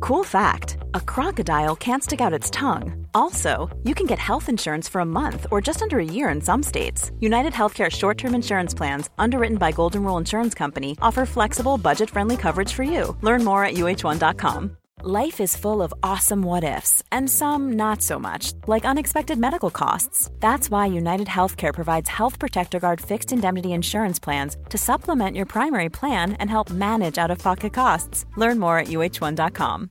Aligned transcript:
Cool 0.00 0.24
fact 0.24 0.78
a 0.94 1.00
crocodile 1.00 1.76
can't 1.76 2.02
stick 2.02 2.20
out 2.20 2.32
its 2.32 2.50
tongue. 2.50 3.06
Also, 3.14 3.68
you 3.84 3.94
can 3.94 4.06
get 4.06 4.18
health 4.18 4.48
insurance 4.48 4.88
for 4.88 5.00
a 5.00 5.12
month 5.20 5.46
or 5.50 5.60
just 5.60 5.82
under 5.82 5.98
a 5.98 6.04
year 6.04 6.30
in 6.30 6.40
some 6.40 6.62
states. 6.62 7.10
United 7.20 7.52
Healthcare 7.52 7.90
short 7.90 8.16
term 8.18 8.34
insurance 8.34 8.74
plans, 8.74 9.10
underwritten 9.18 9.58
by 9.58 9.72
Golden 9.72 10.02
Rule 10.02 10.16
Insurance 10.16 10.54
Company, 10.54 10.96
offer 11.02 11.26
flexible, 11.26 11.76
budget 11.78 12.10
friendly 12.10 12.36
coverage 12.36 12.72
for 12.72 12.82
you. 12.82 13.16
Learn 13.20 13.44
more 13.44 13.64
at 13.64 13.74
uh1.com. 13.74 14.76
Life 15.02 15.40
is 15.40 15.56
full 15.56 15.80
of 15.80 15.94
awesome 16.02 16.42
what 16.42 16.62
ifs, 16.62 17.02
and 17.10 17.30
some 17.30 17.72
not 17.72 18.02
so 18.02 18.18
much, 18.18 18.52
like 18.66 18.84
unexpected 18.84 19.38
medical 19.38 19.70
costs. 19.70 20.30
That's 20.40 20.70
why 20.70 20.86
United 20.86 21.26
Healthcare 21.26 21.72
provides 21.72 22.10
Health 22.10 22.38
Protector 22.38 22.78
Guard 22.80 23.00
fixed 23.00 23.32
indemnity 23.32 23.72
insurance 23.72 24.18
plans 24.18 24.58
to 24.68 24.76
supplement 24.76 25.36
your 25.36 25.46
primary 25.46 25.88
plan 25.88 26.34
and 26.34 26.50
help 26.50 26.68
manage 26.68 27.16
out 27.16 27.30
of 27.30 27.38
pocket 27.38 27.72
costs. 27.72 28.26
Learn 28.36 28.58
more 28.58 28.76
at 28.78 28.88
uh1.com. 28.88 29.90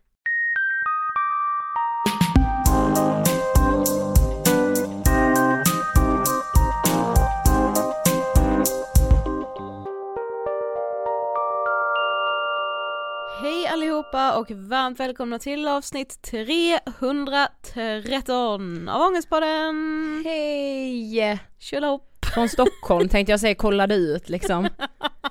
allihopa 14.01 14.37
och 14.37 14.51
varmt 14.51 14.99
välkomna 14.99 15.39
till 15.39 15.67
avsnitt 15.67 16.21
313 16.21 18.89
av 18.89 19.01
Ångestpodden! 19.01 20.21
Hej! 20.25 21.39
Tjolahopp! 21.59 22.07
Från 22.33 22.49
Stockholm 22.49 23.09
tänkte 23.09 23.31
jag 23.31 23.39
säga 23.39 23.55
kollade 23.55 23.95
ut 23.95 24.29
liksom. 24.29 24.67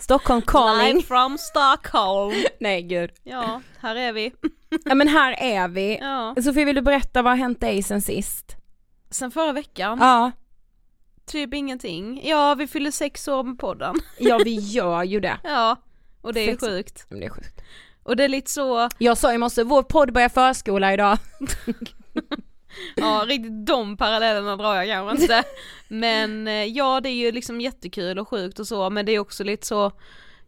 Stockholm 0.01 0.43
calling. 0.43 0.87
Live 0.95 1.03
from 1.03 1.39
Stockholm! 1.39 2.35
Nej 2.61 2.83
gud. 2.83 3.11
Ja, 3.23 3.61
här 3.81 3.97
är 3.97 4.13
vi. 4.13 4.33
Ja 4.85 4.95
men 4.95 5.09
här 5.09 5.33
är 5.39 5.69
vi. 5.69 5.99
Ja. 6.01 6.35
Sofie 6.43 6.65
vill 6.65 6.77
du 6.77 6.83
berätta 6.83 7.23
vad 7.23 7.33
har 7.33 7.37
hänt 7.39 7.61
dig 7.61 7.83
sen 7.83 8.03
sist? 8.03 8.57
Sen 9.11 9.31
förra 9.31 9.53
veckan, 9.53 9.99
Ja, 10.01 10.31
typ 11.27 11.55
ingenting. 11.55 12.29
Ja, 12.29 12.55
vi 12.55 12.67
fyller 12.67 12.91
sex 12.91 13.29
år 13.29 13.43
med 13.43 13.59
podden. 13.59 13.95
ja 14.19 14.41
vi 14.45 14.55
gör 14.55 15.03
ju 15.05 15.21
det. 15.21 15.39
Ja, 15.45 15.77
och 16.23 16.33
det 16.33 16.41
är 16.41 16.47
Sex- 16.53 16.65
sjukt. 16.65 17.07
Men 17.09 17.21
Det 17.21 17.27
är 17.27 17.31
sjukt. 17.31 17.60
Och 18.11 18.17
det 18.17 18.25
är 18.25 18.29
lite 18.29 18.51
så, 18.51 18.89
Jag 18.99 19.19
sa 19.19 19.33
i 19.33 19.39
morse, 19.39 19.63
vår 19.63 19.83
podd 19.83 20.13
börjar 20.13 20.29
förskola 20.29 20.93
idag. 20.95 21.19
ja 22.97 23.25
riktigt 23.27 23.67
de 23.67 23.97
parallellerna 23.97 24.57
drar 24.57 24.75
jag 24.75 24.87
kanske 24.89 25.23
inte. 25.23 25.43
Men 25.89 26.49
eh, 26.49 26.65
ja, 26.65 27.01
det 27.01 27.09
är 27.09 27.15
ju 27.15 27.33
liksom 27.33 27.61
jättekul 27.61 28.19
och 28.19 28.29
sjukt 28.29 28.59
och 28.59 28.67
så, 28.67 28.91
men 28.91 29.07
det 29.07 29.13
är 29.13 29.19
också 29.19 29.45
lite 29.45 29.67
så, 29.67 29.93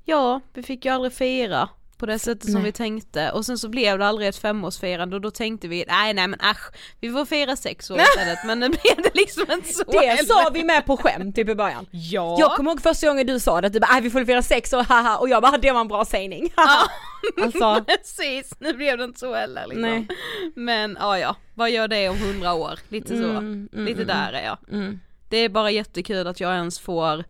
ja, 0.04 0.40
vi 0.54 0.62
fick 0.62 0.84
ju 0.84 0.90
aldrig 0.90 1.12
fira 1.12 1.68
på 1.98 2.06
det 2.06 2.18
sättet 2.18 2.44
som 2.44 2.54
Nej. 2.54 2.62
vi 2.62 2.72
tänkte 2.72 3.30
och 3.30 3.46
sen 3.46 3.58
så 3.58 3.68
blev 3.68 3.98
det 3.98 4.06
aldrig 4.06 4.28
ett 4.28 4.36
femårsfirande 4.36 5.16
och 5.16 5.22
då 5.22 5.30
tänkte 5.30 5.68
vi, 5.68 5.84
nej 5.88 6.14
nej 6.14 6.28
men 6.28 6.40
äsch, 6.40 6.70
vi 7.00 7.10
får 7.10 7.24
fira 7.24 7.56
sex 7.56 7.90
år 7.90 8.00
istället 8.00 8.38
men 8.46 8.60
nu 8.60 8.68
blev 8.68 8.96
det 8.96 9.10
liksom 9.14 9.44
inte 9.52 9.68
så 9.72 9.84
Det 9.84 9.98
heller. 9.98 10.24
sa 10.24 10.50
vi 10.54 10.64
med 10.64 10.86
på 10.86 10.96
skämt 10.96 11.36
typ 11.36 11.48
i 11.48 11.54
början. 11.54 11.86
Ja. 11.90 12.36
Jag 12.38 12.56
kommer 12.56 12.70
ihåg 12.70 12.82
första 12.82 13.06
gången 13.06 13.26
du 13.26 13.40
sa 13.40 13.60
det, 13.60 13.68
du 13.68 13.80
bara, 13.80 13.96
"Äh, 13.96 14.02
vi 14.02 14.10
får 14.10 14.24
fira 14.24 14.42
sex 14.42 14.72
och 14.72 14.84
haha 14.84 15.16
och 15.18 15.28
jag 15.28 15.42
bara, 15.42 15.58
det 15.58 15.72
var 15.72 15.80
en 15.80 15.88
bra 15.88 16.04
sägning. 16.04 16.52
Ja. 16.56 16.82
alltså, 17.42 17.84
Precis, 17.86 18.54
nu 18.60 18.72
blev 18.72 18.98
det 18.98 19.04
inte 19.04 19.18
så 19.18 19.34
heller 19.34 19.66
liksom. 19.66 19.82
Nej. 19.82 20.08
Men 20.54 20.96
ja 21.00 21.18
ja, 21.18 21.36
vad 21.54 21.70
gör 21.70 21.88
det 21.88 22.08
om 22.08 22.18
hundra 22.18 22.52
år? 22.54 22.78
Lite 22.88 23.08
så, 23.08 23.24
Mm, 23.30 23.68
mm, 23.72 23.84
lite 23.86 24.02
mm, 24.02 24.06
där 24.06 24.32
är 24.32 24.44
jag. 24.44 24.58
mm. 24.72 25.00
Det 25.28 25.36
är 25.36 25.48
bara 25.48 25.70
jättekul 25.70 26.26
att 26.26 26.40
jag 26.40 26.54
ens 26.54 26.78
får, 26.80 27.24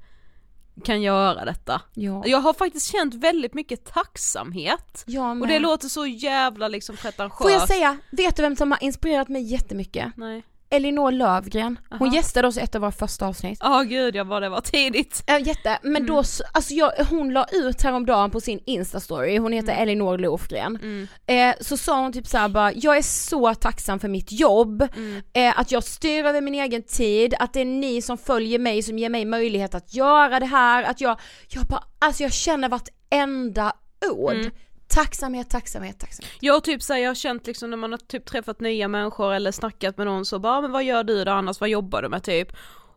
kan 0.85 1.03
göra 1.03 1.45
detta. 1.45 1.83
ja. 1.95 2.23
Jag 2.27 2.39
har 2.39 2.53
faktiskt 2.55 2.93
känt 2.93 3.15
väldigt 3.15 3.55
mycket 3.55 3.85
tacksamhet. 3.85 5.05
Jag 5.07 5.41
Och 5.43 5.47
det 5.49 5.59
låter 5.59 5.89
så 5.89 6.07
jävla 6.07 6.69
liksom 6.69 6.97
pretentiöst. 6.97 7.43
Får 7.43 7.51
jag 7.51 7.69
säga, 7.69 7.99
vet 8.11 8.37
du 8.37 8.43
vem 8.43 8.57
som 8.57 8.71
har 8.71 8.83
inspirerat 8.85 9.29
mig 9.29 9.43
jättemycket? 9.43 10.13
Nej. 10.17 10.43
Elinor 10.73 11.13
Lövgren. 11.13 11.79
Hon 11.91 12.03
Aha. 12.09 12.17
gästade 12.17 12.49
oss 12.49 12.57
i 12.57 12.61
ett 12.61 12.75
av 12.75 12.81
våra 12.81 12.93
första 12.93 13.27
avsnitt. 13.27 13.59
Ja 13.63 13.83
gud 13.83 14.17
jag 14.17 14.25
vad 14.25 14.43
det 14.43 14.49
var 14.49 14.61
tidigt. 14.61 15.23
Ja 15.27 15.39
jätte, 15.39 15.79
men 15.83 16.07
då, 16.07 16.21
s- 16.21 16.43
alltså 16.53 16.75
jag, 16.75 16.93
hon 17.11 17.33
la 17.33 17.47
ut 17.53 17.83
häromdagen 17.83 18.31
på 18.31 18.41
sin 18.41 18.61
instastory, 18.67 19.39
hon 19.39 19.53
heter 19.53 19.73
Elinor 19.83 20.19
Lofgren. 20.19 20.79
Mm. 20.83 21.09
Eh, 21.27 21.55
så 21.61 21.77
sa 21.77 22.01
hon 22.01 22.13
typ 22.13 22.27
såhär 22.27 22.49
bara, 22.49 22.73
jag 22.73 22.97
är 22.97 23.03
så 23.03 23.55
tacksam 23.55 23.99
för 24.01 24.09
mitt 24.09 24.33
jobb, 24.33 24.89
Mm. 24.97 25.23
eh, 25.33 25.59
att 25.61 25.73
jag 25.73 25.85
styr 25.85 26.25
över 26.25 26.41
min 26.41 26.55
egen 26.55 26.83
tid, 26.83 27.35
att 27.39 27.53
det 27.53 27.61
är 27.61 27.65
ni 27.65 28.03
som 28.03 28.19
följer 28.19 28.59
mig 28.59 28.83
som 28.83 28.99
ger 28.99 29.09
mig 29.09 29.25
möjlighet 29.25 29.75
att 29.75 29.95
göra 29.95 30.41
det 30.41 30.47
här, 30.47 30.83
att 30.83 31.01
jag, 31.01 31.21
jag 31.49 31.65
bara, 31.65 31.85
alltså 31.99 32.23
jag 32.23 32.33
känner 32.33 32.69
vartenda 32.69 33.73
ord. 34.13 34.35
Mm. 34.35 34.51
Tacksamhet, 34.95 35.51
tacksamhet, 35.51 35.99
tacksamhet. 35.99 36.33
Jag 36.41 36.65
typ 36.65 36.83
så 36.83 36.93
här, 36.93 37.01
jag 37.01 37.11
har 37.11 37.15
känt 37.15 37.47
liksom 37.47 37.71
när 37.71 37.77
man 37.77 37.93
har 37.93 37.99
typ 37.99 38.27
träffat 38.27 38.61
nya 38.61 38.89
människor 38.89 39.33
eller 39.33 39.53
snackat 39.53 39.97
med 39.97 40.07
någon 40.07 40.27
så 40.27 40.39
bara, 40.39 40.61
men 40.61 40.73
vad 40.73 40.85
gör 40.85 41.05
du 41.05 41.25
då 41.25 41.33
annars, 41.33 41.61
vad 41.61 41.69
jobbar 41.69 42.03
du 42.03 42.09
med 42.09 42.23
typ? 42.23 42.49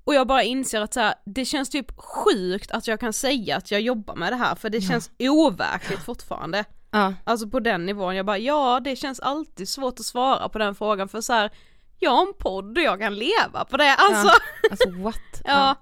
Och 0.03 0.15
jag 0.15 0.27
bara 0.27 0.43
inser 0.43 0.81
att 0.81 0.93
så 0.93 0.99
här, 0.99 1.15
det 1.25 1.45
känns 1.45 1.69
typ 1.69 1.91
sjukt 1.97 2.71
att 2.71 2.87
jag 2.87 2.99
kan 2.99 3.13
säga 3.13 3.57
att 3.57 3.71
jag 3.71 3.81
jobbar 3.81 4.15
med 4.15 4.31
det 4.31 4.35
här 4.35 4.55
för 4.55 4.69
det 4.69 4.81
känns 4.81 5.11
overkligt 5.19 6.03
fortfarande. 6.05 6.65
Ja. 6.91 7.13
Alltså 7.23 7.47
på 7.47 7.59
den 7.59 7.85
nivån, 7.85 8.15
jag 8.15 8.25
bara 8.25 8.37
ja 8.37 8.79
det 8.83 8.95
känns 8.95 9.19
alltid 9.19 9.69
svårt 9.69 9.99
att 9.99 10.05
svara 10.05 10.49
på 10.49 10.57
den 10.57 10.75
frågan 10.75 11.09
för 11.09 11.21
så 11.21 11.33
här, 11.33 11.51
jag 11.99 12.11
har 12.11 12.27
en 12.27 12.33
podd 12.39 12.77
och 12.77 12.83
jag 12.83 12.99
kan 12.99 13.15
leva 13.15 13.65
på 13.69 13.77
det, 13.77 13.95
alltså. 13.95 14.33
Alltså 14.71 14.89
what? 14.89 15.15
Ja. 15.45 15.75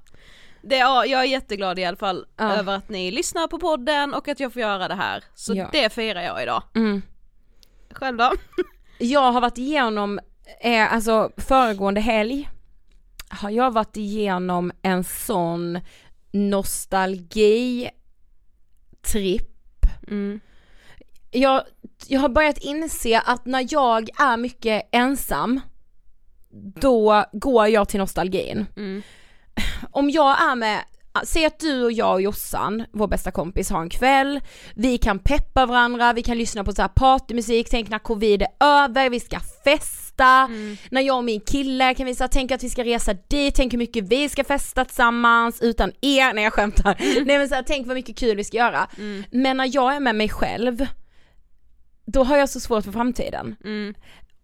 Det, 0.63 0.77
ja, 0.77 1.05
jag 1.05 1.21
är 1.21 1.25
jätteglad 1.25 1.79
i 1.79 1.85
alla 1.85 1.97
fall 1.97 2.25
Ja. 2.37 2.53
över 2.53 2.75
att 2.75 2.89
ni 2.89 3.11
lyssnar 3.11 3.47
på 3.47 3.59
podden 3.59 4.13
och 4.13 4.27
att 4.27 4.39
jag 4.39 4.53
får 4.53 4.61
göra 4.61 4.87
det 4.87 4.95
här. 4.95 5.23
Så 5.35 5.55
Ja. 5.55 5.69
det 5.71 5.93
firar 5.93 6.21
jag 6.21 6.43
idag. 6.43 6.63
Mm. 6.75 7.01
Själv 7.91 8.17
då? 8.17 8.31
Jag 8.99 9.31
har 9.31 9.41
varit 9.41 9.57
igenom, 9.57 10.19
eh, 10.61 10.93
alltså 10.93 11.31
föregående 11.37 12.01
helg 12.01 12.49
har 13.29 13.49
jag 13.49 13.71
varit 13.71 13.97
igenom 13.97 14.71
en 14.81 15.03
sån 15.03 15.79
nostalgi 16.31 17.89
tripp. 19.01 19.85
Mm. 20.07 20.39
Jag, 21.31 21.63
jag 22.07 22.19
har 22.19 22.29
börjat 22.29 22.57
inse 22.57 23.19
att 23.25 23.45
när 23.45 23.67
jag 23.69 24.09
är 24.19 24.37
mycket 24.37 24.89
ensam, 24.91 25.59
då 26.81 27.25
går 27.33 27.67
jag 27.67 27.89
till 27.89 27.99
nostalgin. 27.99 28.65
Mm. 28.75 29.01
Om 29.91 30.09
jag 30.09 30.41
är 30.41 30.55
med 30.55 30.79
Säg 31.23 31.45
att 31.45 31.59
du 31.59 31.83
och 31.83 31.91
jag 31.91 32.13
och 32.13 32.21
Jossan, 32.21 32.85
vår 32.91 33.07
bästa 33.07 33.31
kompis, 33.31 33.69
har 33.69 33.81
en 33.81 33.89
kväll, 33.89 34.39
vi 34.75 34.97
kan 34.97 35.19
peppa 35.19 35.65
varandra, 35.65 36.13
vi 36.13 36.23
kan 36.23 36.37
lyssna 36.37 36.63
på 36.63 36.71
så 36.71 36.81
här 36.81 36.89
partymusik, 36.89 37.67
tänk 37.69 37.89
när 37.89 37.99
covid 37.99 38.41
är 38.41 38.47
över, 38.59 39.09
vi 39.09 39.19
ska 39.19 39.39
festa, 39.63 40.49
när 40.91 41.01
jag 41.01 41.17
och 41.17 41.23
min 41.23 41.39
kille 41.39 41.93
kan 41.93 42.05
vi 42.05 42.15
så 42.15 42.23
här, 42.23 42.27
tänka 42.27 42.55
att 42.55 42.63
vi 42.63 42.69
ska 42.69 42.83
resa 42.83 43.13
dit, 43.27 43.55
tänk 43.55 43.73
hur 43.73 43.77
mycket 43.77 44.03
vi 44.03 44.29
ska 44.29 44.43
festa 44.43 44.85
tillsammans 44.85 45.61
utan 45.61 45.91
er, 46.01 46.33
nej 46.33 46.43
jag 46.43 46.53
skämtar, 46.53 46.95
nej 47.25 47.37
men 47.37 47.49
så 47.49 47.55
här, 47.55 47.63
tänk 47.67 47.87
vad 47.87 47.95
mycket 47.95 48.17
kul 48.17 48.37
vi 48.37 48.43
ska 48.43 48.57
göra. 48.57 48.87
Men 49.31 49.57
när 49.57 49.75
jag 49.75 49.95
är 49.95 49.99
med 49.99 50.15
mig 50.15 50.29
själv, 50.29 50.87
då 52.05 52.23
har 52.23 52.37
jag 52.37 52.49
så 52.49 52.59
svårt 52.59 52.83
för 52.83 52.91
framtiden. 52.91 53.55
Mm. 53.63 53.93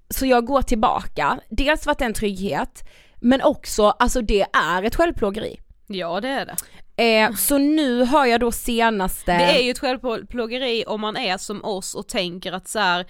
Så 0.10 0.26
jag 0.26 0.46
går 0.46 0.62
tillbaka, 0.62 1.40
dels 1.50 1.84
för 1.84 1.92
att 1.92 1.98
det 1.98 2.04
är 2.04 2.10
en 2.10 2.14
trygghet, 2.14 2.84
men 3.20 3.42
också, 3.42 3.84
alltså 3.90 4.22
det 4.22 4.46
är 4.54 4.84
ett 4.84 4.96
självplågeri. 4.96 5.60
Ja 5.88 6.22
det 6.22 6.28
är 6.28 6.46
det. 6.46 6.56
Eh, 7.04 7.36
så 7.36 7.58
nu 7.58 8.04
har 8.04 8.26
jag 8.26 8.40
då 8.40 8.52
senaste... 8.52 9.38
Det 9.38 9.60
är 9.60 9.64
ju 9.64 9.72
ett 9.72 9.80
självplågeri 9.80 10.84
om 10.88 11.02
man 11.02 11.18
är 11.18 11.38
som 11.38 11.66
oss 11.66 11.96
och 11.96 12.08
tänker 12.08 12.52
att 12.52 12.68
så 12.68 12.80
här, 12.80 13.06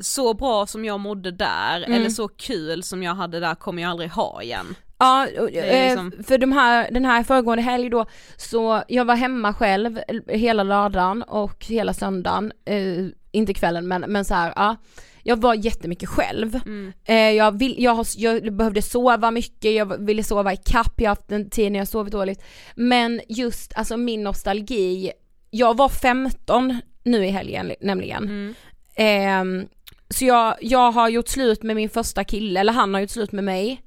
så 0.00 0.34
bra 0.34 0.66
som 0.66 0.84
jag 0.84 1.00
mådde 1.00 1.30
där 1.30 1.76
Mm. 1.76 1.92
eller 1.92 2.10
så 2.10 2.28
kul 2.28 2.82
som 2.82 3.02
jag 3.02 3.14
hade 3.14 3.40
där 3.40 3.54
kommer 3.54 3.82
jag 3.82 3.90
aldrig 3.90 4.10
ha 4.10 4.42
igen. 4.42 4.74
Ja, 4.98 5.26
eh, 5.26 5.88
liksom- 5.88 6.12
för 6.26 6.38
de 6.38 6.52
här, 6.52 6.90
den 6.90 7.04
här 7.04 7.22
föregående 7.22 7.62
helg 7.62 7.90
då, 7.90 8.06
så 8.36 8.82
jag 8.88 9.04
var 9.04 9.14
hemma 9.16 9.54
själv 9.54 10.00
hela 10.28 10.62
lördagen 10.62 11.22
och 11.22 11.64
hela 11.64 11.92
söndagen, 11.94 12.52
eh, 12.64 13.06
inte 13.32 13.54
kvällen 13.54 13.88
men, 13.88 14.00
men 14.00 14.24
så 14.24 14.34
här, 14.34 14.52
ja. 14.56 14.76
Jag 15.22 15.40
var 15.40 15.54
jättemycket 15.54 16.08
själv. 16.08 16.60
Mm. 16.66 16.92
Eh, 17.04 17.16
jag, 17.16 17.58
vill, 17.58 17.74
jag, 17.78 17.94
har, 17.94 18.06
jag 18.16 18.54
behövde 18.54 18.82
sova 18.82 19.30
mycket, 19.30 19.72
jag 19.72 20.04
ville 20.04 20.24
sova 20.24 20.52
i 20.52 20.56
kapp, 20.56 20.92
jag 20.96 21.10
har 21.10 21.16
haft 21.16 21.32
en 21.32 21.50
tid 21.50 21.72
när 21.72 21.78
jag 21.78 21.88
sovit 21.88 22.12
dåligt. 22.12 22.44
Men 22.74 23.20
just 23.28 23.72
alltså 23.76 23.96
min 23.96 24.22
nostalgi, 24.22 25.12
jag 25.50 25.76
var 25.76 25.88
15 25.88 26.80
nu 27.02 27.26
i 27.26 27.30
helgen 27.30 27.72
nämligen. 27.80 28.24
Mm. 28.24 28.54
Ehm, 28.94 29.66
så 30.08 30.24
jag, 30.24 30.56
jag 30.60 30.92
har 30.92 31.08
gjort 31.08 31.28
slut 31.28 31.62
med 31.62 31.76
min 31.76 31.88
första 31.88 32.24
kille, 32.24 32.60
eller 32.60 32.72
han 32.72 32.94
har 32.94 33.00
gjort 33.00 33.10
slut 33.10 33.32
med 33.32 33.44
mig. 33.44 33.82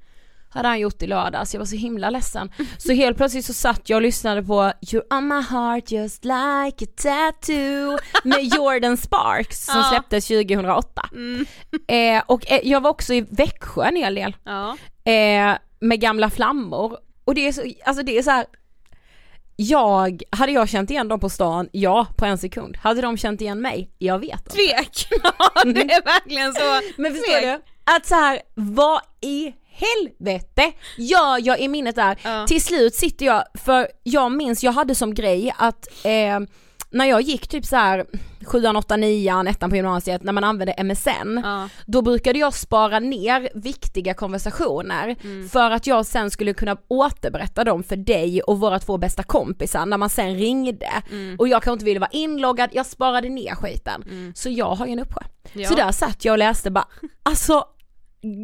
Hade 0.55 0.67
han 0.67 0.79
gjort 0.79 1.01
i 1.01 1.07
lördags, 1.07 1.53
jag 1.53 1.59
var 1.59 1.65
så 1.65 1.75
himla 1.75 2.09
ledsen. 2.09 2.51
Så 2.77 2.93
helt 2.93 3.17
plötsligt 3.17 3.45
så 3.45 3.53
satt 3.53 3.89
jag 3.89 3.95
och 3.97 4.01
lyssnade 4.01 4.43
på 4.43 4.53
You're 4.81 5.13
on 5.17 5.27
my 5.27 5.41
heart 5.41 5.91
just 5.91 6.25
like 6.25 6.85
a 6.85 6.87
tattoo 6.95 7.97
med 8.23 8.43
Jordan 8.55 8.97
Sparks 8.97 9.65
som 9.65 9.83
släpptes 9.83 10.27
2008. 10.27 11.09
Mm. 11.11 11.45
Eh, 11.87 12.23
och 12.27 12.51
eh, 12.51 12.59
jag 12.63 12.81
var 12.81 12.89
också 12.89 13.13
i 13.13 13.21
Växjö 13.29 13.83
en 13.83 13.95
hel 13.95 14.15
del, 14.15 14.35
Ja. 14.45 14.77
eh, 15.11 15.57
med 15.79 16.01
gamla 16.01 16.29
flammor. 16.29 16.97
Och 17.25 17.35
det 17.35 17.47
är 17.47 17.51
så, 17.51 17.61
alltså 17.85 18.03
det 18.03 18.17
är 18.17 18.23
så 18.23 18.31
här. 18.31 18.45
Jag, 19.57 20.23
hade 20.29 20.51
jag 20.51 20.69
känt 20.69 20.89
igen 20.91 21.07
dem 21.07 21.19
på 21.19 21.29
stan? 21.29 21.69
Ja, 21.71 22.07
på 22.17 22.25
en 22.25 22.37
sekund. 22.37 22.77
Hade 22.77 23.01
de 23.01 23.17
känt 23.17 23.41
igen 23.41 23.61
mig? 23.61 23.89
Jag 23.97 24.19
vet 24.19 24.31
inte. 24.39 24.49
Tvek! 24.55 25.07
Ja 25.39 25.63
det 25.63 25.81
är 25.81 26.03
verkligen 26.05 26.53
så. 26.53 26.81
Men 27.01 27.11
förstår 27.13 27.39
Tvek. 27.41 27.43
du? 27.43 27.91
Att 27.95 28.05
så 28.05 28.15
här, 28.15 28.39
vad 28.55 29.01
i 29.21 29.53
helvete 29.75 30.71
gör 30.97 31.47
jag 31.47 31.59
i 31.59 31.67
minnet 31.67 31.95
där? 31.95 32.17
Ja. 32.23 32.47
Till 32.47 32.61
slut 32.63 32.95
sitter 32.95 33.25
jag, 33.25 33.43
för 33.53 33.87
jag 34.03 34.31
minns, 34.31 34.63
jag 34.63 34.71
hade 34.71 34.95
som 34.95 35.13
grej 35.13 35.53
att 35.57 35.87
eh, 36.05 36.39
när 36.89 37.05
jag 37.05 37.21
gick 37.21 37.47
typ 37.47 37.65
så 37.65 37.75
här 37.75 38.05
sjuan, 38.45 38.75
åttan, 38.75 39.01
nian, 39.01 39.47
ettan 39.47 39.69
på 39.69 39.75
gymnasiet, 39.75 40.23
när 40.23 40.33
man 40.33 40.43
använde 40.43 40.83
MSN, 40.83 41.41
Ja. 41.43 41.69
då 41.85 42.01
brukade 42.01 42.39
jag 42.39 42.53
spara 42.53 42.99
ner 42.99 43.49
viktiga 43.55 44.13
konversationer 44.13 45.15
Mm. 45.23 45.49
för 45.49 45.71
att 45.71 45.87
jag 45.87 46.05
sen 46.05 46.31
skulle 46.31 46.53
kunna 46.53 46.77
återberätta 46.87 47.63
dem 47.63 47.83
för 47.83 47.95
dig 47.95 48.41
och 48.41 48.59
våra 48.59 48.79
två 48.79 48.97
bästa 48.97 49.23
kompisar 49.23 49.85
när 49.85 49.97
man 49.97 50.09
sen 50.09 50.35
ringde. 50.35 50.89
Mm. 51.11 51.35
Och 51.39 51.47
jag 51.47 51.63
kanske 51.63 51.73
inte 51.73 51.85
ville 51.85 51.99
vara 51.99 52.09
inloggad, 52.13 52.69
jag 52.73 52.85
sparade 52.85 53.29
ner 53.29 53.55
skiten. 53.55 54.31
Så 54.35 54.49
jag 54.49 54.75
har 54.75 54.85
ju 54.85 54.91
en 54.93 54.99
uppsjö. 54.99 55.21
Ja. 55.53 55.69
Så 55.69 55.75
där 55.75 55.91
satt 55.91 56.25
jag 56.25 56.31
och 56.33 56.37
läste 56.39 56.71
bara, 56.71 56.87
alltså 57.23 57.65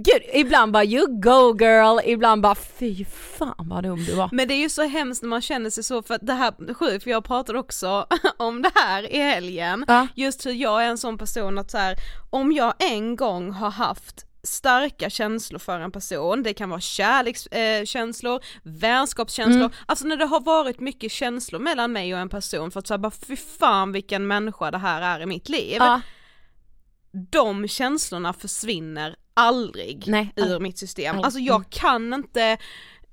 gud, 0.03 0.21
ibland 0.33 0.71
bara 0.71 0.83
you 0.85 1.07
go 1.07 1.57
girl, 1.59 1.99
ibland 2.05 2.41
bara 2.41 2.55
fy 2.55 3.05
fan 3.05 3.53
vad 3.57 3.83
dum 3.83 4.05
du 4.05 4.15
var. 4.15 4.29
Men 4.31 4.47
det 4.47 4.53
är 4.53 4.59
ju 4.59 4.69
så 4.69 4.83
hemskt 4.83 5.21
när 5.21 5.29
man 5.29 5.41
känner 5.41 5.69
sig 5.69 5.83
så 5.83 6.03
för 6.03 6.13
att 6.13 6.25
det 6.27 6.33
här, 6.33 6.73
sjukt 6.73 7.03
för 7.03 7.11
jag 7.11 7.23
pratade 7.25 7.59
också 7.59 8.05
om 8.37 8.61
det 8.61 8.71
här 8.75 9.11
i 9.13 9.17
helgen, 9.17 9.85
Ja. 9.87 10.07
just 10.15 10.45
hur 10.45 10.51
jag 10.53 10.83
är 10.83 10.87
en 10.87 10.97
sån 10.97 11.17
person 11.17 11.57
att 11.57 11.71
så 11.71 11.77
här, 11.77 11.95
om 12.29 12.51
jag 12.51 12.73
en 12.79 13.15
gång 13.15 13.51
har 13.51 13.71
haft 13.71 14.25
starka 14.43 15.09
känslor 15.09 15.59
för 15.59 15.79
en 15.79 15.91
person, 15.91 16.43
det 16.43 16.53
kan 16.53 16.69
vara 16.69 16.79
kärlekskänslor, 16.81 17.79
eh, 17.79 17.85
känslor, 17.85 18.41
vänskapskänslor, 18.63 19.65
Mm. 19.65 19.71
alltså 19.85 20.05
när 20.07 20.15
det 20.17 20.25
har 20.25 20.39
varit 20.39 20.79
mycket 20.79 21.11
känslor 21.11 21.59
mellan 21.59 21.91
mig 21.91 22.13
och 22.13 22.19
en 22.19 22.29
person 22.29 22.71
för 22.71 22.79
att 22.79 22.87
säga 22.87 22.97
bara 22.97 23.11
fy 23.11 23.35
fan 23.35 23.91
vilken 23.91 24.27
människa 24.27 24.71
det 24.71 24.77
här 24.77 25.01
är 25.01 25.23
i 25.23 25.25
mitt 25.25 25.49
liv. 25.49 25.75
Ja. 25.79 26.01
de 27.31 27.67
känslorna 27.67 28.33
försvinner 28.33 29.15
aldrig 29.41 30.03
Nej, 30.07 30.33
ur 30.35 30.41
aldrig. 30.43 30.61
mitt 30.61 30.77
system. 30.79 31.09
Aldrig. 31.09 31.25
Alltså 31.25 31.39
jag 31.39 31.69
kan 31.69 32.13
inte 32.13 32.57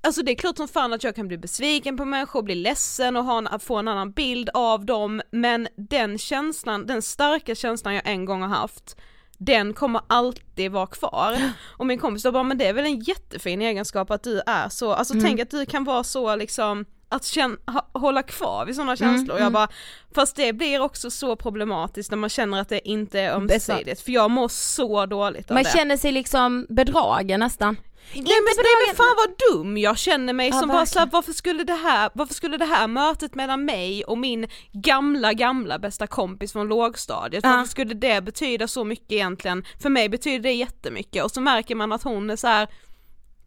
Alltså 0.00 0.22
det 0.22 0.32
är 0.32 0.36
klart 0.36 0.56
som 0.56 0.68
fan 0.68 0.92
att 0.92 1.04
jag 1.04 1.14
kan 1.16 1.28
bli 1.28 1.38
besviken 1.38 1.96
på 1.96 2.04
människor, 2.04 2.42
bli 2.42 2.54
ledsen 2.54 3.16
och 3.16 3.24
ha 3.24 3.38
en, 3.38 3.60
få 3.60 3.76
en 3.76 3.88
annan 3.88 4.12
bild 4.12 4.50
av 4.54 4.84
dem, 4.86 5.22
men 5.32 5.68
den 5.76 6.18
känslan, 6.18 6.86
den 6.86 7.02
starka 7.02 7.54
känslan 7.54 7.94
jag 7.94 8.06
en 8.08 8.24
gång 8.24 8.42
har 8.42 8.48
haft, 8.48 8.96
den 9.38 9.74
kommer 9.74 10.00
alltid 10.06 10.70
vara 10.72 10.86
kvar. 10.86 11.36
Och 11.66 11.86
min 11.86 11.98
kompis 11.98 12.22
då 12.22 12.32
bara, 12.32 12.42
men 12.42 12.58
det 12.58 12.66
är 12.66 12.72
väl 12.72 12.84
en 12.84 13.00
jättefin 13.00 13.62
egenskap 13.62 14.10
att 14.10 14.22
du 14.22 14.40
är 14.46 14.68
så, 14.68 14.92
alltså 14.92 15.14
Mm. 15.14 15.24
tänk 15.26 15.40
att 15.40 15.50
du 15.50 15.66
kan 15.66 15.84
vara 15.84 16.04
så 16.04 16.36
liksom 16.36 16.84
att 17.08 17.24
känna, 17.24 17.56
hålla 17.92 18.22
kvar 18.22 18.64
vid 18.66 18.74
sådana 18.74 18.92
Mm, 18.92 19.16
känslor. 19.16 19.38
Jag 19.38 19.52
bara, 19.52 19.68
fast 20.14 20.36
det 20.36 20.52
blir 20.52 20.80
också 20.80 21.10
så 21.10 21.36
problematiskt 21.36 22.10
när 22.10 22.18
man 22.18 22.30
känner 22.30 22.60
att 22.60 22.68
det 22.68 22.88
inte 22.88 23.20
är 23.20 23.32
ömsesidigt, 23.32 24.00
för 24.00 24.12
jag 24.12 24.30
mår 24.30 24.48
så 24.48 25.06
dåligt 25.06 25.50
av 25.50 25.54
Man 25.54 25.62
det. 25.64 25.70
känner 25.70 25.96
sig 25.96 26.12
liksom 26.12 26.66
bedragen 26.68 27.40
nästan. 27.40 27.76
Nej 28.14 28.22
men, 28.24 28.54
nej 28.56 28.86
men 28.88 28.96
fan 28.96 29.16
vad 29.16 29.34
dum 29.52 29.78
jag 29.78 29.98
känner 29.98 30.32
mig 30.32 30.48
Ja, 30.48 30.58
som 30.60 30.68
bara 30.68 30.86
såhär, 30.86 31.06
verkligen. 31.06 31.08
varför 31.12 31.32
skulle 31.32 31.64
det 31.64 31.74
här, 31.74 32.10
varför 32.14 32.34
skulle 32.34 32.56
det 32.56 32.64
här 32.64 32.86
mötet 32.86 33.34
mellan 33.34 33.64
mig 33.64 34.04
och 34.04 34.18
min 34.18 34.46
gamla 34.72 35.32
gamla 35.32 35.78
bästa 35.78 36.06
kompis 36.06 36.52
från 36.52 36.68
lågstadiet, 36.68 37.44
Ja. 37.44 37.50
varför 37.50 37.68
skulle 37.70 37.94
det 37.94 38.20
betyda 38.24 38.68
så 38.68 38.84
mycket 38.84 39.12
egentligen? 39.12 39.64
För 39.82 39.88
mig 39.90 40.08
betyder 40.08 40.38
det 40.42 40.52
jättemycket 40.52 41.24
och 41.24 41.30
så 41.30 41.40
märker 41.40 41.74
man 41.74 41.92
att 41.92 42.02
hon 42.02 42.30
är 42.30 42.36
så 42.36 42.46
här 42.46 42.68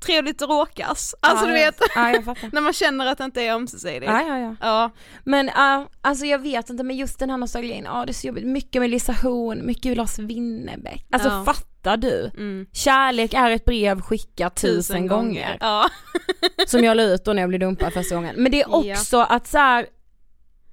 trevligt 0.02 0.42
att 0.42 0.50
råkas, 0.50 1.16
alltså 1.20 1.46
ja, 1.46 1.48
du 1.48 1.54
vet, 1.54 1.76
Ja, 1.96 2.36
när 2.52 2.62
man 2.62 2.74
känner 2.74 3.06
att 3.06 3.18
det 3.18 3.24
inte 3.24 3.42
är 3.42 3.54
ömsesidigt. 3.54 4.06
Ja, 4.12 4.22
ja, 4.22 4.38
ja. 4.40 4.56
Ja, 4.62 4.92
Men 5.24 5.50
uh, 5.50 5.88
alltså 6.02 6.26
jag 6.26 6.40
vet 6.40 6.70
inte 6.70 6.84
men 6.84 6.98
just 6.98 7.20
den 7.20 7.30
här 7.30 7.38
nostalgin, 7.38 7.84
ja 7.84 8.06
det 8.06 8.12
är 8.12 8.14
så 8.14 8.28
jobbigt. 8.28 8.46
Mycket 8.46 8.82
med 8.82 8.90
Lisa 8.90 9.12
Horn, 9.14 9.66
mycket 9.66 9.98
Lars 9.98 10.20
Winnerbäck. 10.20 11.06
Alltså 11.12 11.30
Ja. 11.30 11.44
fattar 11.46 11.98
du? 11.98 12.32
mm. 12.38 12.66
Kärlek 12.74 13.34
är 13.34 13.52
ett 13.52 13.66
brev 13.66 14.02
skickat 14.02 14.56
tusen, 14.56 15.08
gånger. 15.08 15.58
Ja. 15.60 15.90
Som 16.68 16.84
jag 16.84 16.98
la 16.98 17.04
ut 17.04 17.26
då 17.26 17.34
när 17.34 17.42
jag 17.42 17.50
blev 17.50 17.60
dumpad 17.60 17.94
första 17.94 18.16
gången. 18.16 18.36
Men 18.38 18.52
det 18.52 18.62
är 18.62 18.92
också 18.92 19.18
att 19.20 19.48
så 19.48 19.58
här. 19.58 19.86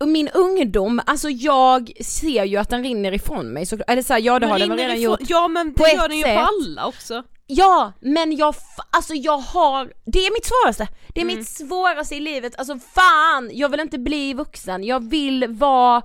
Min 0.07 0.29
ungdom, 0.29 1.01
alltså 1.07 1.31
jag 1.31 1.93
ser 2.01 2.45
ju 2.45 2.57
att 2.57 2.69
den 2.71 2.83
rinner 2.83 3.13
ifrån 3.15 3.47
mig 3.53 3.67
så, 3.67 3.79
eller 3.87 4.03
så 4.03 4.13
här, 4.13 4.21
ja 4.21 4.39
det 4.39 4.47
har 4.47 4.59
den 4.59 4.69
väl 4.69 4.79
redan 4.79 4.97
ifrån- 4.97 5.03
gjort. 5.03 5.21
Ja 5.31 5.49
men 5.49 5.73
det 5.77 5.93
gör 5.93 6.09
den 6.09 6.19
ju 6.19 6.25
på 6.25 6.31
alla 6.49 6.87
också. 6.87 7.23
Ja, 7.47 7.93
men 8.01 8.37
jag, 8.37 8.55
alltså 8.91 9.15
jag 9.15 9.39
har, 9.39 9.93
det 10.07 10.19
är 10.27 10.33
mitt 10.33 10.47
svåraste. 10.47 10.89
Det 11.15 11.21
är 11.21 11.25
Mm. 11.25 11.37
mitt 11.39 11.49
svåraste 11.49 12.15
i 12.17 12.21
livet, 12.21 12.59
alltså 12.59 12.79
fan, 12.95 13.51
jag 13.53 13.69
vill 13.69 13.81
inte 13.81 13.99
bli 13.99 14.35
vuxen, 14.35 14.85
jag 14.85 15.11
vill 15.11 15.47
vara 15.49 16.03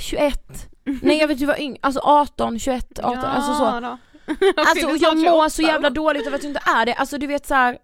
21, 0.00 0.68
nej 1.02 1.18
jag 1.18 1.28
vet 1.28 1.34
inte 1.34 1.46
vad 1.46 1.58
yngre, 1.58 1.78
alltså 1.82 2.00
18, 2.00 2.58
21, 2.58 2.98
18, 3.02 3.18
alltså 3.24 3.54
så. 3.54 3.80
då. 3.80 3.98
Alltså 4.56 4.86
och 4.88 4.96
jag 4.96 5.16
mår 5.18 5.48
så 5.48 5.56
28. 5.62 5.72
jävla 5.72 5.90
dåligt 5.90 6.26
över 6.26 6.36
att 6.36 6.42
jag 6.42 6.50
inte 6.50 6.62
är 6.70 6.86
det, 6.86 6.94
alltså 6.94 7.18
du 7.18 7.26
vet 7.26 7.46
så 7.46 7.54
här. 7.54 7.78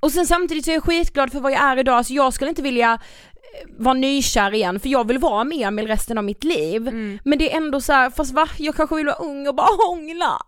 Och 0.00 0.12
sen 0.12 0.26
samtidigt 0.26 0.64
så 0.64 0.70
är 0.70 0.74
jag 0.74 0.84
skitglad 0.84 1.32
för 1.32 1.40
vad 1.40 1.52
jag 1.52 1.60
är 1.62 1.76
idag, 1.76 1.94
alltså 1.94 2.12
jag 2.12 2.32
skulle 2.34 2.48
inte 2.50 2.62
vilja 2.62 2.98
vara 3.78 3.94
nykär 3.94 4.54
igen 4.54 4.80
för 4.80 4.88
jag 4.88 5.06
vill 5.06 5.18
vara 5.18 5.44
med 5.44 5.68
Emil 5.68 5.86
resten 5.86 6.18
av 6.18 6.24
mitt 6.24 6.44
liv. 6.44 6.88
Mm. 6.88 7.18
Men 7.24 7.38
det 7.38 7.52
är 7.52 7.56
ändå 7.56 7.80
så 7.80 7.92
här, 7.92 8.10
fast 8.10 8.32
va? 8.32 8.48
Jag 8.58 8.74
kanske 8.74 8.96
vill 8.96 9.06
vara 9.06 9.16
ung 9.16 9.48
och 9.48 9.54
bara 9.54 9.76
hångla. 9.88 10.38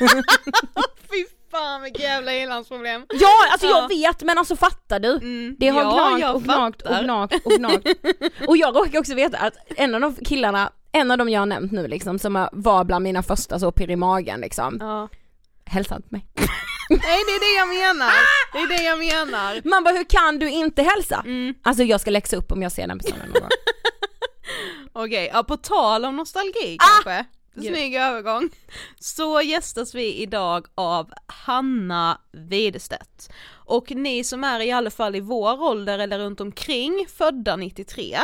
Fy 1.10 1.24
fan 1.50 1.82
vilket 1.82 2.02
jävla 2.02 2.32
ilandsproblem. 2.34 3.06
Ja, 3.08 3.28
alltså 3.52 3.66
Ja. 3.66 3.80
jag 3.80 3.88
vet 3.88 4.22
men 4.22 4.38
alltså 4.38 4.56
fattar 4.56 5.00
du? 5.00 5.08
Mm. 5.16 5.56
Det 5.58 5.68
har 5.68 5.82
ja, 5.82 6.16
gnagt 6.16 6.34
och 6.34 6.42
gnagt 6.42 6.82
och 6.82 7.04
gnagt 7.04 7.46
och 7.46 7.52
gnagt. 7.52 7.86
Och 8.48 8.56
jag 8.56 8.76
råkar 8.76 8.98
också 8.98 9.14
veta 9.14 9.38
att 9.38 9.54
en 9.76 9.94
av 9.94 10.00
de 10.00 10.14
killarna, 10.14 10.72
en 10.92 11.10
av 11.10 11.18
de 11.18 11.28
jag 11.28 11.40
har 11.40 11.46
nämnt 11.46 11.72
nu 11.72 11.88
liksom, 11.88 12.18
som 12.18 12.48
var 12.52 12.84
bland 12.84 13.02
mina 13.02 13.22
första 13.22 13.58
så 13.58 13.72
pirr 13.72 13.90
i 13.90 13.96
magen 13.96 14.40
liksom, 14.40 14.76
Ja. 14.80 15.08
hälsade 15.64 15.96
inte 15.98 16.08
mig. 16.14 16.26
Nej 16.90 17.22
det 17.26 17.32
är 17.32 17.40
det 17.40 17.58
jag 17.58 17.68
menar, 17.68 18.12
det 18.52 18.58
är 18.58 18.78
det 18.78 18.82
jag 18.82 18.98
menar. 18.98 19.68
Man 19.68 19.84
bara 19.84 19.94
hur 19.94 20.04
kan 20.04 20.38
du 20.38 20.50
inte 20.50 20.82
hälsa? 20.82 21.22
Mm. 21.24 21.54
Alltså 21.62 21.82
jag 21.82 22.00
ska 22.00 22.10
läxa 22.10 22.36
upp 22.36 22.52
om 22.52 22.62
jag 22.62 22.72
ser 22.72 22.86
den 22.86 22.98
personen 22.98 23.28
någon 23.28 23.40
gång. 23.40 23.50
Okej, 24.92 25.30
ja, 25.32 25.42
på 25.42 25.56
tal 25.56 26.04
om 26.04 26.16
nostalgi 26.16 26.76
Ah! 26.80 27.02
kanske, 27.04 27.24
snygg 27.68 27.94
övergång, 27.94 28.50
så 29.00 29.40
gästas 29.42 29.94
vi 29.94 30.14
idag 30.14 30.66
av 30.74 31.12
Hanna 31.26 32.20
Widestedt. 32.32 33.32
Och 33.64 33.90
ni 33.90 34.24
som 34.24 34.44
är 34.44 34.60
i 34.60 34.72
alla 34.72 34.90
fall 34.90 35.16
i 35.16 35.20
vår 35.20 35.62
ålder 35.62 35.98
eller 35.98 36.18
runt 36.18 36.40
omkring 36.40 37.06
födda 37.16 37.56
93, 37.56 38.18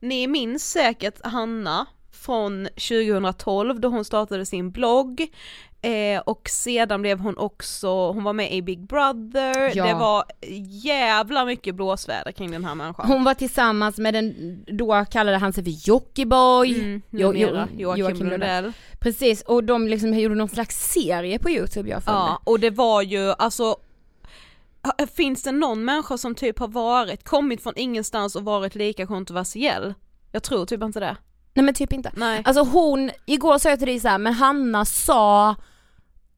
ni 0.00 0.26
minns 0.26 0.70
säkert 0.70 1.26
Hanna 1.26 1.86
från 2.14 2.64
2012 2.66 3.80
då 3.80 3.88
hon 3.88 4.04
startade 4.04 4.46
sin 4.46 4.70
blogg 4.70 5.20
eh, 5.82 6.20
och 6.26 6.48
sedan 6.48 7.02
blev 7.02 7.18
hon 7.18 7.38
också, 7.38 7.88
hon 8.12 8.24
var 8.24 8.32
med 8.32 8.52
i 8.52 8.62
Big 8.62 8.86
Brother, 8.86 9.76
Ja. 9.76 9.86
det 9.86 9.94
var 9.94 10.24
jävla 10.84 11.44
mycket 11.44 11.74
blåsväder 11.74 12.32
kring 12.32 12.50
den 12.50 12.64
här 12.64 12.74
människan. 12.74 13.06
Hon 13.06 13.24
var 13.24 13.34
tillsammans 13.34 13.98
med 13.98 14.14
den, 14.14 14.34
då 14.66 15.04
kallade 15.10 15.36
han 15.38 15.52
sig 15.52 15.64
för 15.64 15.88
Jockiboi, 15.88 16.74
Mm, 16.80 17.02
Jo- 17.10 17.32
jo- 17.34 17.48
Joakim, 17.48 17.78
Joakim 18.00 18.26
Lundell. 18.30 18.72
Precis 19.00 19.42
och 19.42 19.64
de 19.64 19.88
liksom 19.88 20.18
gjorde 20.18 20.34
någon 20.34 20.48
slags 20.48 20.92
serie 20.92 21.38
på 21.38 21.50
youtube 21.50 21.90
jag 21.90 22.02
följde. 22.04 22.20
Ja, 22.20 22.40
och 22.44 22.60
det 22.60 22.70
var 22.70 23.02
ju 23.02 23.32
alltså 23.38 23.76
Finns 25.14 25.42
det 25.42 25.52
någon 25.52 25.84
människa 25.84 26.18
som 26.18 26.34
typ 26.34 26.58
har 26.58 26.68
varit, 26.68 27.24
kommit 27.24 27.62
från 27.62 27.72
ingenstans 27.76 28.36
och 28.36 28.44
varit 28.44 28.74
lika 28.74 29.06
kontroversiell? 29.06 29.94
Jag 30.32 30.42
tror 30.42 30.66
typ 30.66 30.82
inte 30.82 31.00
det. 31.00 31.16
Nej 31.54 31.64
men 31.64 31.74
typ 31.74 31.92
inte. 31.92 32.10
Nej. 32.14 32.42
Alltså 32.44 32.62
hon, 32.62 33.10
igår 33.26 33.58
sa 33.58 33.68
jag 33.70 33.78
till 33.78 33.88
dig 33.88 34.00
så 34.00 34.08
här, 34.08 34.18
men 34.18 34.32
Hanna 34.32 34.84
sa 34.84 35.54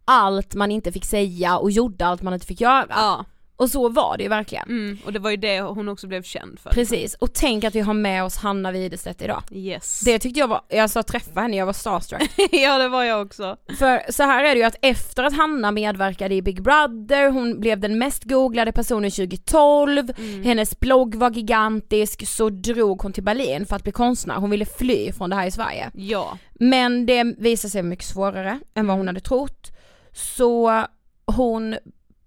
allt 0.04 0.54
man 0.54 0.70
inte 0.70 0.92
fick 0.92 1.04
säga 1.04 1.58
och 1.58 1.70
gjorde 1.70 2.06
allt 2.06 2.22
man 2.22 2.34
inte 2.34 2.46
fick 2.46 2.60
göra. 2.60 2.86
Ja, 2.88 3.24
Och 3.56 3.70
så 3.70 3.88
var 3.88 4.16
det 4.16 4.22
ju 4.22 4.28
verkligen. 4.28 4.68
mm, 4.68 4.98
och 5.04 5.12
det 5.12 5.18
var 5.18 5.30
ju 5.30 5.36
det 5.36 5.60
hon 5.60 5.88
också 5.88 6.06
blev 6.06 6.22
känd 6.22 6.58
för. 6.58 6.70
Precis, 6.70 7.14
och 7.14 7.32
tänk 7.32 7.64
att 7.64 7.74
vi 7.74 7.80
har 7.80 7.94
med 7.94 8.24
oss 8.24 8.36
Hanna 8.36 8.72
Widestedt 8.72 9.22
idag. 9.22 9.42
Yes. 9.50 10.00
Det 10.00 10.18
tyckte 10.18 10.40
jag 10.40 10.48
var, 10.48 10.60
jag 10.68 10.90
sa 10.90 11.02
träffa 11.02 11.40
henne, 11.40 11.56
jag 11.56 11.66
var 11.66 11.72
starstruck. 11.72 12.30
ja 12.52 12.78
det 12.78 12.88
var 12.88 13.04
jag 13.04 13.26
också. 13.26 13.56
För 13.78 14.12
så 14.12 14.22
här 14.22 14.44
är 14.44 14.54
det 14.54 14.58
ju 14.58 14.64
att 14.64 14.76
efter 14.82 15.24
att 15.24 15.36
Hanna 15.36 15.70
medverkade 15.70 16.34
i 16.34 16.42
Big 16.42 16.62
Brother, 16.62 17.30
hon 17.30 17.60
blev 17.60 17.80
den 17.80 17.98
mest 17.98 18.24
googlade 18.24 18.72
personen 18.72 19.10
2012, 19.10 20.12
hennes 20.44 20.80
blogg 20.80 21.14
var 21.14 21.30
gigantisk, 21.30 22.28
så 22.28 22.50
drog 22.50 23.02
hon 23.02 23.12
till 23.12 23.22
Berlin 23.22 23.66
för 23.66 23.76
att 23.76 23.82
bli 23.82 23.92
konstnär, 23.92 24.34
hon 24.34 24.50
ville 24.50 24.66
fly 24.66 25.12
från 25.12 25.30
det 25.30 25.36
här 25.36 25.46
i 25.46 25.50
Sverige. 25.50 25.90
Ja. 25.94 26.38
Men 26.54 27.06
det 27.06 27.24
visade 27.24 27.70
sig 27.70 27.82
mycket 27.82 28.06
svårare 28.06 28.60
än 28.74 28.86
vad 28.86 28.96
hon 28.96 29.06
hade 29.06 29.20
trott. 29.20 29.72
Så 30.12 30.84
hon 31.26 31.76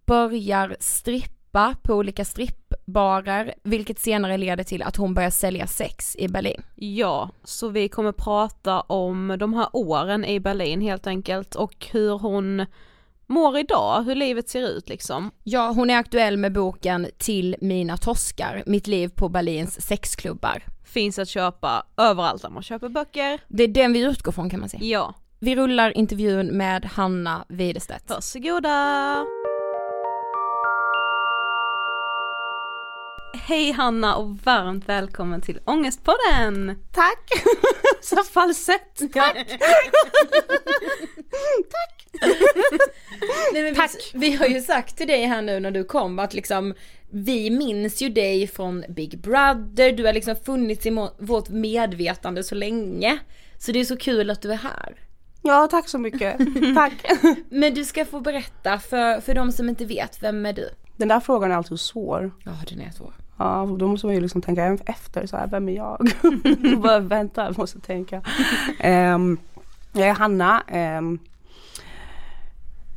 börjar 0.10 0.78
strippa 0.80 1.76
på 1.84 1.94
olika 1.94 2.26
strippbarer, 2.26 3.54
vilket 3.64 4.00
senare 4.00 4.38
leder 4.38 4.64
till 4.64 4.82
att 4.82 4.96
hon 4.96 5.14
börjar 5.14 5.30
sälja 5.30 5.68
sex 5.68 6.16
i 6.16 6.28
Berlin. 6.28 6.62
Ja, 6.76 7.30
så 7.44 7.70
vi 7.70 7.90
kommer 7.90 8.12
prata 8.12 8.82
om 8.82 9.36
de 9.40 9.54
här 9.54 9.68
åren 9.74 10.26
i 10.26 10.40
Berlin 10.40 10.82
helt 10.82 11.08
enkelt 11.08 11.56
och 11.56 11.88
hur 11.92 12.18
hon 12.18 12.66
mår 13.28 13.58
idag, 13.58 14.04
hur 14.04 14.16
livet 14.16 14.50
ser 14.50 14.62
ut 14.70 14.90
liksom. 14.90 15.32
Ja, 15.44 15.72
hon 15.76 15.90
är 15.90 15.98
aktuell 15.98 16.38
med 16.38 16.54
boken 16.54 17.08
Till 17.18 17.56
mina 17.62 17.98
torskar, 17.98 18.64
mitt 18.66 18.88
liv 18.88 19.08
på 19.16 19.30
Berlins 19.30 19.82
sexklubbar. 19.82 20.64
Finns 20.86 21.20
att 21.20 21.30
köpa 21.30 21.84
överallt 21.98 22.42
där 22.42 22.50
man 22.50 22.64
köper 22.64 22.90
böcker. 22.90 23.40
Det 23.48 23.64
är 23.64 23.68
den 23.68 23.94
vi 23.94 24.00
utgår 24.00 24.32
från 24.32 24.50
kan 24.50 24.60
man 24.60 24.70
säga. 24.70 24.84
Ja, 24.84 25.14
Vi 25.40 25.56
rullar 25.56 25.98
intervjun 25.98 26.48
med 26.48 26.86
Hanna 26.86 27.46
Widestedt. 27.50 28.10
Varsågoda! 28.10 29.26
Hej 33.34 33.72
Hanna 33.72 34.16
och 34.16 34.38
varmt 34.38 34.90
välkommen 34.90 35.42
till 35.42 35.60
Ångestpodden! 35.66 36.84
Tack! 36.92 37.32
Så 38.02 38.24
falsett! 38.24 39.14
Tack! 39.14 39.48
Nej, 43.54 43.64
men 43.64 43.76
Tack. 43.76 44.12
Vi, 44.14 44.20
vi 44.30 44.36
har 44.36 44.46
ju 44.46 44.62
sagt 44.62 44.98
till 44.98 45.08
dig 45.08 45.26
här 45.26 45.42
nu 45.42 45.60
när 45.60 45.72
du 45.72 45.84
kom 45.84 46.20
att 46.20 46.34
liksom 46.34 46.74
vi 47.10 47.50
minns 47.50 48.02
ju 48.02 48.10
dig 48.10 48.48
från 48.48 48.86
Big 48.90 49.20
Brother, 49.20 49.92
du 49.92 50.06
har 50.06 50.14
liksom 50.14 50.36
funnits 50.36 50.86
i 50.86 51.10
vårt 51.18 51.50
medvetande 51.50 52.44
så 52.44 52.56
länge. 52.56 53.20
Så 53.58 53.72
det 53.72 53.80
är 53.80 53.86
så 53.86 53.98
kul 53.98 54.30
att 54.30 54.42
du 54.42 54.52
är 54.52 54.58
här. 54.58 54.96
Ja, 55.42 55.68
tack 55.72 55.90
så 55.90 55.98
mycket. 55.98 56.38
tack. 56.76 56.94
Men 57.50 57.74
du 57.74 57.86
ska 57.86 58.06
få 58.06 58.20
berätta 58.20 58.80
för, 58.80 59.22
för 59.22 59.34
de 59.34 59.52
som 59.52 59.70
inte 59.70 59.86
vet, 59.86 60.24
vem 60.24 60.46
är 60.46 60.54
du? 60.54 60.70
Den 61.00 61.08
där 61.08 61.20
frågan 61.20 61.52
är 61.52 61.56
alltid 61.56 61.80
svår. 61.80 62.32
Ja, 62.44 62.52
den 62.70 62.82
är 62.82 62.92
svår. 62.92 63.14
Ja, 63.38 63.76
då 63.80 63.88
måste 63.88 64.06
man 64.08 64.16
ju 64.16 64.22
liksom 64.22 64.42
tänka 64.42 64.78
efter 64.86 65.28
så 65.28 65.38
här, 65.38 65.48
vem 65.48 65.70
är 65.70 65.74
jag? 65.74 66.12
Bara 66.82 67.00
vänta, 67.00 67.46
jag 67.46 67.58
måste 67.58 67.80
tänka. 67.80 68.22
Um, 68.84 69.38
jag 69.94 70.08
är 70.08 70.14
Hanna. 70.14 70.64
Um, 71.00 71.20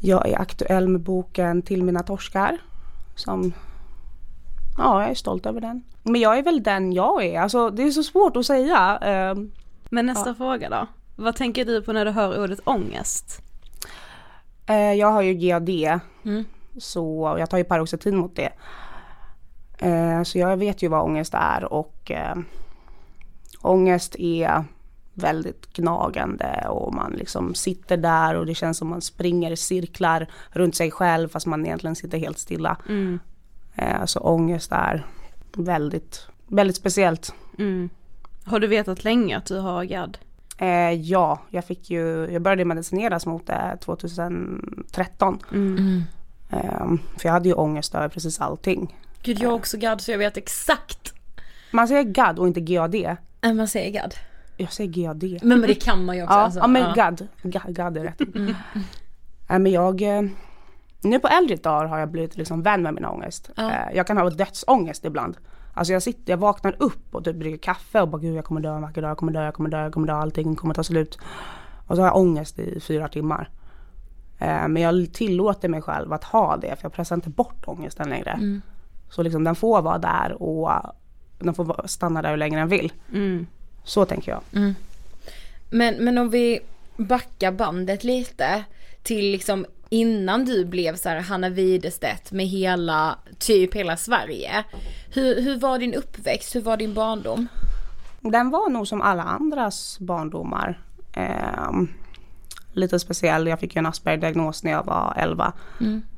jag 0.01 0.29
är 0.29 0.41
aktuell 0.41 0.89
med 0.89 1.01
boken 1.01 1.63
Till 1.63 1.83
mina 1.85 2.03
torskar. 2.03 2.59
Som, 3.17 3.53
ja, 4.79 5.01
jag 5.03 5.11
är 5.11 5.15
stolt 5.15 5.47
över 5.47 5.61
den. 5.61 5.83
Men 6.03 6.21
jag 6.21 6.39
är 6.39 6.43
väl 6.43 6.63
den 6.63 6.93
jag 6.93 7.25
är. 7.25 7.41
Alltså 7.41 7.71
det 7.71 7.83
är 7.83 7.91
så 7.91 8.03
svårt 8.03 8.37
att 8.37 8.47
säga. 8.47 8.99
Um, 9.33 9.53
Men 9.91 10.07
nästa 10.07 10.31
Ja. 10.31 10.35
fråga 10.35 10.69
då. 10.71 10.87
Vad 11.17 11.37
tänker 11.37 11.65
du 11.65 11.83
på 11.83 11.93
när 11.93 12.05
du 12.05 12.11
hör 12.11 12.43
ordet 12.45 12.61
ångest? 12.65 13.43
Eh, 14.67 14.93
jag 14.93 15.13
har 15.13 15.23
ju 15.23 15.35
GAD. 15.35 15.69
Mm. 16.25 16.45
Så 16.79 17.35
jag 17.39 17.51
tar 17.51 17.59
ju 17.59 17.65
paroxetin 17.65 18.17
mot 18.17 18.37
det. 18.37 18.53
Eh, 19.79 20.23
så 20.23 20.39
jag 20.39 20.57
vet 20.57 20.83
ju 20.83 20.89
vad 20.89 21.03
ångest 21.03 21.35
är 21.35 21.73
och 21.73 22.11
eh, 22.11 22.37
ångest 23.61 24.17
är 24.19 24.65
väldigt 25.15 25.73
gnagande 25.73 26.67
och 26.69 26.95
man 26.95 27.13
liksom 27.13 27.55
sitter 27.55 27.97
där 27.97 28.35
och 28.35 28.47
det 28.47 28.55
känns 28.55 28.79
som 28.79 28.89
man 28.89 29.01
springer 29.01 29.51
i 29.51 29.57
cirklar 29.57 30.27
runt 30.51 30.75
sig 30.75 30.91
själv 30.91 31.29
fast 31.29 31.47
man 31.47 31.67
egentligen 31.67 31.97
sitter 31.97 32.19
helt 32.19 32.39
stilla. 32.39 32.77
Mm. 32.89 33.19
Eh, 33.75 34.05
så 34.05 34.21
ångest 34.21 34.73
är 34.73 35.07
väldigt, 35.57 36.27
väldigt 36.47 36.77
speciellt. 36.77 37.35
Mm. 37.59 37.91
Har 38.45 38.61
du 38.61 38.67
vetat 38.67 39.05
länge 39.05 39.37
att 39.37 39.47
du 39.47 39.59
har 39.59 39.85
GAD? 39.85 40.19
Eh, 40.59 40.93
ja, 40.93 41.41
jag 41.51 41.65
fick 41.65 41.91
ju, 41.91 42.29
jag 42.33 42.43
började 42.43 42.65
medicineras 42.65 43.27
mot 43.27 43.47
det 43.47 43.79
2013. 43.81 45.39
Mm. 45.53 46.03
Eh, 46.53 46.87
för 47.17 47.29
jag 47.29 47.33
hade 47.33 47.49
ju 47.49 47.55
ångest 47.55 47.95
över 47.95 48.09
precis 48.09 48.41
allting. 48.41 48.97
Gud, 49.23 49.39
jag 49.41 49.49
har 49.49 49.57
också 49.57 49.77
GAD 49.79 50.01
så 50.01 50.11
jag 50.11 50.19
vet 50.19 50.37
exakt. 50.37 51.15
Man 51.71 51.89
säger 51.89 52.03
GAD 52.03 52.39
och 52.39 52.47
inte 52.47 52.61
GAD. 52.61 52.95
Nej, 53.41 53.55
man 53.55 53.69
säger 53.69 53.91
GAD. 54.03 54.15
Jag 54.57 54.73
säger 54.73 54.91
GAD. 54.91 55.23
Men, 55.43 55.61
men 55.61 55.69
det 55.69 55.75
kan 55.75 56.05
man 56.05 56.17
ju 56.17 56.23
också. 56.23 56.35
Ja, 56.35 56.41
alltså. 56.41 56.61
ja 56.61 56.67
men 56.67 56.83
Ja. 56.83 56.93
GAD. 56.95 57.29
Ga- 57.43 57.73
GAD 57.73 57.97
är 57.97 58.05
rätt. 58.05 58.21
Nej 59.49 59.59
men 59.59 59.73
jag, 59.73 60.03
eh, 60.03 60.23
nu 61.01 61.19
på 61.19 61.29
äldre 61.29 61.57
dagar 61.57 61.87
har 61.87 61.99
jag 61.99 62.11
blivit 62.11 62.37
liksom 62.37 62.63
vän 62.63 62.83
med 62.83 62.95
min 62.95 63.05
ångest. 63.05 63.51
Ja. 63.57 63.71
Eh, 63.71 63.97
Jag 63.97 64.07
kan 64.07 64.17
ha 64.19 64.31
dödsångest 64.31 65.05
ibland. 65.05 65.37
Alltså 65.75 65.93
jag 65.93 66.03
sitter, 66.03 66.33
jag 66.33 66.37
vaknar 66.39 66.77
upp 66.79 67.15
och 67.15 67.25
typ 67.25 67.37
dricker 67.37 67.59
kaffe 67.59 68.01
och 68.01 68.09
bara 68.09 68.21
gud 68.23 68.35
jag 68.37 68.45
kommer 68.45 68.61
dö 68.61 68.75
en 68.75 68.83
vacker 68.83 69.03
dag, 69.03 69.11
jag 69.11 69.17
kommer 69.19 69.33
dö, 69.33 69.45
jag 69.45 69.55
kommer 69.55 69.71
dö, 69.71 69.83
jag 69.83 69.93
kommer 69.93 70.07
dö, 70.07 70.15
allting 70.15 70.57
kommer 70.57 70.75
ta 70.75 70.85
slut. 70.85 71.19
Och 71.87 71.97
så 71.97 72.03
har 72.03 72.09
jag 72.09 72.17
ångest 72.17 72.59
i 72.59 72.81
fyra 72.81 73.09
timmar. 73.09 73.51
Eh, 74.43 74.69
Men 74.69 74.83
jag 74.83 75.13
tillåter 75.13 75.69
mig 75.69 75.83
själv 75.83 76.13
att 76.13 76.25
ha 76.25 76.57
det 76.57 76.77
för 76.77 76.85
jag 76.85 76.93
pressar 76.93 77.17
inte 77.17 77.31
bort 77.31 77.63
ångesten 77.65 78.09
längre. 78.09 78.31
Mm. 78.31 78.63
Så 79.11 79.23
liksom 79.23 79.45
den 79.45 79.55
får 79.55 79.83
vara 79.83 79.99
där 79.99 80.43
och 80.43 80.71
den 81.39 81.55
får 81.55 81.87
stanna 81.87 82.23
där 82.23 82.31
hur 82.31 82.37
länge 82.37 82.59
den 82.59 82.69
vill. 82.69 82.93
Mm. 83.13 83.47
Så 83.85 84.05
tänker 84.05 84.33
jag. 84.33 84.75
Men, 85.71 85.95
men 85.95 86.19
om 86.19 86.31
vi 86.31 86.61
backar 86.97 87.53
bandet 87.53 88.05
lite 88.05 88.65
till 89.03 89.33
liksom 89.33 89.67
innan 89.89 90.45
du 90.45 90.65
blev 90.65 90.97
så 90.97 91.09
här 91.09 91.21
Hanna 91.21 91.49
Widerstedt 91.49 92.33
med 92.33 92.47
hela, 92.47 93.19
typ 93.39 93.75
hela 93.75 93.97
Sverige. 93.97 94.65
Hur, 95.15 95.43
hur 95.43 95.59
var 95.59 95.79
din 95.79 95.95
uppväxt? 95.95 96.55
Hur 96.55 96.61
var 96.61 96.77
din 96.77 96.95
barndom? 96.95 97.49
Den 98.21 98.51
var 98.51 98.71
nog 98.71 98.89
som 98.89 99.03
alla 99.03 99.23
andras 99.23 99.99
barndomar. 100.01 100.81
Ehm, 101.13 101.89
lite 102.73 102.99
speciell. 102.99 103.47
Jag 103.47 103.61
fick 103.61 103.75
ju 103.77 103.79
en 103.79 103.87
Asperger-diagnos 103.87 104.65
när 104.65 104.71
jag 104.73 104.85
var 104.85 105.15
11 105.17 105.53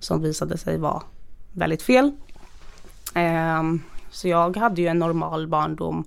som 0.00 0.22
visade 0.22 0.58
sig 0.58 0.78
vara 0.78 1.02
väldigt 1.52 1.82
fel. 1.82 2.12
Ehm, 3.14 3.82
så 4.10 4.28
jag 4.28 4.56
hade 4.56 4.80
ju 4.82 4.88
en 4.88 4.98
normal 4.98 5.46
barndom. 5.48 6.04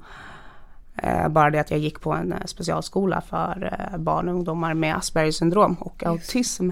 Eh, 0.96 1.28
bara 1.30 1.50
det 1.50 1.60
att 1.60 1.72
jag 1.72 1.80
gick 1.80 2.02
på 2.02 2.14
en 2.14 2.34
eh, 2.34 2.46
specialskola 2.46 3.22
för 3.22 3.78
eh, 3.92 3.98
barn 3.98 4.28
och 4.28 4.34
ungdomar 4.36 4.74
med 4.74 4.96
Aspergers 4.98 5.36
syndrom 5.36 5.74
och 5.74 6.04
autism. 6.04 6.70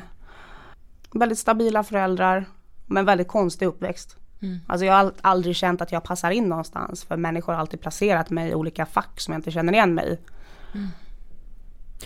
Väldigt 1.13 1.39
stabila 1.39 1.83
föräldrar 1.83 2.45
men 2.85 3.05
väldigt 3.05 3.27
konstig 3.27 3.65
uppväxt. 3.65 4.17
Alltså 4.67 4.85
jag 4.85 4.93
har 4.93 5.03
ald- 5.05 5.13
aldrig 5.21 5.55
känt 5.55 5.81
att 5.81 5.91
jag 5.91 6.03
passar 6.03 6.31
in 6.31 6.43
någonstans 6.49 7.03
för 7.03 7.17
människor 7.17 7.53
har 7.53 7.59
alltid 7.59 7.81
placerat 7.81 8.29
mig 8.29 8.49
i 8.49 8.55
olika 8.55 8.85
fack 8.85 9.19
som 9.19 9.31
jag 9.31 9.39
inte 9.39 9.51
känner 9.51 9.73
igen 9.73 9.93
mig 9.93 10.13
i. 10.13 10.17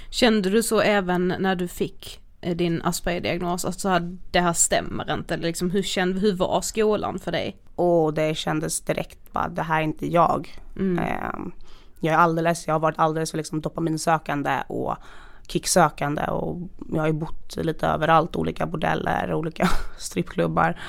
Kände 0.10 0.50
du 0.50 0.64
så 0.64 0.82
även 0.82 1.28
när 1.40 1.56
du 1.56 1.68
fick 1.68 2.20
eh, 2.42 2.56
din 2.56 2.82
Asperger-diagnos? 2.82 3.66
Alltså 3.66 3.90
att 3.90 4.04
det 4.32 4.40
här 4.40 4.54
stämmer 4.54 5.14
inte? 5.14 5.34
Eller 5.34 5.48
liksom, 5.48 5.72
hur, 5.72 5.84
kände, 5.84 6.20
hur 6.20 6.36
var 6.36 6.62
skolan 6.62 7.20
för 7.20 7.32
dig? 7.32 7.58
Och 7.76 8.14
det 8.14 8.36
kändes 8.38 8.82
direkt 8.82 9.34
bara, 9.34 9.48
det 9.48 9.62
här 9.62 9.80
är 9.80 9.84
inte 9.84 10.08
jag. 10.08 10.60
Ehm, 10.80 11.52
jag 12.00 12.14
är 12.14 12.18
alldeles, 12.18 12.68
jag 12.68 12.74
har 12.74 12.80
varit 12.80 13.00
alldeles 13.00 13.32
för 13.32 13.38
liksom 13.38 13.62
dopaminsökande 13.62 14.64
och 14.68 14.96
kicksökande 15.48 16.24
och 16.24 16.58
jag 16.94 17.00
har 17.00 17.08
ju 17.08 17.14
bott 17.14 17.56
lite 17.56 17.88
överallt, 17.88 18.36
olika 18.36 18.66
bordeller, 18.66 19.34
olika 19.34 19.70
strippklubbar. 19.98 20.82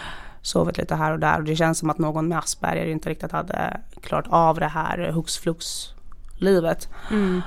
Sovit 0.43 0.79
lite 0.79 0.95
här 0.95 1.13
och 1.13 1.19
där 1.19 1.39
och 1.39 1.45
det 1.45 1.57
känns 1.57 1.79
som 1.79 1.91
att 1.91 1.99
någon 1.99 2.29
med 2.29 2.39
Asperger 2.39 2.87
inte 2.87 3.11
riktigt 3.11 3.33
hade 3.33 3.81
klarat 4.01 4.27
av 4.29 4.61
det 4.61 4.69
här 4.69 5.13
hux 5.13 5.39
flux 5.39 5.95
livet. 6.39 6.89
Mm. 7.11 7.43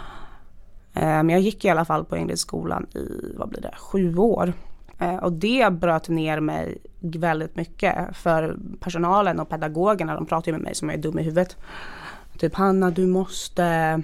Men 0.93 1.29
jag 1.29 1.41
gick 1.41 1.65
i 1.65 1.69
alla 1.69 1.86
fall 1.86 2.06
på 2.06 2.17
Ingridsskolan 2.17 2.88
i, 2.95 3.34
vad 3.38 3.49
blir 3.49 3.62
det, 3.62 3.75
sju 3.77 4.17
år. 4.17 4.53
Ehm, 4.99 5.19
och 5.19 5.34
det 5.34 5.73
bröt 5.73 6.10
ner 6.10 6.39
mig 6.39 6.77
väldigt 6.99 7.56
mycket. 7.56 8.17
För 8.17 8.58
personalen 8.79 9.39
och 9.39 9.49
pedagogerna, 9.49 10.15
de 10.15 10.25
pratar 10.25 10.51
ju 10.51 10.58
med 10.58 10.62
mig 10.62 10.75
som 10.75 10.89
jag 10.89 10.97
är 10.97 11.01
dum 11.01 11.19
i 11.19 11.23
huvudet. 11.23 11.58
Typ 12.38 12.56
Hanna, 12.56 12.91
du 12.91 13.08
måste 13.08 14.01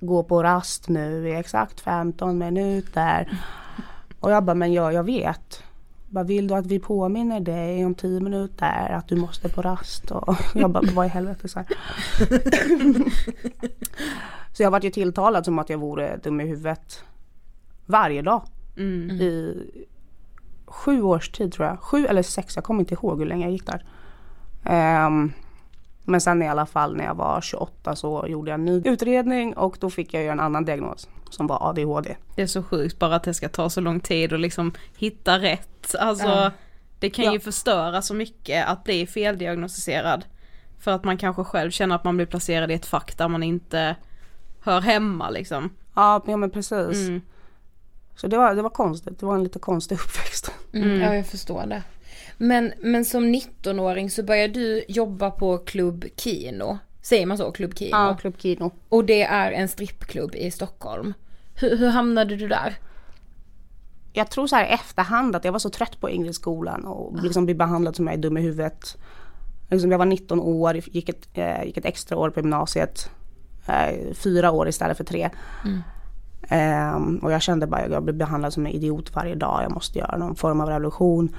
gå 0.00 0.22
på 0.22 0.42
rast 0.42 0.88
nu 0.88 1.28
i 1.28 1.34
exakt 1.34 1.80
15 1.80 2.38
minuter. 2.38 3.40
Och 4.20 4.30
jag 4.30 4.44
bara, 4.44 4.54
men 4.54 4.72
ja, 4.72 4.92
jag 4.92 5.04
vet. 5.04 5.62
Bara, 6.08 6.24
vill 6.24 6.46
du 6.48 6.54
att 6.54 6.66
vi 6.66 6.78
påminner 6.78 7.40
dig 7.40 7.84
om 7.84 7.94
10 7.94 8.20
minuter 8.20 8.92
att 8.92 9.08
du 9.08 9.16
måste 9.16 9.48
på 9.48 9.62
rast? 9.62 10.10
Och 10.10 10.36
jag 10.54 10.70
bara, 10.70 10.84
vad 10.94 11.06
i 11.06 11.08
helvete 11.08 11.48
så 11.48 11.58
här. 11.58 11.68
Så 14.56 14.62
jag 14.62 14.70
vart 14.70 14.84
ju 14.84 14.90
tilltalad 14.90 15.44
som 15.44 15.58
att 15.58 15.70
jag 15.70 15.78
vore 15.78 16.16
dum 16.16 16.40
i 16.40 16.46
huvudet 16.46 17.04
varje 17.86 18.22
dag 18.22 18.42
Mm. 18.76 19.10
i 19.10 19.54
sju 20.66 21.02
års 21.02 21.30
tid 21.30 21.52
tror 21.52 21.66
jag. 21.68 21.80
Sju 21.80 22.06
eller 22.06 22.22
sex, 22.22 22.56
jag 22.56 22.64
kommer 22.64 22.80
inte 22.80 22.94
ihåg 22.94 23.18
hur 23.18 23.26
länge 23.26 23.44
jag 23.46 23.52
gick 23.52 23.66
där. 23.66 23.84
Ehm, 24.64 25.32
men 26.04 26.20
sen 26.20 26.42
i 26.42 26.48
alla 26.48 26.66
fall 26.66 26.96
när 26.96 27.04
jag 27.04 27.14
var 27.14 27.40
28 27.40 27.96
så 27.96 28.26
gjorde 28.28 28.50
jag 28.50 28.58
en 28.60 28.64
ny 28.64 28.82
utredning 28.84 29.56
och 29.56 29.76
då 29.80 29.90
fick 29.90 30.14
jag 30.14 30.22
ju 30.22 30.28
en 30.28 30.40
annan 30.40 30.64
diagnos 30.64 31.08
som 31.30 31.46
var 31.46 31.68
ADHD. 31.70 32.16
Det 32.34 32.42
är 32.42 32.46
så 32.46 32.62
sjukt 32.62 32.98
bara 32.98 33.14
att 33.16 33.22
det 33.22 33.34
ska 33.34 33.48
ta 33.48 33.70
så 33.70 33.80
lång 33.80 34.00
tid 34.00 34.32
och 34.32 34.38
liksom 34.38 34.72
hitta 34.96 35.38
rätt. 35.38 35.94
Alltså 35.98 36.26
Ja. 36.26 36.50
det 36.98 37.10
kan 37.10 37.24
Ja. 37.24 37.32
ju 37.32 37.40
förstöra 37.40 38.02
så 38.02 38.14
mycket 38.14 38.68
att 38.68 38.84
bli 38.84 39.06
feldiagnostiserad. 39.06 40.24
För 40.80 40.90
att 40.90 41.04
man 41.04 41.18
kanske 41.18 41.44
själv 41.44 41.70
känner 41.70 41.94
att 41.94 42.04
man 42.04 42.16
blir 42.16 42.26
placerad 42.26 42.70
i 42.70 42.74
ett 42.74 42.86
fack 42.86 43.18
där 43.18 43.28
man 43.28 43.42
inte 43.42 43.96
hör 44.60 44.80
hemma 44.80 45.30
liksom. 45.30 45.70
Ja, 45.94 46.24
ja 46.26 46.36
men 46.36 46.50
precis. 46.50 47.08
Mm. 47.08 47.20
Så 48.16 48.26
det 48.26 48.36
var, 48.36 48.54
det 48.54 48.62
var 48.62 48.70
konstigt, 48.70 49.20
det 49.20 49.26
var 49.26 49.34
en 49.34 49.42
lite 49.44 49.58
konstig 49.58 49.94
uppväxt. 50.04 50.50
Mm, 50.72 51.00
Ja, 51.00 51.14
jag 51.14 51.26
förstår 51.26 51.66
det. 51.66 51.82
Men, 52.38 52.72
men 52.82 53.04
som 53.04 53.24
19-åring 53.34 54.10
så 54.10 54.22
började 54.22 54.52
du 54.54 54.84
jobba 54.88 55.30
på 55.30 55.58
Klubb 55.58 56.04
Kino. 56.16 56.78
Säger 57.08 57.26
man 57.26 57.38
så? 57.38 57.52
Klubb 57.52 57.78
Kino? 57.78 57.96
Ja, 57.96 58.16
Club 58.20 58.34
Kino. 58.38 58.70
Och 58.88 59.04
det 59.04 59.22
är 59.22 59.52
en 59.52 59.68
strippklubb 59.68 60.34
i 60.34 60.50
Stockholm. 60.50 61.14
Hur, 61.54 61.76
hur 61.76 61.88
hamnade 61.88 62.36
du 62.36 62.48
där? 62.48 62.78
jag 64.12 64.30
tror 64.30 64.46
så 64.46 64.56
här 64.56 64.64
i 64.64 64.68
efterhand 64.68 65.36
att 65.36 65.44
jag 65.44 65.52
var 65.52 65.58
så 65.58 65.70
trött 65.70 66.00
på 66.00 66.10
Ingridsskolan 66.10 66.84
och 66.84 67.22
liksom 67.22 67.44
bli 67.44 67.54
behandlad 67.54 67.96
som 67.96 68.06
jag 68.06 68.14
är 68.14 68.18
dum 68.18 68.36
i 68.36 68.40
huvudet. 68.40 68.96
Liksom 69.70 69.90
jag 69.90 69.98
var 69.98 70.06
19 70.06 70.40
år, 70.40 70.76
gick 70.76 71.08
ett, 71.08 71.28
eh, 71.34 71.64
gick 71.64 71.76
ett 71.76 71.84
extra 71.84 72.18
år 72.18 72.30
på 72.30 72.40
gymnasiet. 72.40 73.10
Eh, 73.66 74.14
fyra 74.14 74.50
år 74.50 74.68
istället 74.68 74.96
för 74.96 75.04
tre. 75.04 75.30
Ehm, 76.48 77.18
och 77.18 77.32
jag 77.32 77.42
kände 77.42 77.66
bara 77.66 77.80
att 77.80 77.90
jag 77.90 78.02
blev 78.02 78.16
behandlad 78.16 78.52
som 78.52 78.66
en 78.66 78.72
idiot 78.72 79.14
varje 79.14 79.34
dag. 79.34 79.62
Jag 79.62 79.72
måste 79.72 79.98
göra 79.98 80.16
någon 80.16 80.36
form 80.36 80.60
av 80.60 80.68
revolution. 80.68 81.36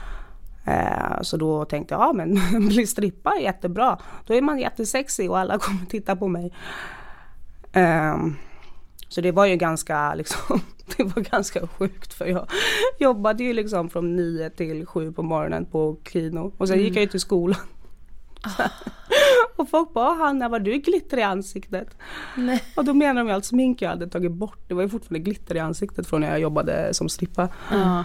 Eh, 0.67 1.21
så 1.21 1.37
då 1.37 1.65
tänkte 1.65 1.93
jag, 1.93 2.01
ja 2.01 2.13
men 2.13 2.39
bli 2.67 2.87
strippa 2.87 3.33
är 3.39 3.41
jättebra. 3.41 3.97
Då 4.25 4.33
är 4.33 4.41
man 4.41 4.59
jättesexig 4.59 5.31
och 5.31 5.39
alla 5.39 5.57
kommer 5.59 5.85
titta 5.85 6.15
på 6.15 6.27
mig. 6.27 6.53
Ehm, 7.73 8.35
så 9.07 9.21
det 9.21 9.31
var 9.31 9.45
ju 9.45 9.55
ganska 9.55 10.15
liksom, 10.15 10.61
det 10.97 11.03
var 11.03 11.21
ganska 11.21 11.67
sjukt 11.67 12.13
för 12.13 12.25
jag 12.25 12.47
jobbade 12.99 13.43
ju 13.43 13.53
liksom 13.53 13.89
från 13.89 14.15
nio 14.15 14.49
till 14.49 14.85
sju 14.85 15.11
på 15.11 15.23
morgonen 15.23 15.65
på 15.65 15.97
kino 16.11 16.53
och 16.57 16.67
sen 16.67 16.79
gick 16.79 16.95
jag 16.95 17.01
ju 17.01 17.09
till 17.09 17.19
skolan. 17.19 17.59
Och 19.55 19.69
folk 19.69 19.93
bara, 19.93 20.13
Hanna 20.13 20.49
var 20.49 20.59
du 20.59 20.77
glitter 20.77 21.17
i 21.17 21.23
ansiktet? 21.23 21.97
Nej. 22.35 22.63
Och 22.75 22.85
då 22.85 22.93
menar 22.93 23.21
de 23.21 23.27
ju 23.27 23.33
allt 23.33 23.45
smink 23.45 23.81
jag 23.81 23.89
hade 23.89 24.07
tagit 24.07 24.31
bort. 24.31 24.59
Det 24.67 24.73
var 24.73 24.81
ju 24.81 24.89
fortfarande 24.89 25.19
glitter 25.19 25.55
i 25.55 25.59
ansiktet 25.59 26.07
från 26.07 26.21
när 26.21 26.29
jag 26.29 26.39
jobbade 26.39 26.93
som 26.93 27.09
strippa. 27.09 27.49
Ja. 27.71 28.03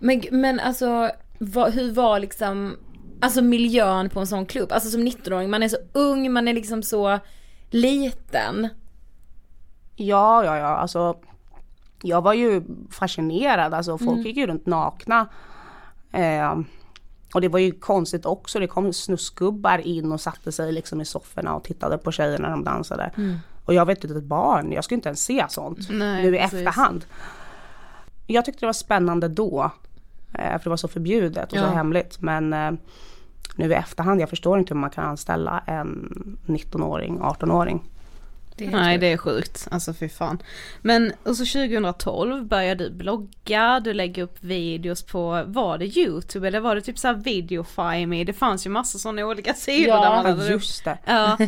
Men, 0.00 0.22
men 0.30 0.60
alltså, 0.60 1.10
vad, 1.38 1.72
hur 1.72 1.92
var 1.92 2.20
liksom, 2.20 2.76
alltså 3.20 3.42
miljön 3.42 4.10
på 4.10 4.20
en 4.20 4.26
sån 4.26 4.46
klubb? 4.46 4.72
Alltså 4.72 4.90
som 4.90 5.00
19-åring, 5.00 5.50
man 5.50 5.62
är 5.62 5.68
så 5.68 5.76
ung, 5.92 6.32
man 6.32 6.48
är 6.48 6.52
liksom 6.52 6.82
så 6.82 7.18
liten. 7.70 8.68
Ja, 9.96 10.44
ja, 10.44 10.56
ja, 10.58 10.66
alltså 10.66 11.16
jag 12.02 12.22
var 12.22 12.34
ju 12.34 12.62
fascinerad, 12.90 13.74
alltså 13.74 13.98
folk 13.98 14.26
gick 14.26 14.36
ju 14.36 14.46
runt 14.46 14.66
nakna. 14.66 15.28
Eh, 16.12 16.58
och 17.34 17.40
det 17.40 17.48
var 17.48 17.58
ju 17.58 17.72
konstigt 17.72 18.26
också, 18.26 18.58
det 18.58 18.66
kom 18.66 18.92
snusgubbar 18.92 19.78
in 19.78 20.12
och 20.12 20.20
satte 20.20 20.52
sig 20.52 20.72
liksom 20.72 21.00
i 21.00 21.04
sofforna 21.04 21.54
och 21.54 21.64
tittade 21.64 21.98
på 21.98 22.12
tjejerna 22.12 22.48
när 22.48 22.50
de 22.50 22.64
dansade. 22.64 23.10
Och 23.64 23.74
jag 23.74 23.86
inte 24.04 24.18
ett 24.18 24.24
barn, 24.24 24.72
jag 24.72 24.84
skulle 24.84 24.96
inte 24.96 25.08
ens 25.08 25.24
se 25.24 25.46
sånt 25.48 25.78
Nej, 25.90 26.22
nu 26.22 26.36
i 26.36 26.38
precis. 26.38 26.54
efterhand. 26.54 27.04
Jag 28.26 28.44
tyckte 28.44 28.60
det 28.60 28.66
var 28.66 28.72
spännande 28.72 29.28
då, 29.28 29.70
för 30.32 30.60
det 30.64 30.70
var 30.70 30.76
så 30.76 30.88
förbjudet 30.88 31.52
och 31.52 31.58
så 31.58 31.64
Ja. 31.64 31.70
hemligt. 31.70 32.20
Men 32.20 32.52
eh, 32.52 32.70
nu 33.56 33.70
i 33.70 33.74
efterhand, 33.74 34.20
jag 34.20 34.30
förstår 34.30 34.58
inte 34.58 34.74
hur 34.74 34.80
man 34.80 34.90
kan 34.90 35.04
anställa 35.04 35.62
en 35.66 36.08
19-åring, 36.46 37.18
18-åring. 37.20 37.82
Det 38.56 38.66
är 38.66 38.70
Nej 38.70 38.98
det 38.98 39.12
är 39.12 39.16
sjukt, 39.16 39.68
alltså 39.70 39.94
fy 39.94 40.08
fan. 40.08 40.38
Men 40.82 41.12
och 41.22 41.36
så 41.36 41.44
2012 41.44 42.44
började 42.44 42.84
du 42.88 42.94
blogga, 42.94 43.80
du 43.84 43.92
lägger 43.92 44.22
upp 44.22 44.36
videos 44.40 45.02
på, 45.02 45.42
var 45.46 45.78
det 45.78 45.86
YouTube 45.98 46.48
eller 46.48 46.60
var 46.60 46.74
det 46.74 46.80
typ 46.80 46.98
såhär 46.98 47.14
videofime? 47.14 48.24
Det 48.24 48.32
fanns 48.32 48.66
ju 48.66 48.70
massa 48.70 48.98
sådana 48.98 49.26
olika 49.26 49.54
sidor 49.54 49.88
Ja, 49.88 50.22
där 50.24 50.32
man 50.34 50.38
Ja, 50.46 50.50
just 50.52 50.84
det. 50.84 50.98
Ja, 51.06 51.38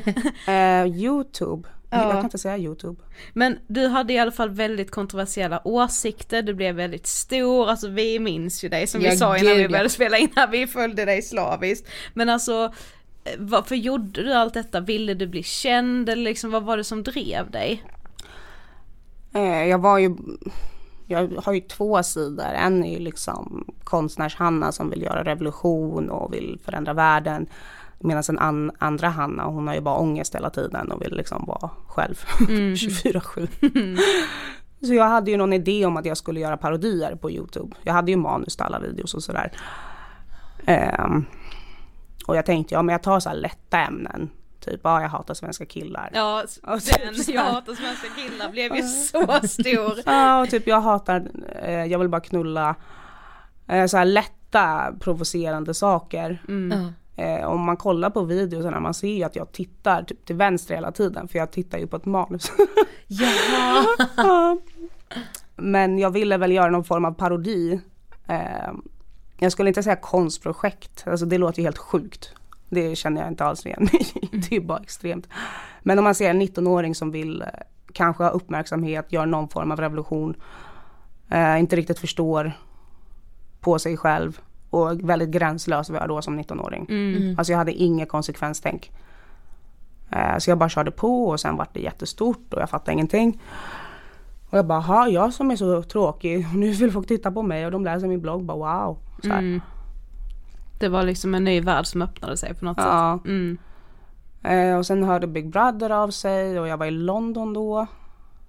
Eh, 0.53 0.87
Youtube. 0.87 1.69
Ja. 1.93 2.03
Jag 2.03 2.13
kan 2.13 2.25
inte 2.25 2.39
säga 2.39 2.59
Youtube. 2.59 3.03
men 3.33 3.59
du 3.67 3.87
hade 3.87 4.13
i 4.13 4.19
alla 4.19 4.31
fall 4.31 4.51
väldigt 4.51 4.91
kontroversiella 4.91 5.61
åsikter, 5.65 6.43
du 6.43 6.55
blev 6.55 6.75
väldigt 6.75 7.07
stor, 7.07 7.69
alltså 7.69 7.89
vi 7.89 8.19
minns 8.19 8.65
ju 8.65 8.69
dig 8.69 8.87
som 8.87 9.01
Ja, 9.01 9.11
vi 9.11 9.17
sa 9.17 9.39
innan 9.39 9.49
gud, 9.49 9.57
vi 9.57 9.63
ja. 9.63 9.69
började 9.69 9.89
spela 9.89 10.19
in 10.19 10.29
här, 10.37 10.49
vi 10.49 10.67
följde 10.67 11.05
dig 11.05 11.23
slaviskt. 11.23 11.89
Men 12.15 12.29
alltså, 12.29 12.73
eh, 13.25 13.33
varför 13.39 13.75
gjorde 13.75 14.23
du 14.23 14.33
allt 14.33 14.55
detta? 14.55 14.81
Ville 14.81 15.15
du 15.15 15.27
bli 15.27 15.43
känd 15.43 16.09
eller 16.09 16.23
liksom 16.23 16.51
vad 16.51 16.63
var 16.63 16.77
det 16.77 16.85
som 16.85 17.03
drev 17.03 17.51
dig? 17.51 17.83
Eh, 19.35 19.65
jag 19.65 19.79
var 19.79 19.99
ju, 19.99 20.17
jag 21.07 21.29
har 21.45 21.53
ju 21.53 21.61
två 21.61 22.03
sidor. 22.03 22.47
En 22.47 22.85
är 22.85 22.93
ju 22.93 22.99
liksom 22.99 23.65
konstnärs-Hanna 23.85 24.73
som 24.73 24.91
vill 24.91 25.03
göra 25.03 25.25
revolution 25.25 26.11
och 26.11 26.35
vill 26.35 26.59
förändra 26.65 26.93
världen. 26.93 27.47
Medan 28.03 28.23
en 28.29 28.39
an, 28.39 28.71
andra 28.79 29.09
Hanna, 29.09 29.45
hon 29.45 29.67
har 29.67 29.75
ju 29.75 29.81
bara 29.81 29.97
ångest 29.97 30.35
hela 30.35 30.51
tiden 30.51 30.93
och 30.93 31.03
vill 31.03 31.17
liksom 31.17 31.45
vara 31.47 31.71
själv 31.87 32.15
24-7. 32.39 33.99
Så 34.87 34.95
jag 34.95 35.09
hade 35.09 35.31
ju 35.31 35.37
någon 35.37 35.53
idé 35.53 35.87
om 35.87 35.97
att 35.97 36.05
jag 36.05 36.17
skulle 36.17 36.41
göra 36.41 36.57
parodier 36.57 37.15
på 37.17 37.31
Youtube. 37.31 37.77
Jag 37.83 37.93
hade 37.93 38.11
ju 38.11 38.17
manus 38.17 38.57
till 38.57 38.65
alla 38.65 38.79
videos 38.79 39.15
och 39.15 39.23
sådär. 39.23 39.53
Ehm, 40.67 41.25
och 42.27 42.37
jag 42.37 42.47
tänkte, 42.47 42.75
ja 42.75 42.83
men 42.83 42.93
jag 42.93 43.03
tar 43.03 43.21
så 43.21 43.29
här 43.29 43.37
lätta 43.37 43.79
ämnen. 43.79 44.31
Typ, 44.61 44.81
ja 44.85 45.03
jag 45.03 45.09
hatar 45.09 45.35
svenska 45.35 45.67
killar. 45.67 46.11
Ja, 46.15 46.45
Och 46.63 46.81
den 47.03 47.15
typ 47.15 47.25
så 47.25 47.33
Jag 47.33 47.45
hatar 47.45 47.75
svenska 47.75 48.09
killar 48.17 48.49
blev 48.51 48.77
ju 48.77 48.83
så 48.83 49.49
stor. 49.49 49.99
Ja, 50.07 50.43
och 50.43 50.51
typ 50.51 50.67
jag 50.67 50.81
hatar, 50.81 51.31
eh, 51.63 51.85
jag 51.85 51.99
vill 51.99 52.09
bara 52.09 52.21
knulla. 52.21 52.75
Eh, 53.69 53.87
så 53.87 53.97
här 53.97 54.05
lätta 54.05 54.93
provocerande 55.01 55.75
saker. 55.75 56.43
Ja. 56.71 56.93
Eh, 57.17 57.45
om 57.47 57.61
man 57.61 57.77
kollar 57.77 58.11
på 58.11 58.23
videos 58.23 58.65
när 58.65 58.81
man 58.81 58.95
ser 58.95 59.15
ju 59.15 59.23
att 59.23 59.37
jag 59.37 59.53
tittar 59.53 60.03
typ 60.03 60.25
till 60.25 60.37
vänster 60.37 60.75
hela 60.75 60.93
tiden 60.93 61.29
för 61.29 61.39
jag 61.39 61.51
tittar 61.51 61.79
ju 61.79 61.87
på 61.87 61.97
ett 61.97 62.05
manus. 62.05 62.53
Jaha. 63.07 63.87
Ja. 64.17 64.59
Men 65.57 65.99
jag 65.99 66.11
ville 66.11 66.37
väl 66.37 66.53
göra 66.53 66.71
någon 66.71 66.85
form 66.85 67.05
av 67.05 67.13
parodi. 67.13 67.81
Eh, 68.27 68.73
jag 69.39 69.53
skulle 69.53 69.71
inte 69.71 69.83
säga 69.83 69.97
konstprojekt, 69.97 71.05
alltså 71.07 71.27
det 71.27 71.39
låter 71.39 71.59
ju 71.59 71.65
helt 71.65 71.79
sjukt. 71.79 72.35
Det 72.69 72.97
känner 72.97 73.21
jag 73.21 73.31
inte 73.31 73.45
alls 73.45 73.67
igen 73.67 73.89
det 74.33 74.57
är 74.57 74.61
bara 74.61 74.79
extremt. 74.79 75.29
Men 75.83 75.99
om 75.99 76.05
man 76.05 76.15
ser 76.15 76.31
en 76.31 76.43
19-åring 76.43 76.95
som 76.95 77.11
vill 77.11 77.43
eh, 77.43 77.49
kanske 77.93 78.25
ha 78.25 78.31
uppmärksamhet, 78.31 79.13
gör 79.13 79.27
någon 79.27 79.49
form 79.49 79.73
av 79.73 79.81
revolution, 79.81 80.35
eh, 81.31 81.59
inte 81.59 81.77
riktigt 81.77 81.99
förstår 81.99 82.53
på 83.61 83.79
sig 83.79 83.97
själv 83.97 84.41
och 84.73 85.09
väldigt 85.11 85.29
gränslös 85.31 85.91
var 85.91 85.99
jag 85.99 86.09
då 86.09 86.23
som 86.23 86.41
19-åring. 86.41 86.87
Mm. 86.91 87.35
Alltså 87.39 87.53
jag 87.53 87.59
hade 87.59 87.73
inget 87.73 88.09
konsekvenstänk. 88.09 88.91
Eh, 90.11 90.39
så 90.39 90.51
jag 90.51 90.59
bara 90.59 90.69
körde 90.69 90.91
på 90.91 91.29
och 91.29 91.41
sen 91.41 91.57
vart 91.57 91.75
det 91.75 91.81
jättestort 91.81 92.55
och 92.55 92.61
jag 92.61 92.71
fattade 92.71 92.93
ingenting. 92.93 93.41
Och 94.51 94.59
jag 94.59 94.67
bara, 94.67 94.81
"Ha, 94.81 95.09
jag 95.09 95.33
som 95.33 95.51
är 95.51 95.57
så 95.57 95.83
tråkig, 95.83 96.47
och 96.47 96.55
nu 96.59 96.71
vill 96.71 96.93
folk 96.93 97.09
titta 97.09 97.33
på 97.33 97.43
mig 97.43 97.67
och 97.67 97.73
de 97.73 97.85
läser 97.85 98.09
min 98.09 98.21
blogg, 98.21 98.45
bara 98.45 98.57
wow. 98.87 98.99
Så 99.23 99.29
här. 99.29 99.39
Mm. 99.39 99.61
Det 100.81 100.89
var 100.89 101.03
liksom 101.03 101.35
en 101.35 101.45
ny 101.45 101.61
värld 101.61 101.87
som 101.87 102.03
öppnade 102.03 102.37
sig 102.37 102.55
på 102.55 102.65
något 102.65 102.77
Ja. 102.81 103.19
sätt. 103.23 103.29
Mm. 103.29 103.59
Eh, 104.45 104.79
och 104.79 104.87
sen 104.87 105.05
hörde 105.05 105.27
Big 105.27 105.51
Brother 105.51 105.91
av 105.91 106.11
sig 106.11 106.61
och 106.61 106.69
jag 106.69 106.77
var 106.77 106.87
i 106.87 106.91
London 106.91 107.53
då. 107.53 107.87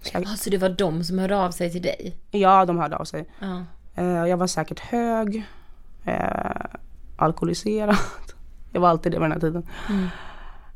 Så 0.01 0.09
jag, 0.13 0.25
Alltså 0.27 0.49
det 0.49 0.57
var 0.57 0.69
de 0.69 1.03
som 1.03 1.19
hörde 1.19 1.37
av 1.37 1.51
sig 1.51 1.71
till 1.71 1.81
dig? 1.81 2.15
ja, 2.31 2.65
de 2.65 2.77
hörde 2.77 2.95
av 2.97 3.03
sig. 3.05 3.29
Ja. 3.39 3.61
Eh, 3.95 4.21
och 4.21 4.27
jag 4.27 4.37
var 4.37 4.47
säkert 4.47 4.79
hög, 4.79 5.43
eh, 6.05 6.65
alkoholiserad. 7.15 7.95
Jag 8.71 8.81
var 8.81 8.89
alltid 8.89 9.11
det 9.11 9.17
vid 9.17 9.23
den 9.23 9.31
här 9.31 9.39
tiden. 9.39 9.67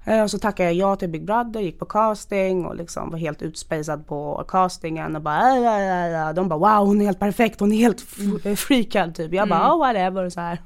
Eh, 0.06 0.24
och 0.24 0.32
så 0.32 0.40
tackade 0.40 0.70
jag 0.72 0.76
ja 0.76 0.96
till 0.96 1.10
Big 1.10 1.26
Brother, 1.26 1.62
gick 1.62 1.80
på 1.80 1.86
casting 1.86 2.66
och 2.66 2.76
liksom 2.76 3.10
var 3.12 3.18
helt 3.18 3.42
utspejsad 3.42 4.08
på 4.08 4.46
castingen 4.48 5.16
och 5.16 5.22
bara 5.22 5.58
äh, 5.58 6.14
äh, 6.16 6.28
äh. 6.28 6.34
De 6.34 6.50
bara 6.50 6.60
wow 6.60 6.88
hon 6.88 7.02
är 7.02 7.06
helt 7.06 7.20
perfekt, 7.20 7.60
hon 7.60 7.72
är 7.74 7.78
helt 7.78 8.02
f- 8.02 8.60
freakad 8.60 9.16
typ. 9.16 9.34
Jag 9.34 9.50
bara 9.50 9.74
oh, 9.74 9.80
whatever 9.80 10.30
så 10.30 10.40
här. 10.42 10.62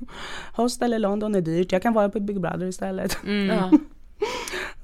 Hostel 0.55 0.93
i 0.93 0.99
London 0.99 1.35
är 1.35 1.41
dyrt, 1.41 1.71
jag 1.71 1.81
kan 1.81 1.93
vara 1.93 2.09
på 2.09 2.19
Big 2.19 2.41
Brother 2.41 2.65
istället. 2.65 3.17
Ja. 3.49 3.71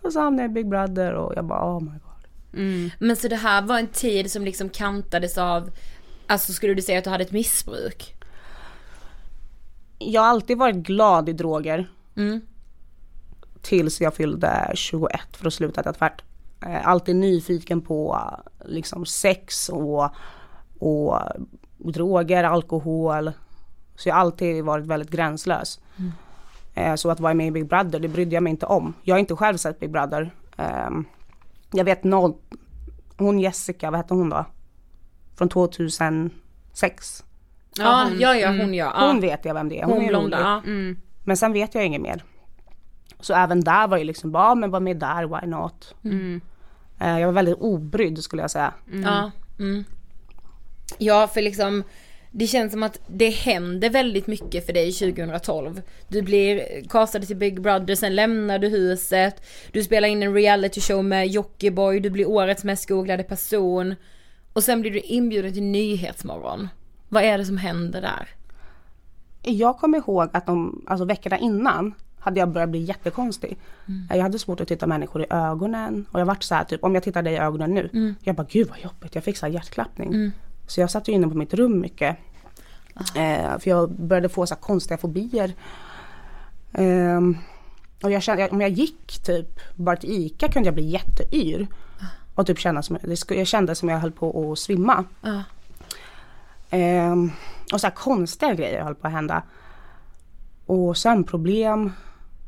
Och 0.01 0.13
så 0.13 0.19
hamnade 0.19 0.43
jag 0.43 0.51
i 0.51 0.53
Big 0.53 0.69
Brother 0.69 1.13
och 1.13 1.33
jag 1.35 1.45
bara 1.45 1.77
oh 1.77 1.81
my 1.81 1.89
god. 1.91 2.27
Mm. 2.53 2.89
Men 2.99 3.15
så 3.15 3.27
det 3.27 3.35
här 3.35 3.61
var 3.61 3.79
en 3.79 3.87
tid 3.87 4.31
som 4.31 4.45
liksom 4.45 4.69
kantades 4.69 5.37
av, 5.37 5.69
alltså 6.27 6.53
skulle 6.53 6.73
du 6.73 6.81
säga 6.81 6.97
att 6.97 7.03
du 7.03 7.09
hade 7.09 7.23
ett 7.23 7.31
missbruk? 7.31 8.13
Jag 9.99 10.21
har 10.21 10.27
alltid 10.29 10.57
varit 10.57 10.75
glad 10.75 11.29
i 11.29 11.33
droger. 11.33 11.89
Mm. 12.15 12.41
tills 13.61 14.01
jag 14.01 14.13
fyllde 14.13 14.71
21 14.75 15.19
för 15.31 15.47
att 15.47 15.53
sluta 15.53 15.81
äta 15.81 15.93
tvärt. 15.93 16.21
Eh, 16.65 16.87
Alltid 16.87 17.15
nyfiken 17.15 17.81
på 17.81 18.21
liksom 18.65 19.05
sex 19.05 19.69
och, 19.69 20.09
och 20.79 21.19
droger, 21.77 22.43
alkohol. 22.43 23.31
Så 23.95 24.09
jag 24.09 24.15
har 24.15 24.21
alltid 24.21 24.63
varit 24.63 24.85
väldigt 24.85 25.09
gränslös. 25.11 25.79
Eh, 26.73 26.95
Så 26.95 27.09
att 27.09 27.19
vara 27.19 27.33
med 27.33 27.47
i 27.47 27.51
Big 27.51 27.67
Brother, 27.67 27.99
det 27.99 28.07
brydde 28.07 28.33
jag 28.35 28.43
mig 28.43 28.51
inte 28.51 28.65
om. 28.65 28.93
Jag 29.03 29.15
har 29.15 29.19
inte 29.19 29.35
själv 29.35 29.57
sett 29.57 29.79
Big 29.79 29.91
Brother. 29.91 30.31
Ehm, 30.57 31.05
Jag 31.71 31.83
vet 31.85 32.03
noll, 32.03 32.33
hon 33.17 33.39
Jessica, 33.39 33.91
vad 33.91 33.97
hette 33.99 34.13
hon 34.13 34.29
då? 34.29 34.45
Från 35.35 35.49
2006. 35.49 37.23
Ja, 37.77 38.03
hon- 38.09 38.19
ja, 38.19 38.35
ja, 38.35 38.47
mm. 38.47 38.59
hon 38.61 38.73
ja. 38.73 38.91
ja. 38.95 39.07
Hon 39.07 39.21
vet 39.21 39.45
jag 39.45 39.53
vem 39.53 39.69
det 39.69 39.79
är, 39.79 39.83
hon, 39.83 39.93
hon 39.93 40.03
är 40.03 40.07
blonda. 40.07 40.39
Ja. 40.39 40.61
Mm. 40.71 40.97
Men 41.23 41.37
sen 41.37 41.53
vet 41.53 41.75
jag 41.75 41.85
inget 41.85 42.01
mer. 42.01 42.23
Så 43.19 43.33
även 43.33 43.61
där 43.61 43.87
var 43.87 43.97
ju 43.97 44.03
liksom 44.03 44.31
bara, 44.31 44.55
men 44.55 44.71
var 44.71 44.79
med 44.79 44.97
där, 44.97 45.41
why 45.41 45.47
not? 45.47 45.95
Mm. 46.03 46.41
Eh, 47.01 47.19
Jag 47.19 47.27
var 47.27 47.33
väldigt 47.33 47.57
obrydd 47.59 48.23
skulle 48.23 48.41
jag 48.41 48.51
säga. 48.51 48.73
Ja. 49.03 49.31
Mm. 49.59 49.83
Ja, 50.97 51.27
för 51.27 51.41
liksom 51.41 51.83
det 52.31 52.47
känns 52.47 52.71
som 52.71 52.83
att 52.83 52.99
det 53.07 53.29
händer 53.29 53.89
väldigt 53.89 54.27
mycket 54.27 54.65
för 54.65 54.73
dig 54.73 54.91
2012. 54.91 55.81
Du 56.07 56.21
blir 56.21 56.63
castad 56.89 57.19
till 57.19 57.35
Big 57.35 57.61
Brother, 57.61 57.95
sen 57.95 58.15
lämnar 58.15 58.59
du 58.59 58.67
huset. 58.67 59.41
Du 59.71 59.83
spelar 59.83 60.07
in 60.07 60.23
en 60.23 60.33
reality 60.33 60.81
show 60.81 61.05
med 61.05 61.27
Jockiboi, 61.27 61.99
du 61.99 62.09
blir 62.09 62.29
årets 62.29 62.63
mest 62.63 62.87
googlade 62.89 63.23
person. 63.23 63.95
Och 64.53 64.63
sen 64.63 64.81
blir 64.81 64.91
du 64.91 64.99
inbjuden 64.99 65.53
till 65.53 65.63
Nyhetsmorgon. 65.63 66.67
Vad 67.09 67.23
är 67.23 67.37
det 67.37 67.45
som 67.45 67.57
händer 67.57 68.01
där? 68.01 68.27
Jag 69.41 69.77
kommer 69.77 69.97
ihåg 69.97 70.29
att 70.33 70.45
de, 70.45 70.85
alltså 70.87 71.05
veckorna 71.05 71.37
innan 71.37 71.93
hade 72.19 72.39
jag 72.39 72.49
börjat 72.49 72.69
bli 72.69 72.79
jättekonstig. 72.79 73.57
Jag 74.09 74.23
hade 74.23 74.39
svårt 74.39 74.61
att 74.61 74.67
titta 74.67 74.87
människor 74.87 75.21
i 75.21 75.25
ögonen 75.29 76.05
och 76.11 76.19
jag 76.19 76.25
vart 76.25 76.43
så 76.43 76.55
här 76.55 76.63
typ 76.63 76.83
om 76.83 76.93
jag 76.95 77.03
tittar 77.03 77.21
dig 77.23 77.33
i 77.33 77.37
ögonen 77.37 77.73
nu. 77.73 78.15
Jag 78.23 78.35
bara 78.35 78.47
gud 78.49 78.69
vad 78.69 78.79
jobbigt, 78.79 79.15
jag 79.15 79.23
fick 79.23 79.37
så 79.37 79.45
här 79.45 79.53
hjärtklappning. 79.53 80.13
Så 80.67 80.81
jag 80.81 80.91
satt 80.91 81.07
ju 81.07 81.11
inne 81.13 81.27
på 81.27 81.33
mitt 81.37 81.53
rum 81.53 81.79
mycket. 81.79 82.17
Eh, 83.15 83.59
för 83.59 83.69
jag 83.69 83.89
började 83.91 84.29
få 84.29 84.45
så 84.45 84.53
här 84.53 84.61
konstiga 84.61 84.97
fobier. 84.97 85.53
Ehm, 86.73 87.37
och 88.03 88.11
jag 88.11 88.23
kände, 88.23 88.49
om 88.49 88.61
jag 88.61 88.69
gick 88.69 89.23
typ 89.25 89.59
bara 89.75 89.95
till 89.95 90.11
ICA 90.11 90.47
kunde 90.47 90.67
jag 90.67 90.73
bli 90.73 90.89
jätteyr. 90.89 91.67
Och 92.35 92.47
typ 92.47 92.59
känna 92.59 92.81
som, 92.81 92.97
jag 93.29 93.47
kände 93.47 93.75
som 93.75 93.89
jag 93.89 93.99
höll 93.99 94.11
på 94.11 94.51
att 94.51 94.59
svimma. 94.59 95.03
Ehm, 96.69 97.31
och 97.73 97.81
så 97.81 97.87
här 97.87 97.95
konstiga 97.95 98.53
grejer 98.53 98.83
höll 98.83 98.95
på 98.95 99.07
att 99.07 99.13
hända. 99.13 99.43
Och 100.65 100.97
sömnproblem. 100.97 101.91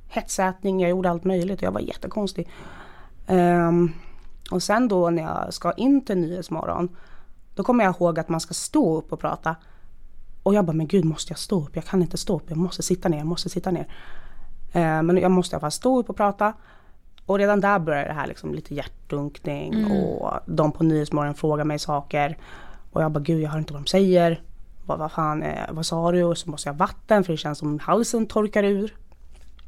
hetsätning, 0.08 0.79
jag 0.79 0.89
gjorde 0.89 1.10
allt 1.10 1.23
möjligt. 1.23 1.62
Jag 1.62 1.71
var 1.71 1.79
jättekonstig. 1.79 2.49
Um, 3.27 3.93
och 4.51 4.63
sen 4.63 4.88
då 4.88 5.10
när 5.10 5.23
jag 5.23 5.53
ska 5.53 5.71
in 5.71 6.05
till 6.05 6.17
Nyhetsmorgon, 6.17 6.95
då 7.55 7.63
kommer 7.63 7.84
jag 7.84 7.95
ihåg 7.95 8.19
att 8.19 8.29
man 8.29 8.39
ska 8.39 8.53
stå 8.53 8.97
upp 8.97 9.13
och 9.13 9.19
prata. 9.19 9.55
Och 10.43 10.53
jag 10.53 10.65
bara, 10.65 10.73
men 10.73 10.88
gud 10.88 11.05
måste 11.05 11.32
jag 11.32 11.39
stå 11.39 11.63
upp? 11.63 11.75
Jag 11.75 11.86
kan 11.86 12.01
inte 12.01 12.17
stå 12.17 12.36
upp, 12.36 12.43
jag 12.47 12.58
måste 12.58 12.84
sitta 12.84 13.10
ner, 13.10 13.17
jag 13.17 13.27
måste 13.27 13.49
sitta 13.49 13.71
ner. 13.71 13.88
Uh, 14.75 15.03
men 15.03 15.17
jag 15.17 15.32
måste 15.32 15.53
i 15.53 15.55
alla 15.55 15.62
fall 15.62 15.71
stå 15.71 15.99
upp 15.99 16.10
och 16.10 16.17
prata. 16.17 16.53
Och 17.25 17.38
redan 17.38 17.62
där 17.62 17.79
började 17.79 18.08
det 18.08 18.13
här 18.13 18.27
liksom 18.27 18.53
lite 18.53 18.75
hjärtdunkning 18.75 19.73
mm. 19.73 19.91
och 19.91 20.39
de 20.45 20.71
på 20.71 20.84
Nyhetsmorgon 20.84 21.34
frågar 21.34 21.65
mig 21.65 21.79
saker. 21.79 22.38
Och 22.91 23.02
jag 23.02 23.12
bara, 23.12 23.19
gud 23.19 23.41
jag 23.41 23.49
hör 23.49 23.60
inte 23.60 23.73
vad 23.73 23.82
de 23.82 23.88
säger. 23.88 24.41
Vad, 24.86 24.99
vad 24.99 25.12
fan, 25.12 25.43
eh, 25.43 25.71
vad 25.71 25.86
sa 25.86 26.12
du? 26.12 26.23
Och 26.23 26.38
så 26.38 26.49
måste 26.49 26.69
jag 26.69 26.73
ha 26.73 26.78
vatten 26.78 27.23
för 27.23 27.34
det 27.34 27.38
känns 27.38 27.58
som 27.58 27.80
halsen 27.80 28.28
torkar 28.28 28.63
ur. 28.63 28.95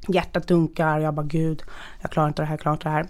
Hjärtat 0.08 0.48
dunkar, 0.48 1.00
jag 1.00 1.14
bara 1.14 1.26
gud, 1.26 1.64
jag 2.02 2.12
klarar 2.12 2.28
inte 2.28 2.42
det 2.42 2.46
här, 2.46 2.54
jag 2.54 2.60
klarar 2.60 2.76
inte 2.76 2.90
det 2.90 2.94
här. 2.94 3.08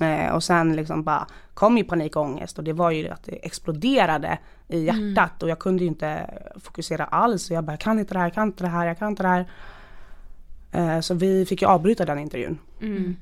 Eh, 0.00 0.34
och 0.34 0.44
sen 0.44 0.76
liksom 0.76 1.02
bara 1.02 1.26
kom 1.54 1.78
ju 1.78 1.84
panik 1.84 2.16
och 2.16 2.42
och 2.56 2.64
det 2.64 2.72
var 2.72 2.90
ju 2.90 3.08
att 3.08 3.24
det 3.24 3.46
exploderade 3.46 4.38
i 4.68 4.84
hjärtat 4.84 5.16
mm. 5.16 5.38
och 5.40 5.48
jag 5.48 5.58
kunde 5.58 5.82
ju 5.82 5.88
inte 5.88 6.30
fokusera 6.56 7.04
alls. 7.04 7.50
Och 7.50 7.56
jag 7.56 7.64
bara, 7.64 7.72
jag 7.72 7.80
kan 7.80 7.98
inte 7.98 8.14
det 8.14 8.18
här, 8.18 8.26
jag 8.26 8.34
kan 8.34 8.46
inte 8.46 8.64
det 8.64 8.70
här, 8.70 8.86
jag 8.86 8.98
kan 8.98 9.08
inte 9.08 9.22
det 9.22 9.28
här. 9.28 9.46
Eh, 10.72 11.00
så 11.00 11.14
vi 11.14 11.46
fick 11.46 11.62
ju 11.62 11.68
avbryta 11.68 12.04
den 12.04 12.18
intervjun. 12.18 12.58
Mm. 12.80 13.16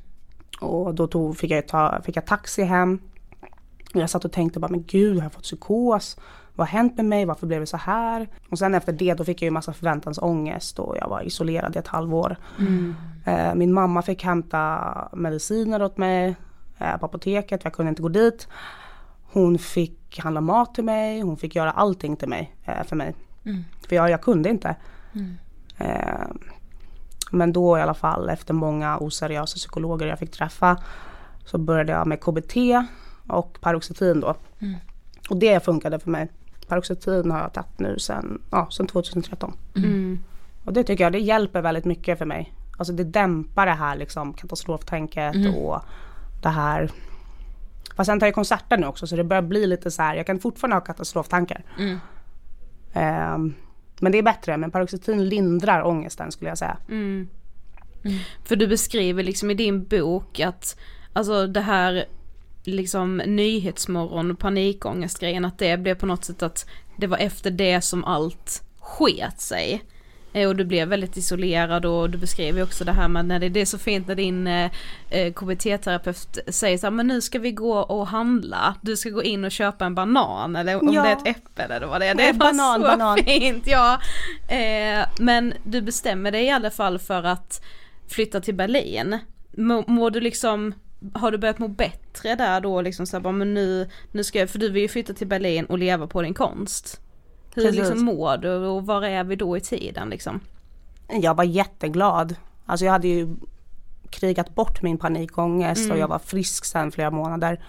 Och 0.60 0.94
då 0.94 1.06
tog, 1.06 1.36
fick, 1.36 1.50
jag 1.50 1.68
ta, 1.68 2.00
fick 2.04 2.16
jag 2.16 2.26
taxi 2.26 2.62
hem. 2.62 3.00
Jag 3.92 4.10
satt 4.10 4.24
och 4.24 4.32
tänkte 4.32 4.60
bara, 4.60 4.68
men 4.68 4.84
gud, 4.86 5.16
har 5.16 5.22
jag 5.22 5.32
fått 5.32 5.42
psykos? 5.42 6.16
Vad 6.54 6.68
har 6.68 6.72
hänt 6.72 6.96
med 6.96 7.04
mig? 7.04 7.24
Varför 7.24 7.46
blev 7.46 7.60
det 7.60 7.66
så 7.66 7.76
här? 7.76 8.28
Och 8.50 8.58
sen 8.58 8.74
efter 8.74 8.92
det 8.92 9.14
då 9.14 9.24
fick 9.24 9.42
jag 9.42 9.46
ju 9.46 9.50
massa 9.50 9.72
förväntansångest 9.72 10.78
och 10.78 10.96
jag 11.00 11.08
var 11.08 11.22
isolerad 11.22 11.76
i 11.76 11.78
ett 11.78 11.88
halvår. 11.88 12.36
Mm. 12.58 12.94
Eh, 13.24 13.54
min 13.54 13.72
mamma 13.72 14.02
fick 14.02 14.24
hämta 14.24 15.08
mediciner 15.12 15.82
åt 15.82 15.98
mig 15.98 16.36
eh, 16.78 16.96
på 16.96 17.06
apoteket, 17.06 17.64
jag 17.64 17.72
kunde 17.72 17.88
inte 17.88 18.02
gå 18.02 18.08
dit. 18.08 18.48
Hon 19.32 19.58
fick 19.58 20.18
handla 20.18 20.40
mat 20.40 20.74
till 20.74 20.84
mig, 20.84 21.20
hon 21.20 21.36
fick 21.36 21.54
göra 21.54 21.70
allting 21.70 22.16
till 22.16 22.28
mig, 22.28 22.56
för 22.84 22.96
mig. 22.96 23.14
Mm. 23.44 23.64
För 23.88 23.96
jag, 23.96 24.10
jag 24.10 24.22
kunde 24.22 24.48
inte. 24.48 24.76
Mm. 25.12 25.36
Men 27.30 27.52
då 27.52 27.78
i 27.78 27.80
alla 27.80 27.94
fall 27.94 28.28
efter 28.28 28.54
många 28.54 28.98
oseriösa 28.98 29.56
psykologer 29.56 30.06
jag 30.06 30.18
fick 30.18 30.30
träffa 30.30 30.76
så 31.44 31.58
började 31.58 31.92
jag 31.92 32.06
med 32.06 32.20
KBT 32.20 32.56
och 33.32 33.60
paroxetin 33.60 34.20
då. 34.20 34.34
Mm. 34.58 34.74
Och 35.30 35.36
det 35.36 35.64
funkade 35.64 35.98
för 35.98 36.10
mig. 36.10 36.28
Paroxetin 36.68 37.30
har 37.30 37.40
jag 37.40 37.52
tagit 37.52 37.78
nu 37.78 37.98
sen, 37.98 38.42
ja, 38.50 38.68
sen 38.70 38.86
2013. 38.86 39.52
Mm. 39.76 40.18
Och 40.64 40.72
det 40.72 40.84
tycker 40.84 41.04
jag, 41.04 41.12
det 41.12 41.18
hjälper 41.18 41.62
väldigt 41.62 41.84
mycket 41.84 42.18
för 42.18 42.24
mig. 42.24 42.54
Alltså 42.78 42.92
det 42.92 43.04
dämpar 43.04 43.66
det 43.66 43.72
här 43.72 43.96
liksom 43.96 44.32
katastroftänket 44.32 45.34
mm. 45.34 45.54
och 45.54 45.80
det 46.42 46.48
här 46.48 46.90
Fast 47.96 48.06
sen 48.06 48.20
tar 48.20 48.26
jag 48.26 48.34
konserter 48.34 48.78
nu 48.78 48.86
också 48.86 49.06
så 49.06 49.16
det 49.16 49.24
börjar 49.24 49.42
bli 49.42 49.66
lite 49.66 49.90
så 49.90 50.02
här, 50.02 50.14
jag 50.14 50.26
kan 50.26 50.38
fortfarande 50.38 50.76
ha 50.76 50.80
katastroftankar. 50.80 51.64
Um, 52.94 53.54
men 54.00 54.12
det 54.12 54.18
är 54.18 54.22
bättre, 54.22 54.56
men 54.56 54.70
paroxetin 54.70 55.28
lindrar 55.28 55.82
ångesten 55.82 56.32
skulle 56.32 56.50
jag 56.50 56.58
säga. 56.58 56.76
Mm. 56.88 57.28
Mm. 58.04 58.18
För 58.44 58.56
du 58.56 58.66
beskriver 58.66 59.22
liksom 59.22 59.50
i 59.50 59.54
din 59.54 59.84
bok 59.84 60.40
att, 60.40 60.76
alltså 61.12 61.46
det 61.46 61.60
här 61.60 62.04
liksom 62.64 63.16
nyhetsmorgon, 63.16 64.36
panikångestgrejen, 64.36 65.44
att 65.44 65.58
det 65.58 65.76
blev 65.76 65.94
på 65.94 66.06
något 66.06 66.24
sätt 66.24 66.42
att 66.42 66.66
det 66.96 67.06
var 67.06 67.18
efter 67.18 67.50
det 67.50 67.80
som 67.80 68.04
allt 68.04 68.62
sket 68.80 69.40
sig. 69.40 69.82
Eh, 70.32 70.48
och 70.48 70.56
du 70.56 70.64
blev 70.64 70.88
väldigt 70.88 71.16
isolerad 71.16 71.86
och 71.86 72.10
du 72.10 72.18
beskrev 72.18 72.62
också 72.62 72.84
det 72.84 72.92
här 72.92 73.08
med 73.08 73.24
när 73.24 73.38
det, 73.38 73.48
det 73.48 73.60
är 73.60 73.66
så 73.66 73.78
fint 73.78 74.06
när 74.06 74.14
din 74.14 74.46
eh, 74.46 74.70
eh 75.10 75.32
KBT-terapeut 75.32 76.38
säger 76.48 76.78
så 76.78 76.86
här, 76.86 76.90
men 76.90 77.06
nu 77.06 77.20
ska 77.20 77.38
vi 77.38 77.52
gå 77.52 77.78
och 77.78 78.06
handla, 78.06 78.74
du 78.80 78.96
ska 78.96 79.10
gå 79.10 79.22
in 79.22 79.44
och 79.44 79.50
köpa 79.50 79.84
en 79.84 79.94
banan 79.94 80.56
eller 80.56 80.82
om 80.82 80.92
ja. 80.92 81.02
det 81.02 81.08
är 81.08 81.12
ett 81.12 81.36
äpple 81.36 81.64
eller 81.64 81.86
vad 81.86 82.00
det 82.00 82.06
är. 82.06 82.14
Det 82.14 82.28
är 82.28 82.32
banan, 82.52 82.80
så 82.80 82.86
banan. 82.86 83.18
fint, 83.26 83.66
ja. 83.66 84.00
Eh, 84.48 85.06
men 85.18 85.54
du 85.64 85.82
bestämmer 85.82 86.30
dig 86.30 86.44
i 86.44 86.50
alla 86.50 86.70
fall 86.70 86.98
för 86.98 87.22
att 87.22 87.64
flytta 88.08 88.40
till 88.40 88.54
Berlin. 88.54 89.18
Mår 89.56 89.84
må 89.86 90.10
du 90.10 90.20
liksom 90.20 90.74
har 91.14 91.30
du 91.30 91.38
börjat 91.38 91.58
må 91.58 91.68
bättre 91.68 92.34
där 92.34 92.60
då 92.60 92.80
liksom 92.80 93.06
så 93.06 93.18
här, 93.18 93.32
men 93.32 93.54
nu, 93.54 93.88
nu 94.12 94.24
ska 94.24 94.38
jag, 94.38 94.50
för 94.50 94.58
du 94.58 94.70
vill 94.70 94.82
ju 94.82 94.88
flytta 94.88 95.12
till 95.12 95.26
Berlin 95.26 95.64
och 95.64 95.78
leva 95.78 96.06
på 96.06 96.22
din 96.22 96.34
konst. 96.34 97.00
Hur 97.54 97.62
Precis. 97.62 97.80
liksom 97.80 98.04
mår 98.04 98.36
du 98.36 98.56
och 98.56 98.86
var 98.86 99.02
är 99.02 99.24
vi 99.24 99.36
då 99.36 99.56
i 99.56 99.60
tiden 99.60 100.08
liksom? 100.08 100.40
Jag 101.08 101.34
var 101.34 101.44
jätteglad. 101.44 102.36
Alltså 102.66 102.84
jag 102.84 102.92
hade 102.92 103.08
ju 103.08 103.36
krigat 104.10 104.54
bort 104.54 104.82
min 104.82 104.98
panikångest 104.98 105.80
mm. 105.80 105.92
och 105.92 105.98
jag 105.98 106.08
var 106.08 106.18
frisk 106.18 106.64
sen 106.64 106.92
flera 106.92 107.10
månader. 107.10 107.64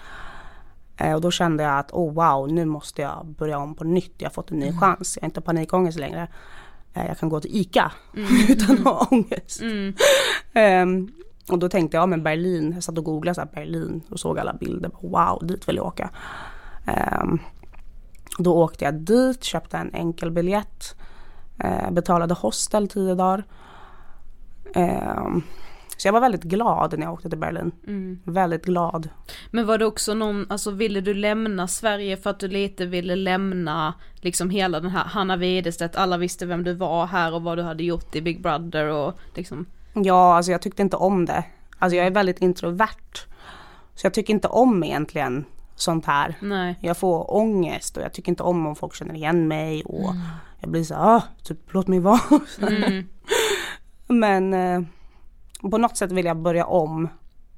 Eh, 0.98 1.14
och 1.14 1.22
då 1.22 1.32
kände 1.32 1.64
jag 1.64 1.80
att 1.80 1.92
oh 1.92 2.14
wow, 2.14 2.52
nu 2.52 2.66
måste 2.66 3.02
jag 3.02 3.26
börja 3.26 3.58
om 3.58 3.76
på 3.76 3.84
nytt. 3.84 4.14
Jag 4.18 4.30
har 4.30 4.34
fått 4.34 4.52
en 4.52 4.60
ny 4.60 4.68
mm. 4.68 4.80
chans. 4.80 5.18
Jag 5.18 5.24
har 5.24 5.28
inte 5.28 5.42
panikångest 5.42 6.00
längre. 6.00 6.28
Eh, 6.94 7.08
jag 7.08 7.18
kan 7.18 7.30
gå 7.30 7.40
till 7.40 7.56
ICA 7.56 7.92
mm. 8.16 8.28
utan 8.50 8.78
att 8.78 8.84
ha 8.84 9.08
ångest. 9.12 9.62
um, 9.62 11.12
och 11.50 11.60
då 11.60 11.70
tänkte 11.70 11.98
jag, 11.98 12.10
men 12.10 12.24
Berlin, 12.24 12.72
jag 12.74 12.84
satt 12.84 12.98
och 12.98 13.04
googlade 13.04 13.36
så 13.36 13.42
här, 13.42 13.50
Berlin 13.54 14.02
och 14.10 14.20
såg 14.20 14.40
alla 14.40 14.54
bilder. 14.54 14.92
Wow, 15.02 15.48
dit 15.48 15.70
vill 15.70 15.76
jag 15.76 15.86
åka. 15.86 16.10
Um, 17.22 17.40
då 18.38 18.54
åkte 18.54 18.86
jag 18.86 18.94
dit, 18.94 19.44
köpte 19.44 19.78
en 19.78 19.94
enkel 19.94 20.32
biljett, 20.32 20.96
eh, 21.60 21.92
betalade 21.92 22.34
hostel 22.34 22.88
tio 22.88 23.16
dagar. 23.16 23.44
Eh, 24.76 25.28
så 25.98 26.08
jag 26.08 26.14
var 26.14 26.22
väldigt 26.22 26.44
glad 26.44 27.00
när 27.00 27.06
jag 27.06 27.14
åkte 27.14 27.30
till 27.30 27.40
Berlin. 27.40 27.72
Mm. 27.88 28.20
Väldigt 28.24 28.66
glad. 28.66 29.10
Men 29.52 29.66
var 29.66 29.78
det 29.78 29.86
också 29.86 30.14
någon, 30.14 30.46
alltså 30.50 30.72
ville 30.72 31.02
du 31.02 31.14
lämna 31.14 31.68
Sverige 31.68 32.18
för 32.18 32.30
att 32.30 32.40
du 32.40 32.48
lite 32.48 32.86
ville 32.86 33.16
lämna 33.16 33.94
liksom 34.16 34.50
hela 34.50 34.80
den 34.80 34.90
här 34.90 35.04
Hanna 35.04 35.38
Widerstedt, 35.38 35.96
alla 35.96 36.18
visste 36.18 36.46
vem 36.46 36.64
du 36.64 36.74
var 36.74 37.06
här 37.06 37.34
och 37.34 37.44
vad 37.44 37.58
du 37.58 37.62
hade 37.62 37.84
gjort 37.84 38.16
i 38.16 38.22
Big 38.22 38.42
Brother 38.42 38.86
och 38.86 39.20
liksom? 39.36 39.66
Ja, 39.94 40.36
alltså 40.36 40.52
jag 40.52 40.62
tyckte 40.62 40.82
inte 40.82 40.98
om 40.98 41.26
det. 41.26 41.44
Alltså 41.80 41.96
jag 41.96 42.08
är 42.08 42.12
väldigt 42.12 42.42
introvert. 42.42 43.28
Så 43.96 44.06
jag 44.06 44.14
tycker 44.14 44.34
inte 44.34 44.48
om 44.48 44.84
egentligen 44.84 45.46
sånt 45.76 46.06
här. 46.06 46.38
Nej. 46.42 46.76
Jag 46.82 46.98
får 46.98 47.34
ångest 47.36 47.98
och 47.98 48.04
jag 48.04 48.14
tycker 48.14 48.30
inte 48.30 48.44
om 48.44 48.68
om 48.68 48.76
folk 48.76 48.96
känner 48.96 49.16
igen 49.16 49.48
mig 49.48 49.84
och 49.84 50.10
mm. 50.10 50.22
jag 50.60 50.70
blir 50.70 50.84
så 50.84 50.96
ah, 50.96 51.24
typ 51.44 51.74
låt 51.74 51.88
mig 51.88 52.00
vara. 52.00 52.20
Mm. 52.62 53.08
Men 54.08 54.54
eh, 54.54 54.82
på 55.70 55.78
något 55.78 55.98
sätt 55.98 56.12
vill 56.12 56.26
jag 56.26 56.38
börja 56.38 56.66
om. 56.66 57.10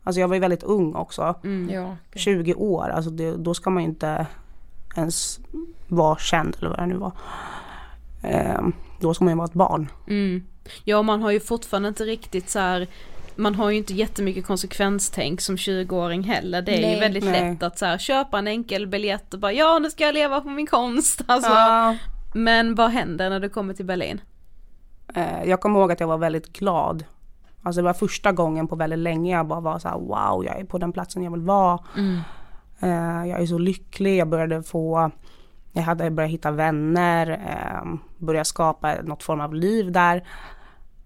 Alltså 0.03 0.19
jag 0.19 0.27
var 0.27 0.35
ju 0.35 0.41
väldigt 0.41 0.63
ung 0.63 0.95
också. 0.95 1.35
Mm. 1.43 1.69
Ja, 1.73 1.95
okay. 2.09 2.21
20 2.21 2.53
år, 2.53 2.89
alltså 2.89 3.11
det, 3.11 3.37
då 3.37 3.53
ska 3.53 3.69
man 3.69 3.83
ju 3.83 3.89
inte 3.89 4.27
ens 4.95 5.39
vara 5.87 6.17
känd 6.17 6.57
eller 6.59 6.69
vad 6.69 6.79
det 6.79 6.85
nu 6.85 6.97
var. 6.97 7.11
Eh, 8.21 8.61
då 8.99 9.13
ska 9.13 9.25
man 9.25 9.31
ju 9.31 9.37
vara 9.37 9.45
ett 9.45 9.53
barn. 9.53 9.91
Mm. 10.07 10.43
Ja 10.83 11.01
man 11.01 11.21
har 11.21 11.31
ju 11.31 11.39
fortfarande 11.39 11.89
inte 11.89 12.03
riktigt 12.03 12.49
så 12.49 12.59
här 12.59 12.87
man 13.35 13.55
har 13.55 13.69
ju 13.69 13.77
inte 13.77 13.93
jättemycket 13.93 14.45
konsekvenstänk 14.45 15.41
som 15.41 15.55
20-åring 15.55 16.23
heller. 16.23 16.61
Det 16.61 16.77
är 16.77 16.81
nej, 16.81 16.93
ju 16.93 16.99
väldigt 16.99 17.23
nej. 17.23 17.51
lätt 17.51 17.63
att 17.63 17.77
så 17.79 17.85
här, 17.85 17.97
köpa 17.97 18.39
en 18.39 18.47
enkel 18.47 18.87
biljett 18.87 19.33
och 19.33 19.39
bara 19.39 19.53
ja 19.53 19.79
nu 19.79 19.89
ska 19.89 20.03
jag 20.03 20.13
leva 20.13 20.41
på 20.41 20.49
min 20.49 20.67
konst. 20.67 21.21
Alltså, 21.27 21.51
ja. 21.51 21.95
Men 22.33 22.75
vad 22.75 22.89
händer 22.89 23.29
när 23.29 23.39
du 23.39 23.49
kommer 23.49 23.73
till 23.73 23.85
Berlin? 23.85 24.21
Eh, 25.15 25.43
jag 25.45 25.61
kommer 25.61 25.79
ihåg 25.79 25.91
att 25.91 25.99
jag 25.99 26.07
var 26.07 26.17
väldigt 26.17 26.53
glad. 26.53 27.05
Alltså 27.63 27.81
det 27.81 27.85
var 27.85 27.93
första 27.93 28.31
gången 28.31 28.67
på 28.67 28.75
väldigt 28.75 28.99
länge 28.99 29.35
jag 29.35 29.47
bara 29.47 29.59
var 29.59 29.79
så 29.79 29.87
här, 29.87 29.97
wow 29.97 30.45
jag 30.45 30.59
är 30.59 30.63
på 30.63 30.77
den 30.77 30.91
platsen 30.91 31.23
jag 31.23 31.31
vill 31.31 31.41
vara. 31.41 31.79
Mm. 31.97 32.19
Eh, 32.79 33.29
jag 33.29 33.41
är 33.41 33.45
så 33.45 33.57
lycklig, 33.57 34.17
jag 34.17 34.27
började 34.27 34.63
få 34.63 35.11
jag 35.75 35.83
hade 35.83 36.11
börjat 36.11 36.31
hitta 36.31 36.51
vänner, 36.51 37.29
eh, 37.29 37.93
börjat 38.17 38.47
skapa 38.47 38.95
något 39.03 39.23
form 39.23 39.41
av 39.41 39.53
liv 39.53 39.91
där. 39.91 40.23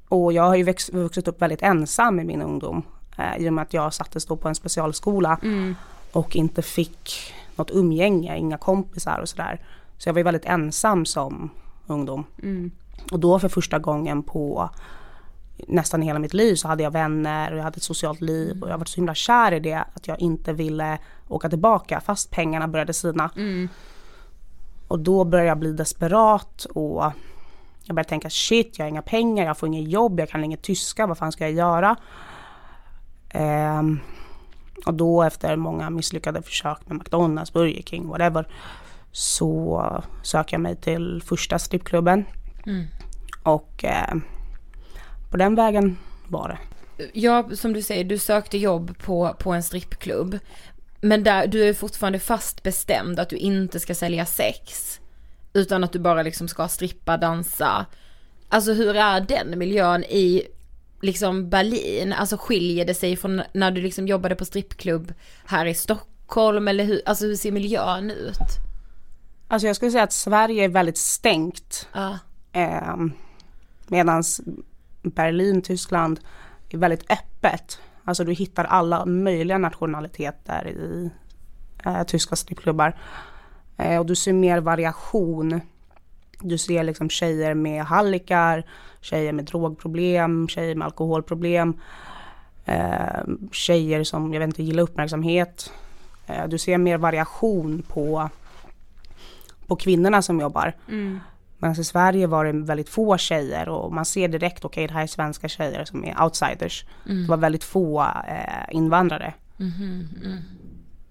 Och 0.09 0.33
jag 0.33 0.43
har 0.43 0.55
ju 0.55 0.63
växt, 0.63 0.93
vuxit 0.93 1.27
upp 1.27 1.41
väldigt 1.41 1.61
ensam 1.61 2.19
i 2.19 2.23
min 2.23 2.41
ungdom. 2.41 2.83
Eh, 3.17 3.37
I 3.37 3.49
och 3.49 3.53
med 3.53 3.61
att 3.61 3.73
jag 3.73 3.93
sattes 3.93 4.25
då 4.25 4.35
på 4.35 4.47
en 4.47 4.55
specialskola 4.55 5.39
mm. 5.43 5.75
och 6.11 6.35
inte 6.35 6.61
fick 6.61 7.33
något 7.55 7.71
umgänge, 7.71 8.37
inga 8.37 8.57
kompisar 8.57 9.19
och 9.19 9.29
sådär. 9.29 9.61
Så 9.97 10.09
jag 10.09 10.13
var 10.13 10.19
ju 10.19 10.23
väldigt 10.23 10.45
ensam 10.45 11.05
som 11.05 11.49
ungdom. 11.87 12.23
Mm. 12.43 12.71
Och 13.11 13.19
då 13.19 13.39
för 13.39 13.49
första 13.49 13.79
gången 13.79 14.23
på 14.23 14.69
nästan 15.67 16.01
hela 16.01 16.19
mitt 16.19 16.33
liv 16.33 16.55
så 16.55 16.67
hade 16.67 16.83
jag 16.83 16.91
vänner 16.91 17.51
och 17.51 17.57
jag 17.57 17.63
hade 17.63 17.77
ett 17.77 17.83
socialt 17.83 18.21
liv 18.21 18.51
mm. 18.51 18.63
och 18.63 18.69
jag 18.69 18.77
var 18.77 18.85
så 18.85 18.95
himla 18.95 19.15
kär 19.15 19.51
i 19.51 19.59
det 19.59 19.83
att 19.93 20.07
jag 20.07 20.19
inte 20.19 20.53
ville 20.53 20.97
åka 21.27 21.49
tillbaka 21.49 22.01
fast 22.01 22.31
pengarna 22.31 22.67
började 22.67 22.93
sina. 22.93 23.31
Mm. 23.35 23.69
Och 24.87 24.99
då 24.99 25.23
började 25.23 25.47
jag 25.47 25.59
bli 25.59 25.71
desperat 25.71 26.65
och 26.65 27.11
jag 27.89 27.95
började 27.95 28.09
tänka 28.09 28.29
shit, 28.29 28.77
jag 28.77 28.85
har 28.85 28.89
inga 28.89 29.01
pengar, 29.01 29.45
jag 29.45 29.57
får 29.57 29.67
inget 29.67 29.89
jobb, 29.89 30.19
jag 30.19 30.29
kan 30.29 30.43
inget 30.43 30.61
tyska, 30.61 31.07
vad 31.07 31.17
fan 31.17 31.31
ska 31.31 31.43
jag 31.43 31.53
göra? 31.53 31.95
Um, 33.33 33.99
och 34.85 34.93
då 34.93 35.23
efter 35.23 35.55
många 35.55 35.89
misslyckade 35.89 36.41
försök 36.41 36.77
med 36.85 36.97
McDonalds, 36.97 37.53
Burger 37.53 37.81
King, 37.81 38.07
whatever, 38.07 38.47
så 39.11 40.03
söker 40.23 40.53
jag 40.53 40.61
mig 40.61 40.75
till 40.75 41.23
första 41.25 41.59
strippklubben. 41.59 42.25
Mm. 42.65 42.85
Och 43.43 43.83
eh, 43.83 44.15
på 45.31 45.37
den 45.37 45.55
vägen 45.55 45.97
var 46.27 46.49
det. 46.49 46.57
Ja, 47.13 47.49
som 47.53 47.73
du 47.73 47.81
säger, 47.81 48.03
du 48.03 48.17
sökte 48.17 48.57
jobb 48.57 48.97
på, 48.97 49.35
på 49.39 49.51
en 49.51 49.63
strippklubb. 49.63 50.39
Men 51.01 51.23
där, 51.23 51.47
du 51.47 51.69
är 51.69 51.73
fortfarande 51.73 52.19
fast 52.19 52.63
bestämd 52.63 53.19
att 53.19 53.29
du 53.29 53.35
inte 53.35 53.79
ska 53.79 53.95
sälja 53.95 54.25
sex. 54.25 54.99
Utan 55.53 55.83
att 55.83 55.93
du 55.93 55.99
bara 55.99 56.23
liksom 56.23 56.47
ska 56.47 56.67
strippa, 56.67 57.17
dansa. 57.17 57.85
Alltså 58.49 58.73
hur 58.73 58.95
är 58.95 59.21
den 59.21 59.59
miljön 59.59 60.03
i 60.03 60.43
liksom 61.01 61.49
Berlin? 61.49 62.13
Alltså 62.13 62.37
skiljer 62.37 62.85
det 62.85 62.93
sig 62.93 63.15
från 63.15 63.41
när 63.53 63.71
du 63.71 63.81
liksom 63.81 64.07
jobbade 64.07 64.35
på 64.35 64.45
strippklubb 64.45 65.13
här 65.45 65.65
i 65.65 65.73
Stockholm 65.73 66.67
eller 66.67 66.83
hur, 66.83 67.01
alltså 67.05 67.25
hur 67.25 67.35
ser 67.35 67.51
miljön 67.51 68.11
ut? 68.11 68.37
Alltså 69.47 69.67
jag 69.67 69.75
skulle 69.75 69.91
säga 69.91 70.03
att 70.03 70.13
Sverige 70.13 70.63
är 70.63 70.69
väldigt 70.69 70.97
stängt. 70.97 71.87
Ja. 71.93 72.19
Eh, 72.51 72.95
Medan 73.87 74.23
Berlin, 75.01 75.61
Tyskland 75.61 76.19
är 76.69 76.77
väldigt 76.77 77.11
öppet. 77.11 77.79
Alltså 78.05 78.23
du 78.23 78.33
hittar 78.33 78.65
alla 78.65 79.05
möjliga 79.05 79.57
nationaliteter 79.57 80.67
i 80.67 81.09
eh, 81.85 82.03
tyska 82.03 82.35
strippklubbar. 82.35 82.97
Eh, 83.79 83.99
och 83.99 84.05
du 84.05 84.15
ser 84.15 84.33
mer 84.33 84.61
variation. 84.61 85.61
Du 86.39 86.57
ser 86.57 86.83
liksom 86.83 87.09
tjejer 87.09 87.53
med 87.53 87.83
hallickar, 87.83 88.65
tjejer 89.01 89.33
med 89.33 89.45
drogproblem, 89.45 90.47
tjejer 90.47 90.75
med 90.75 90.85
alkoholproblem. 90.85 91.73
Eh, 92.65 93.23
tjejer 93.51 94.03
som, 94.03 94.33
jag 94.33 94.39
vet 94.39 94.47
inte, 94.47 94.63
gillar 94.63 94.83
uppmärksamhet. 94.83 95.73
Eh, 96.27 96.47
du 96.47 96.57
ser 96.57 96.77
mer 96.77 96.97
variation 96.97 97.83
på, 97.87 98.29
på 99.67 99.75
kvinnorna 99.75 100.21
som 100.21 100.39
jobbar. 100.39 100.73
Mm. 100.87 101.19
Medan 101.57 101.79
i 101.79 101.83
Sverige 101.83 102.27
var 102.27 102.45
det 102.45 102.51
väldigt 102.51 102.89
få 102.89 103.17
tjejer 103.17 103.69
och 103.69 103.93
man 103.93 104.05
ser 104.05 104.27
direkt, 104.27 104.65
okej 104.65 104.83
okay, 104.83 104.87
det 104.87 104.93
här 104.93 105.03
är 105.03 105.07
svenska 105.07 105.47
tjejer 105.47 105.85
som 105.85 106.05
är 106.05 106.23
outsiders. 106.23 106.85
Mm. 107.05 107.21
Det 107.21 107.29
var 107.29 107.37
väldigt 107.37 107.63
få 107.63 108.01
eh, 108.27 108.75
invandrare. 108.75 109.33
Mm. 109.59 110.07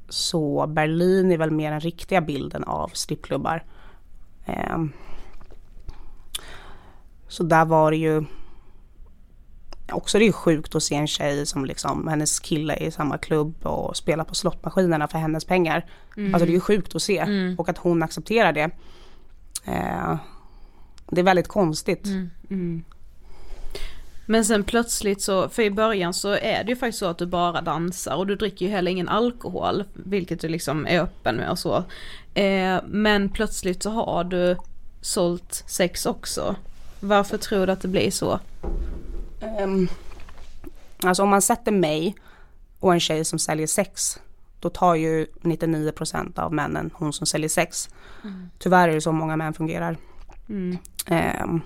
Så 0.09 0.67
Berlin 0.67 1.33
är 1.33 1.39
väl 1.39 1.51
mer 1.51 1.71
den 1.71 1.81
riktiga 1.81 2.21
bilden 2.21 2.65
av 2.65 2.89
strippklubbar. 2.95 3.65
Eh, 4.47 4.79
så 7.29 7.43
där 7.43 7.65
var 7.65 7.91
det 7.91 7.97
ju 7.97 8.25
också 9.93 10.19
det 10.19 10.27
är 10.27 10.33
sjukt 10.33 10.75
att 10.75 10.83
se 10.83 10.95
en 10.95 11.07
tjej 11.07 11.47
som 11.47 11.65
liksom, 11.65 12.09
hennes 12.09 12.41
kille 12.41 12.75
är 12.75 12.83
i 12.83 12.91
samma 12.91 13.19
klubb 13.19 13.67
och 13.67 13.97
spelar 13.97 14.25
på 14.25 14.35
slottmaskinerna 14.35 15.09
för 15.09 15.19
hennes 15.19 15.45
pengar. 15.45 15.87
Alltså 16.17 16.47
det 16.47 16.53
är 16.53 16.55
ju 16.55 16.61
sjukt 16.61 16.95
att 16.95 17.03
se 17.03 17.19
Mm. 17.19 17.59
och 17.59 17.69
att 17.69 17.79
hon 17.79 18.03
accepterar 18.03 18.53
det. 18.53 18.71
Eh, 19.65 20.17
det 21.11 21.21
är 21.21 21.25
väldigt 21.25 21.49
konstigt. 21.49 22.07
Mm. 22.51 22.85
Men 24.31 24.45
sen 24.45 24.65
plötsligt 24.65 25.23
så, 25.23 25.49
för 25.49 25.63
i 25.63 25.71
början 25.71 26.15
så 26.15 26.29
är 26.29 26.65
det 26.65 26.71
ju 26.71 26.77
faktiskt 26.77 26.99
så 26.99 27.07
att 27.07 27.19
du 27.19 27.27
bara 27.27 27.61
dansar 27.61 28.17
och 28.17 28.27
du 28.27 28.37
dricker 28.37 28.67
ju 28.67 28.73
heller 28.73 28.91
ingen 28.91 29.09
alkohol, 29.09 29.85
vilket 29.93 30.41
du 30.41 30.49
liksom 30.49 30.87
är 30.87 31.01
öppen 31.01 31.37
med 31.37 31.51
och 31.51 31.59
så. 31.59 31.85
Eh, 32.35 32.81
men 32.87 33.29
plötsligt 33.29 33.83
så 33.83 33.91
har 33.91 34.25
du 34.25 34.57
sålt 35.01 35.65
sex 35.67 36.07
också. 36.07 36.57
Varför 37.01 37.39
tror 37.39 37.67
du 37.67 37.73
att 37.73 37.81
det 37.81 37.89
blir 37.89 38.11
så? 38.11 38.41
Ehm, 39.41 39.89
alltså 41.03 41.23
om 41.23 41.29
man 41.29 41.43
sätter 41.43 41.73
mig 41.73 42.15
och 42.81 42.93
en 42.93 43.01
tjej 43.01 43.25
som 43.25 43.39
säljer 43.39 43.67
sex, 43.67 44.21
då 44.61 44.71
tar 44.71 44.95
ju 44.95 45.27
99% 45.43 46.39
av 46.39 46.55
männen 46.55 46.91
hon 46.95 47.13
som 47.13 47.27
säljer 47.27 47.49
sex. 47.49 47.89
Tyvärr 48.59 48.89
är 48.89 48.95
det 48.95 49.01
så 49.01 49.13
många 49.13 49.37
män 49.37 49.55
fungerar. 49.55 49.97
Mm. 50.49 50.79
Ehm, 51.07 51.61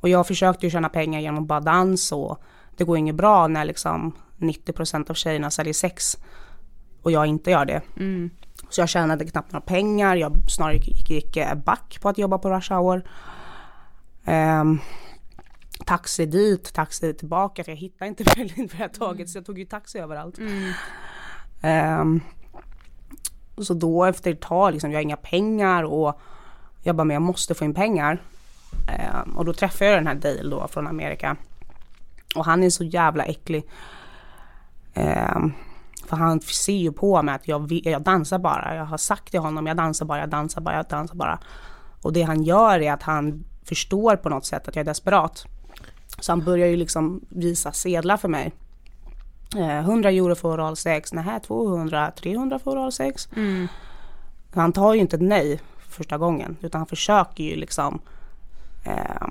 och 0.00 0.08
jag 0.08 0.26
försökte 0.26 0.66
ju 0.66 0.70
tjäna 0.70 0.88
pengar 0.88 1.20
genom 1.20 1.46
bara 1.46 1.60
dans 1.60 2.12
och 2.12 2.42
det 2.76 2.84
går 2.84 2.98
inget 2.98 3.14
bra 3.14 3.46
när 3.46 3.64
liksom 3.64 4.12
90% 4.38 5.10
av 5.10 5.14
tjejerna 5.14 5.50
säljer 5.50 5.74
sex 5.74 6.16
och 7.02 7.12
jag 7.12 7.26
inte 7.26 7.50
gör 7.50 7.64
det. 7.64 7.82
Mm. 7.96 8.30
Så 8.70 8.80
jag 8.80 8.88
tjänade 8.88 9.24
knappt 9.24 9.52
några 9.52 9.66
pengar, 9.66 10.16
jag 10.16 10.32
snarare 10.50 10.76
gick, 10.76 11.10
gick 11.10 11.36
eh, 11.36 11.54
back 11.54 11.98
på 12.00 12.08
att 12.08 12.18
jobba 12.18 12.38
på 12.38 12.50
rush 12.50 12.72
hour. 12.72 13.02
Ehm, 14.24 14.78
taxi 15.84 16.26
dit, 16.26 16.72
taxi 16.72 17.14
tillbaka 17.14 17.64
för 17.64 17.72
jag 17.72 17.76
hittade 17.76 18.08
inte 18.08 18.24
Berlin 18.36 18.68
för 18.68 18.76
här 18.76 18.88
taget 18.88 19.30
så 19.30 19.38
jag 19.38 19.46
tog 19.46 19.58
ju 19.58 19.64
taxi 19.64 19.98
överallt. 19.98 20.38
Mm. 20.38 20.72
Ehm, 21.62 22.20
så 23.58 23.74
då 23.74 24.04
efter 24.04 24.32
ett 24.32 24.40
tag, 24.40 24.72
liksom, 24.72 24.90
jag 24.90 24.98
har 24.98 25.02
inga 25.02 25.16
pengar 25.16 25.82
och 25.82 26.20
jag 26.82 26.96
bara, 26.96 27.04
men 27.04 27.14
jag 27.14 27.22
måste 27.22 27.54
få 27.54 27.64
in 27.64 27.74
pengar. 27.74 28.22
Ehm, 28.86 29.36
och 29.36 29.44
då 29.44 29.52
träffade 29.52 29.90
jag 29.90 29.98
den 29.98 30.06
här 30.06 30.14
Dale 30.14 30.50
då 30.50 30.68
från 30.68 30.86
Amerika. 30.86 31.36
Och 32.34 32.44
han 32.44 32.64
är 32.64 32.70
så 32.70 32.84
jävla 32.84 33.24
äcklig. 33.24 33.64
Ehm, 34.94 35.52
för 36.06 36.16
han 36.16 36.40
ser 36.40 36.72
ju 36.72 36.92
på 36.92 37.22
mig 37.22 37.34
att 37.34 37.48
jag, 37.48 37.72
jag 37.72 38.02
dansar 38.02 38.38
bara. 38.38 38.76
Jag 38.76 38.84
har 38.84 38.98
sagt 38.98 39.30
till 39.30 39.40
honom, 39.40 39.66
jag 39.66 39.76
dansar 39.76 40.06
bara, 40.06 40.18
jag 40.18 40.28
dansar 40.28 40.60
bara, 40.60 40.76
jag 40.76 40.86
dansar 40.88 41.14
bara. 41.14 41.38
Och 42.02 42.12
det 42.12 42.22
han 42.22 42.42
gör 42.42 42.82
är 42.82 42.92
att 42.92 43.02
han 43.02 43.44
förstår 43.64 44.16
på 44.16 44.28
något 44.28 44.44
sätt 44.44 44.68
att 44.68 44.76
jag 44.76 44.80
är 44.80 44.84
desperat. 44.84 45.46
Så 46.20 46.32
han 46.32 46.44
börjar 46.44 46.66
ju 46.66 46.76
liksom 46.76 47.20
visa 47.28 47.72
sedlar 47.72 48.16
för 48.16 48.28
mig. 48.28 48.52
Eh, 49.56 49.78
100 49.78 50.10
euro 50.10 50.34
för 50.34 50.48
oralsex, 50.48 51.12
nej 51.12 51.40
200, 51.46 52.10
300 52.10 52.58
för 52.58 52.70
oralsex. 52.70 53.28
Mm. 53.36 53.68
Han 54.54 54.72
tar 54.72 54.94
ju 54.94 55.00
inte 55.00 55.16
ett 55.16 55.22
nej 55.22 55.60
första 55.88 56.18
gången 56.18 56.56
utan 56.60 56.78
han 56.78 56.86
försöker 56.86 57.44
ju 57.44 57.56
liksom 57.56 58.00
eh, 58.84 59.26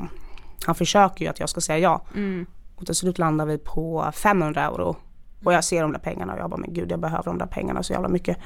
Han 0.66 0.76
försöker 0.76 1.26
ju 1.26 1.32
att 1.32 1.40
jag 1.40 1.50
ska 1.50 1.62
säga 1.62 1.80
ja. 1.80 2.02
Mm. 2.16 2.46
Och 2.76 2.86
till 2.86 2.96
slut 2.96 3.18
landar 3.18 3.46
vi 3.46 3.58
på 3.58 4.12
500 4.16 4.62
euro. 4.64 4.96
Och 5.44 5.54
jag 5.54 5.64
ser 5.64 5.82
de 5.82 5.92
där 5.92 6.00
pengarna 6.00 6.34
och 6.34 6.40
jag 6.40 6.50
bara 6.50 6.58
men 6.58 6.74
gud 6.74 6.92
jag 6.92 7.00
behöver 7.00 7.24
de 7.24 7.38
där 7.38 7.46
pengarna 7.46 7.84
så 7.84 7.94
jävla 7.94 8.08
mycket. 8.08 8.38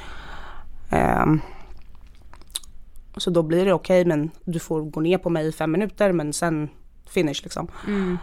Ehm, 0.90 1.40
så 3.18 3.30
då 3.30 3.44
blir 3.44 3.66
det 3.66 3.74
okej 3.74 4.06
men 4.06 4.32
du 4.46 4.60
får 4.60 4.82
gå 4.82 5.00
ner 5.02 5.18
på 5.18 5.30
mig 5.30 5.48
i 5.48 5.52
fem 5.52 5.72
minuter 5.72 6.12
men 6.12 6.34
sen 6.34 6.70
finish 7.10 7.40
liksom. 7.44 7.68
Mm. 7.88 8.18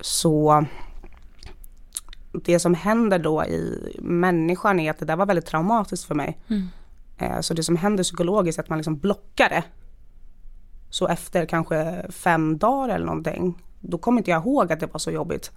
Så 0.00 0.64
det 2.32 2.58
som 2.58 2.74
händer 2.74 3.18
då 3.18 3.44
i 3.44 3.96
människan 4.02 4.80
är 4.80 4.90
att 4.90 4.98
det 4.98 5.04
där 5.06 5.16
var 5.16 5.26
väldigt 5.26 5.46
traumatiskt 5.46 6.04
för 6.06 6.14
mig. 6.14 6.38
Mm. 6.48 6.68
Eh, 7.18 7.40
Så 7.40 7.54
det 7.54 7.62
som 7.62 7.76
händer 7.76 8.04
psykologiskt 8.04 8.58
är 8.58 8.62
att 8.62 8.68
man 8.68 8.78
liksom 8.78 8.98
blockar 8.98 9.48
det. 9.48 9.62
Så 10.94 11.08
efter 11.08 11.46
kanske 11.46 12.06
fem 12.10 12.58
dagar 12.58 12.94
eller 12.94 13.06
någonting, 13.06 13.62
då 13.80 13.98
kommer 13.98 14.18
inte 14.18 14.30
jag 14.30 14.42
ihåg 14.42 14.72
att 14.72 14.80
det 14.80 14.86
var 14.92 14.98
så 14.98 15.10
jobbigt. 15.10 15.52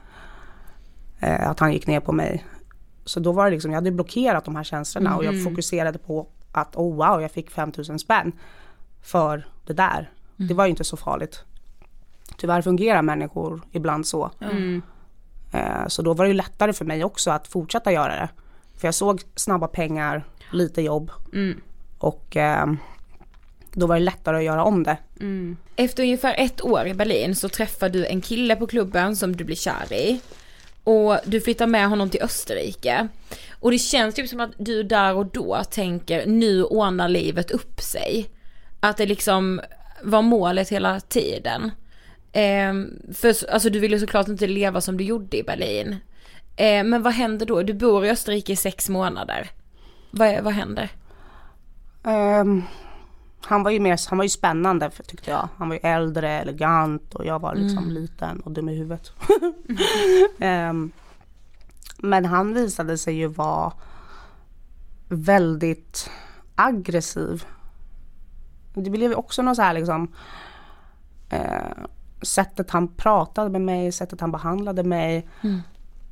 eh, 1.19 1.49
Att 1.49 1.59
han 1.59 1.73
gick 1.73 1.87
ner 1.87 1.99
på 1.99 2.11
mig. 2.11 2.45
Så 3.05 3.19
då 3.19 3.31
var 3.31 3.45
det 3.45 3.51
liksom, 3.51 3.71
jag 3.71 3.77
hade 3.77 3.91
blockerat 3.91 4.45
de 4.45 4.55
här 4.55 4.63
känslorna 4.63 5.17
och 5.17 5.25
jag 5.25 5.43
fokuserade 5.43 5.97
på 5.99 6.27
att 6.51 6.75
oh 6.75 6.95
wow, 6.95 7.21
jag 7.21 7.31
fick 7.31 7.51
5000 7.51 7.99
spänn 7.99 8.31
för 9.01 9.47
det 9.65 9.73
där. 9.73 10.11
Det 10.35 10.53
var 10.53 10.65
ju 10.65 10.69
inte 10.69 10.83
så 10.83 10.97
farligt. 10.97 11.43
Tyvärr 12.37 12.61
fungerar 12.61 13.01
människor 13.01 13.61
ibland 13.71 14.07
så. 14.07 14.31
Mm. 14.41 14.81
Eh, 15.51 15.87
Så 15.87 16.01
då 16.01 16.13
var 16.13 16.25
det 16.25 16.29
ju 16.29 16.33
lättare 16.33 16.73
för 16.73 16.85
mig 16.85 17.03
också 17.03 17.31
att 17.31 17.47
fortsätta 17.47 17.91
göra 17.91 18.15
det. 18.15 18.29
För 18.77 18.87
jag 18.87 18.95
såg 18.95 19.21
snabba 19.35 19.67
pengar, 19.67 20.23
lite 20.51 20.81
jobb 20.81 21.11
Mm. 21.33 21.61
och 21.97 22.37
eh, 22.37 22.65
då 23.79 23.87
var 23.87 23.95
det 23.95 24.01
lättare 24.01 24.37
att 24.37 24.43
göra 24.43 24.63
om 24.63 24.83
det. 24.83 24.97
Mm. 25.19 25.57
Efter 25.75 26.03
ungefär 26.03 26.35
ett 26.37 26.65
år 26.65 26.87
i 26.87 26.93
Berlin 26.93 27.35
så 27.35 27.49
träffar 27.49 27.89
du 27.89 28.05
en 28.05 28.21
kille 28.21 28.55
på 28.55 28.67
klubben 28.67 29.15
som 29.15 29.35
du 29.35 29.43
blir 29.43 29.55
kär 29.55 29.93
i. 29.93 30.21
Och 30.83 31.17
du 31.25 31.41
flyttar 31.41 31.67
med 31.67 31.89
honom 31.89 32.09
till 32.09 32.21
Österrike. 32.21 33.07
Och 33.59 33.71
det 33.71 33.77
känns 33.77 34.15
typ 34.15 34.29
som 34.29 34.39
att 34.39 34.51
du 34.57 34.83
där 34.83 35.15
och 35.15 35.25
då 35.25 35.63
tänker 35.71 36.25
nu 36.25 36.63
ordnar 36.63 37.09
livet 37.09 37.51
upp 37.51 37.81
sig. 37.81 38.29
Att 38.79 38.97
det 38.97 39.05
liksom 39.05 39.61
var 40.03 40.21
målet 40.21 40.69
hela 40.69 40.99
tiden. 40.99 41.71
Ehm, 42.31 42.99
för 43.13 43.49
alltså 43.49 43.69
du 43.69 43.79
ville 43.79 43.99
såklart 43.99 44.27
inte 44.27 44.47
leva 44.47 44.81
som 44.81 44.97
du 44.97 45.03
gjorde 45.03 45.37
i 45.37 45.43
Berlin. 45.43 45.95
Ehm, 46.55 46.89
men 46.89 47.01
vad 47.01 47.13
händer 47.13 47.45
då? 47.45 47.63
Du 47.63 47.73
bor 47.73 48.05
i 48.05 48.09
Österrike 48.09 48.53
i 48.53 48.55
sex 48.55 48.89
månader. 48.89 49.49
Vad, 50.11 50.43
vad 50.43 50.53
händer? 50.53 50.89
Ehm, 52.03 52.63
han 53.41 53.63
var 53.63 53.71
ju 53.71 53.79
mer, 53.79 53.99
han 54.09 54.17
var 54.17 54.25
ju 54.25 54.29
spännande 54.29 54.89
för- 54.89 55.03
tyckte 55.03 55.31
jag. 55.31 55.49
Han 55.57 55.69
var 55.69 55.75
ju 55.75 55.79
äldre, 55.83 56.29
elegant 56.29 57.15
och 57.15 57.25
jag 57.25 57.39
var 57.39 57.55
liksom 57.55 57.89
liten 57.89 58.39
och 58.39 58.51
dum 58.51 58.69
i 58.69 58.75
huvudet. 58.75 59.11
Ehm, 60.39 60.91
men 61.97 62.25
han 62.25 62.53
visade 62.53 62.97
sig 62.97 63.15
ju 63.15 63.27
vara 63.27 63.73
väldigt 65.09 66.09
aggressiv. 66.55 67.45
Det 68.73 68.89
blev 68.89 69.11
ju 69.11 69.15
också 69.15 69.41
något 69.41 69.55
så 69.55 69.61
här 69.61 69.73
liksom 69.73 70.13
eh, 71.29 71.77
sättet 72.21 72.71
han 72.71 72.87
pratade 72.87 73.49
med 73.49 73.61
mig, 73.61 73.91
sättet 73.91 74.21
han 74.21 74.31
behandlade 74.31 74.83
mig. 74.83 75.27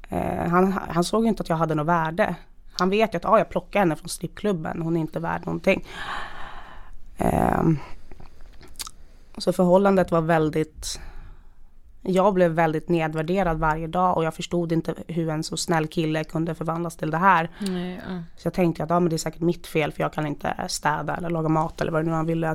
Eh, 0.09 0.49
han, 0.49 0.71
han 0.89 1.03
såg 1.03 1.23
ju 1.23 1.29
inte 1.29 1.43
att 1.43 1.49
jag 1.49 1.55
hade 1.57 1.75
något 1.75 1.87
värde. 1.87 2.35
Han 2.79 2.89
vet 2.89 3.13
ju 3.13 3.17
att 3.17 3.25
ah, 3.25 3.37
jag 3.37 3.49
plockar 3.49 3.79
henne 3.79 3.95
från 3.95 4.09
strippklubben, 4.09 4.81
hon 4.81 4.97
är 4.97 5.01
inte 5.01 5.19
värd 5.19 5.45
någonting. 5.45 5.85
Ehm, 7.17 7.79
så 9.37 9.53
förhållandet 9.53 10.11
var 10.11 10.21
väldigt 10.21 10.99
jag 12.07 12.33
blev 12.33 12.51
väldigt 12.51 12.89
nedvärderad 12.89 13.59
varje 13.59 13.87
dag 13.87 14.17
och 14.17 14.23
jag 14.23 14.33
förstod 14.33 14.71
inte 14.71 14.93
hur 15.07 15.29
en 15.29 15.43
så 15.43 15.57
snäll 15.57 15.87
kille 15.87 16.23
kunde 16.23 16.55
förvandlas 16.55 16.95
till 16.95 17.11
det 17.11 17.17
här. 17.17 17.49
Nej, 17.59 18.01
ja. 18.09 18.23
Så 18.37 18.47
jag 18.47 18.53
tänkte 18.53 18.83
att 18.83 18.89
ja, 18.89 18.99
men 18.99 19.09
det 19.09 19.15
är 19.15 19.17
säkert 19.17 19.41
mitt 19.41 19.67
fel 19.67 19.91
för 19.91 20.01
jag 20.01 20.13
kan 20.13 20.27
inte 20.27 20.55
städa 20.67 21.15
eller 21.15 21.29
laga 21.29 21.49
mat 21.49 21.81
eller 21.81 21.91
vad 21.91 22.01
det 22.01 22.09
nu 22.09 22.15
han 22.15 22.25
ville. 22.25 22.54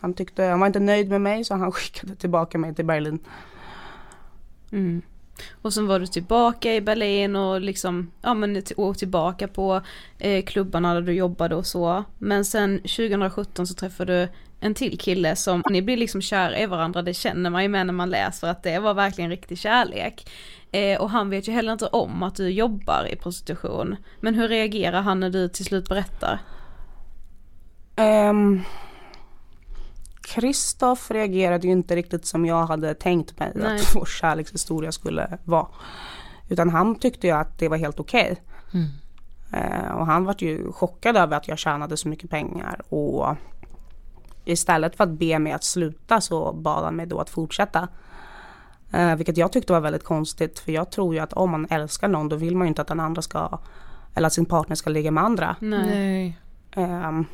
Han, 0.00 0.14
tyckte, 0.14 0.44
han 0.44 0.60
var 0.60 0.66
inte 0.66 0.80
nöjd 0.80 1.10
med 1.10 1.20
mig 1.20 1.44
så 1.44 1.54
han 1.54 1.72
skickade 1.72 2.14
tillbaka 2.14 2.58
mig 2.58 2.74
till 2.74 2.84
Berlin. 2.84 3.18
Mm. 4.72 5.02
Och 5.62 5.72
sen 5.72 5.86
var 5.86 6.00
du 6.00 6.06
tillbaka 6.06 6.74
i 6.74 6.80
Berlin 6.80 7.36
och 7.36 7.60
liksom, 7.60 8.10
ja 8.22 8.34
men 8.34 8.62
och 8.76 8.98
tillbaka 8.98 9.48
på 9.48 9.80
eh, 10.18 10.44
klubbarna 10.44 10.94
där 10.94 11.00
du 11.00 11.12
jobbade 11.12 11.54
och 11.54 11.66
så. 11.66 12.04
Men 12.18 12.44
sen 12.44 12.78
2017 12.78 13.66
så 13.66 13.74
träffade 13.74 14.20
du 14.20 14.28
en 14.60 14.74
till 14.74 14.98
kille 14.98 15.36
som, 15.36 15.62
ni 15.70 15.82
blir 15.82 15.96
liksom 15.96 16.22
kära 16.22 16.58
i 16.58 16.66
varandra, 16.66 17.02
det 17.02 17.14
känner 17.14 17.50
man 17.50 17.62
ju 17.62 17.68
med 17.68 17.86
när 17.86 17.92
man 17.92 18.10
läser 18.10 18.48
att 18.48 18.62
det 18.62 18.78
var 18.78 18.94
verkligen 18.94 19.30
riktig 19.30 19.58
kärlek. 19.58 20.30
Eh, 20.72 21.00
och 21.00 21.10
han 21.10 21.30
vet 21.30 21.48
ju 21.48 21.52
heller 21.52 21.72
inte 21.72 21.86
om 21.86 22.22
att 22.22 22.34
du 22.34 22.50
jobbar 22.50 23.08
i 23.12 23.16
prostitution. 23.16 23.96
Men 24.20 24.34
hur 24.34 24.48
reagerar 24.48 25.02
han 25.02 25.20
när 25.20 25.30
du 25.30 25.48
till 25.48 25.64
slut 25.64 25.88
berättar? 25.88 26.38
Ehm, 27.96 28.62
Kristoff 30.26 31.10
reagerade 31.10 31.66
ju 31.66 31.72
inte 31.72 31.96
riktigt 31.96 32.26
som 32.26 32.46
jag 32.46 32.66
hade 32.66 32.94
tänkt 32.94 33.38
mig 33.38 33.52
Nej. 33.54 33.76
att 33.76 33.96
vår 33.96 34.04
kärlekshistoria 34.04 34.92
skulle 34.92 35.38
vara. 35.44 35.66
Utan 36.48 36.70
han 36.70 36.94
tyckte 36.94 37.26
ju 37.26 37.32
att 37.32 37.58
det 37.58 37.68
var 37.68 37.76
helt 37.76 38.00
okej. 38.00 38.42
Eh, 39.52 39.90
och 39.90 40.06
han 40.06 40.24
var 40.24 40.34
ju 40.38 40.72
chockad 40.72 41.16
över 41.16 41.36
att 41.36 41.48
jag 41.48 41.58
tjänade 41.58 41.96
så 41.96 42.08
mycket 42.08 42.30
pengar 42.30 42.80
och 42.88 43.36
istället 44.44 44.96
för 44.96 45.04
att 45.04 45.10
be 45.10 45.38
mig 45.38 45.52
att 45.52 45.64
sluta 45.64 46.20
så 46.20 46.52
bad 46.52 46.84
han 46.84 46.96
mig 46.96 47.06
då 47.06 47.20
att 47.20 47.30
fortsätta. 47.30 47.88
Eh, 48.92 49.14
vilket 49.14 49.36
jag 49.36 49.52
tyckte 49.52 49.72
var 49.72 49.80
väldigt 49.80 50.04
konstigt 50.04 50.58
för 50.58 50.72
jag 50.72 50.90
tror 50.90 51.14
ju 51.14 51.20
att 51.20 51.32
om 51.32 51.50
man 51.50 51.66
älskar 51.70 52.08
någon 52.08 52.28
då 52.28 52.36
vill 52.36 52.56
man 52.56 52.66
ju 52.66 52.68
inte 52.68 52.82
att 52.82 52.88
den 52.88 53.00
andra 53.00 53.22
ska 53.22 53.58
eller 54.14 54.26
att 54.26 54.32
sin 54.32 54.46
partner 54.46 54.76
ska 54.76 54.90
ligga 54.90 55.10
med 55.10 55.24
andra. 55.24 55.56
Nej. 55.60 56.38
Ehm, 56.76 57.24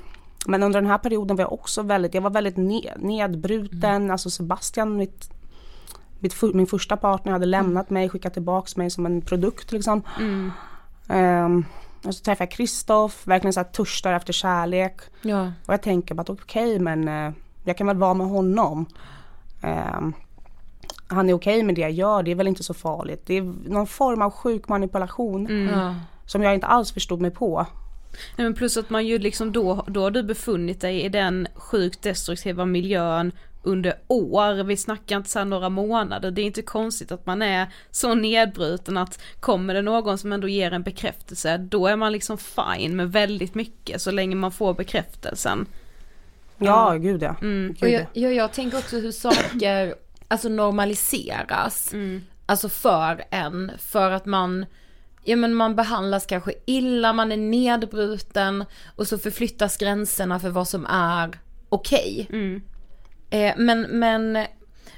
men 0.46 0.62
under 0.62 0.80
den 0.80 0.90
här 0.90 0.98
perioden 0.98 1.36
var 1.36 1.42
jag 1.44 1.52
också 1.52 1.82
väldigt, 1.82 2.14
jag 2.14 2.22
var 2.22 2.30
väldigt 2.30 2.56
ne- 2.56 2.98
nedbruten. 2.98 4.10
Alltså 4.10 4.30
Sebastian, 4.30 4.96
mitt, 4.96 5.30
mitt, 6.18 6.42
min 6.54 6.66
första 6.66 6.96
partner 6.96 7.32
hade 7.32 7.46
lämnat 7.46 7.90
mig, 7.90 8.08
skickat 8.08 8.32
tillbaks 8.34 8.76
mig 8.76 8.90
som 8.90 9.06
en 9.06 9.20
produkt 9.22 9.72
liksom. 9.72 10.02
Ehm, 11.08 11.64
och 12.06 12.14
så 12.14 12.24
träffade 12.24 12.44
jag 12.44 12.50
Kristoff, 12.50 13.26
verkligen 13.26 13.52
så 13.52 13.60
här 13.60 13.64
törstar 13.64 14.12
efter 14.12 14.32
kärlek. 14.32 15.00
Ja. 15.22 15.52
Och 15.66 15.72
jag 15.72 15.82
tänker 15.82 16.14
bara 16.14 16.24
okej 16.32 16.78
men 16.78 17.08
eh, 17.08 17.32
jag 17.64 17.76
kan 17.76 17.86
väl 17.86 17.96
vara 17.96 18.14
med 18.14 18.26
honom. 18.26 18.86
Ehm, 19.62 20.12
han 21.06 21.28
är 21.28 21.32
okej 21.34 21.62
med 21.62 21.74
det 21.74 21.80
jag 21.80 21.90
gör, 21.92 22.22
det 22.22 22.30
är 22.30 22.34
väl 22.34 22.48
inte 22.48 22.62
så 22.62 22.74
farligt. 22.74 23.22
Det 23.26 23.34
är 23.34 23.42
någon 23.70 23.86
form 23.86 24.22
av 24.22 24.30
sjuk 24.30 24.68
manipulation 24.68 25.68
Ja. 25.72 25.94
som 26.26 26.42
jag 26.42 26.54
inte 26.54 26.66
alls 26.66 26.92
förstod 26.92 27.20
mig 27.20 27.30
på. 27.30 27.66
Nej, 28.36 28.44
men 28.44 28.54
plus 28.54 28.76
att 28.76 28.90
man 28.90 29.06
ju 29.06 29.18
liksom 29.18 29.52
då, 29.52 29.84
då 29.88 30.02
har 30.02 30.10
du 30.10 30.22
befunnit 30.22 30.80
dig 30.80 31.02
i 31.02 31.08
den 31.08 31.48
sjukt 31.54 32.02
destruktiva 32.02 32.64
miljön 32.64 33.32
under 33.62 33.94
år, 34.06 34.64
vi 34.64 34.76
snackar 34.76 35.16
inte 35.16 35.30
så 35.30 35.38
här 35.38 35.46
några 35.46 35.68
månader, 35.68 36.30
det 36.30 36.42
är 36.42 36.44
inte 36.44 36.62
konstigt 36.62 37.12
att 37.12 37.26
man 37.26 37.42
är 37.42 37.66
så 37.90 38.14
nedbruten 38.14 38.96
att 38.96 39.20
kommer 39.40 39.74
det 39.74 39.82
någon 39.82 40.18
som 40.18 40.32
ändå 40.32 40.48
ger 40.48 40.72
en 40.72 40.82
bekräftelse, 40.82 41.56
då 41.58 41.86
är 41.86 41.96
man 41.96 42.12
liksom 42.12 42.38
fine 42.38 42.96
med 42.96 43.12
väldigt 43.12 43.54
mycket 43.54 44.02
så 44.02 44.10
länge 44.10 44.36
man 44.36 44.52
får 44.52 44.74
bekräftelsen. 44.74 45.66
Ja, 46.58 46.94
gud 46.94 47.22
ja. 47.22 47.36
Mm. 47.42 47.70
Och 47.70 47.86
Gud, 47.86 47.92
jag, 47.92 48.06
jag, 48.12 48.34
jag 48.34 48.52
tänker 48.52 48.78
också 48.78 48.98
hur 48.98 49.12
saker 49.12 49.94
alltså 50.28 50.48
normaliseras. 50.48 51.92
Mm. 51.92 52.24
Alltså 52.46 52.68
för 52.68 53.24
en, 53.30 53.72
för 53.78 54.10
att 54.10 54.26
man, 54.26 54.66
ja 55.24 55.36
men 55.36 55.54
man 55.54 55.76
behandlas 55.76 56.26
kanske 56.26 56.52
illa, 56.66 57.12
man 57.12 57.32
är 57.32 57.36
nedbruten 57.36 58.64
och 58.96 59.08
så 59.08 59.18
förflyttas 59.18 59.76
gränserna 59.76 60.40
för 60.40 60.50
vad 60.50 60.68
som 60.68 60.86
är 60.86 61.38
okej. 61.68 62.26
Mm. 62.30 62.62
Eh, 63.30 63.54
men, 63.56 63.80
men 63.82 64.46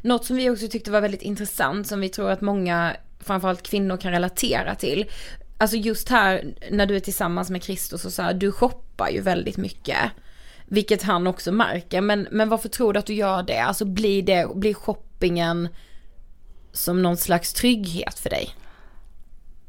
något 0.03 0.25
som 0.25 0.37
vi 0.37 0.51
också 0.51 0.69
tyckte 0.69 0.91
var 0.91 1.01
väldigt 1.01 1.23
intressant 1.23 1.87
som 1.87 2.01
vi 2.01 2.09
tror 2.09 2.31
att 2.31 2.41
många, 2.41 2.97
framförallt 3.21 3.63
kvinnor 3.63 3.97
kan 3.97 4.13
relatera 4.13 4.75
till. 4.75 5.07
Alltså 5.59 5.77
just 5.77 6.09
här 6.09 6.55
när 6.71 6.87
du 6.87 6.97
är 6.97 7.01
tillsammans 7.01 7.51
med 7.51 7.63
Kristus 7.63 8.05
och 8.05 8.13
så 8.13 8.23
här, 8.23 8.35
du 8.35 8.53
shoppar 8.53 9.09
ju 9.09 9.21
väldigt 9.21 9.57
mycket. 9.57 9.99
Vilket 10.67 11.03
han 11.03 11.27
också 11.27 11.53
märker. 11.53 12.01
Men, 12.01 12.29
men 12.31 12.49
varför 12.49 12.69
tror 12.69 12.93
du 12.93 12.99
att 12.99 13.07
du 13.07 13.15
gör 13.15 13.43
det? 13.43 13.59
Alltså 13.59 13.85
blir, 13.85 14.23
det, 14.23 14.49
blir 14.55 14.75
shoppingen 14.75 15.69
som 16.73 17.03
någon 17.03 17.17
slags 17.17 17.53
trygghet 17.53 18.19
för 18.19 18.31
dig? 18.31 18.55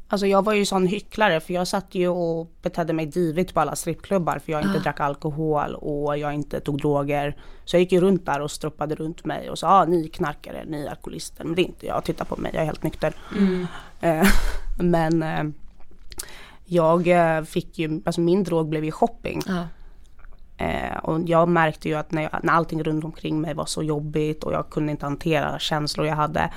Alltså 0.08 0.26
jag 0.26 0.44
var 0.44 0.52
ju 0.52 0.64
sån 0.64 0.86
hycklare 0.86 1.40
för 1.40 1.54
jag 1.54 1.68
satt 1.68 1.94
ju 1.94 2.08
och 2.08 2.52
betedde 2.62 2.92
mig 2.92 3.06
divigt 3.06 3.54
på 3.54 3.60
alla 3.60 3.76
strippklubbar 3.76 4.38
för 4.38 4.52
jag 4.52 4.62
inte 4.62 4.78
drack 4.78 5.00
alkohol 5.00 5.74
och 5.74 6.18
jag 6.18 6.34
inte 6.34 6.60
tog 6.60 6.78
droger. 6.78 7.36
Så 7.64 7.76
jag 7.76 7.80
gick 7.80 7.92
ju 7.92 8.00
runt 8.00 8.26
där 8.26 8.40
och 8.40 8.50
stroppade 8.50 8.94
runt 8.94 9.24
mig 9.24 9.50
och 9.50 9.58
sa 9.58 9.68
ah, 9.68 9.84
ni 9.84 10.08
knarkare, 10.08 10.64
ni 10.64 10.88
alkoholister. 10.88 11.44
Men 11.44 11.54
det 11.54 11.62
är 11.62 11.66
inte 11.66 11.86
jag, 11.86 12.04
titta 12.04 12.24
på 12.24 12.36
mig, 12.36 12.50
jag 12.54 12.62
är 12.62 12.66
helt 12.66 12.82
nykter. 12.82 13.14
Eh, 14.00 14.26
men 14.78 15.22
eh, 15.22 15.44
jag 16.64 17.08
eh, 17.08 17.42
fick 17.42 17.78
ju, 17.78 18.02
alltså 18.04 18.20
min 18.20 18.44
drog 18.44 18.68
blev 18.68 18.84
ju 18.84 18.90
shopping. 18.90 19.42
Ja. 19.46 19.66
Eh, 20.58 20.96
och 20.96 21.20
jag 21.26 21.48
märkte 21.48 21.88
ju 21.88 21.94
att 21.94 22.12
när, 22.12 22.22
jag, 22.22 22.40
när 22.42 22.52
allting 22.52 22.82
runt 22.82 23.04
omkring 23.04 23.40
mig 23.40 23.54
var 23.54 23.66
så 23.66 23.82
jobbigt 23.82 24.44
och 24.44 24.52
jag 24.52 24.70
kunde 24.70 24.92
inte 24.92 25.06
hantera 25.06 25.58
känslor 25.58 26.06
jag 26.06 26.16
hade. 26.16 26.50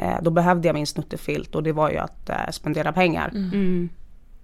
Eh, 0.00 0.22
då 0.22 0.30
behövde 0.30 0.68
jag 0.68 0.74
min 0.74 0.86
snuttefilt 0.86 1.54
och 1.54 1.62
det 1.62 1.72
var 1.72 1.90
ju 1.90 1.98
att 1.98 2.28
eh, 2.28 2.50
spendera 2.50 2.92
pengar. 2.92 3.32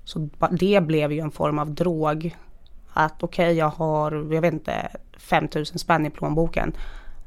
Så 0.04 0.18
ba- 0.18 0.48
det 0.50 0.80
blev 0.80 1.12
ju 1.12 1.20
en 1.20 1.30
form 1.30 1.58
av 1.58 1.74
drog. 1.74 2.36
Att 2.92 3.22
okej 3.22 3.54
jag 3.56 3.68
har, 3.68 4.12
jag 4.34 4.40
vet 4.40 4.52
inte, 4.52 4.88
5000 5.18 5.78
spänn 5.78 6.06
i 6.06 6.10
plånboken. 6.10 6.72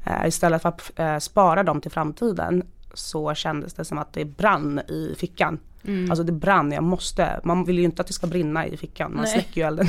Eh, 0.06 0.28
istället 0.28 0.62
för 0.62 0.68
att 0.68 0.92
eh, 0.96 1.18
spara 1.18 1.62
dem 1.62 1.80
till 1.80 1.90
framtiden 1.90 2.62
så 2.94 3.34
kändes 3.34 3.74
det 3.74 3.84
som 3.84 3.98
att 3.98 4.12
det 4.12 4.24
brann 4.24 4.78
i 4.78 5.14
fickan. 5.18 5.58
Mm. 5.84 6.10
Alltså 6.10 6.24
det 6.24 6.32
brann, 6.32 6.72
jag 6.72 6.84
måste, 6.84 7.40
man 7.44 7.64
vill 7.64 7.78
ju 7.78 7.84
inte 7.84 8.02
att 8.02 8.08
det 8.08 8.14
ska 8.14 8.26
brinna 8.26 8.66
i 8.66 8.76
fickan, 8.76 9.14
man 9.14 9.22
Nej. 9.22 9.32
släcker 9.32 9.60
ju 9.60 9.66
elden. 9.66 9.86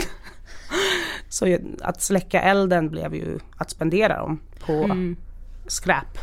så 1.29 1.57
att 1.81 2.01
släcka 2.01 2.41
elden 2.41 2.89
blev 2.89 3.15
ju 3.15 3.39
att 3.57 3.69
spendera 3.69 4.17
dem 4.17 4.39
på 4.65 4.73
mm. 4.73 5.15
skräp. 5.67 6.17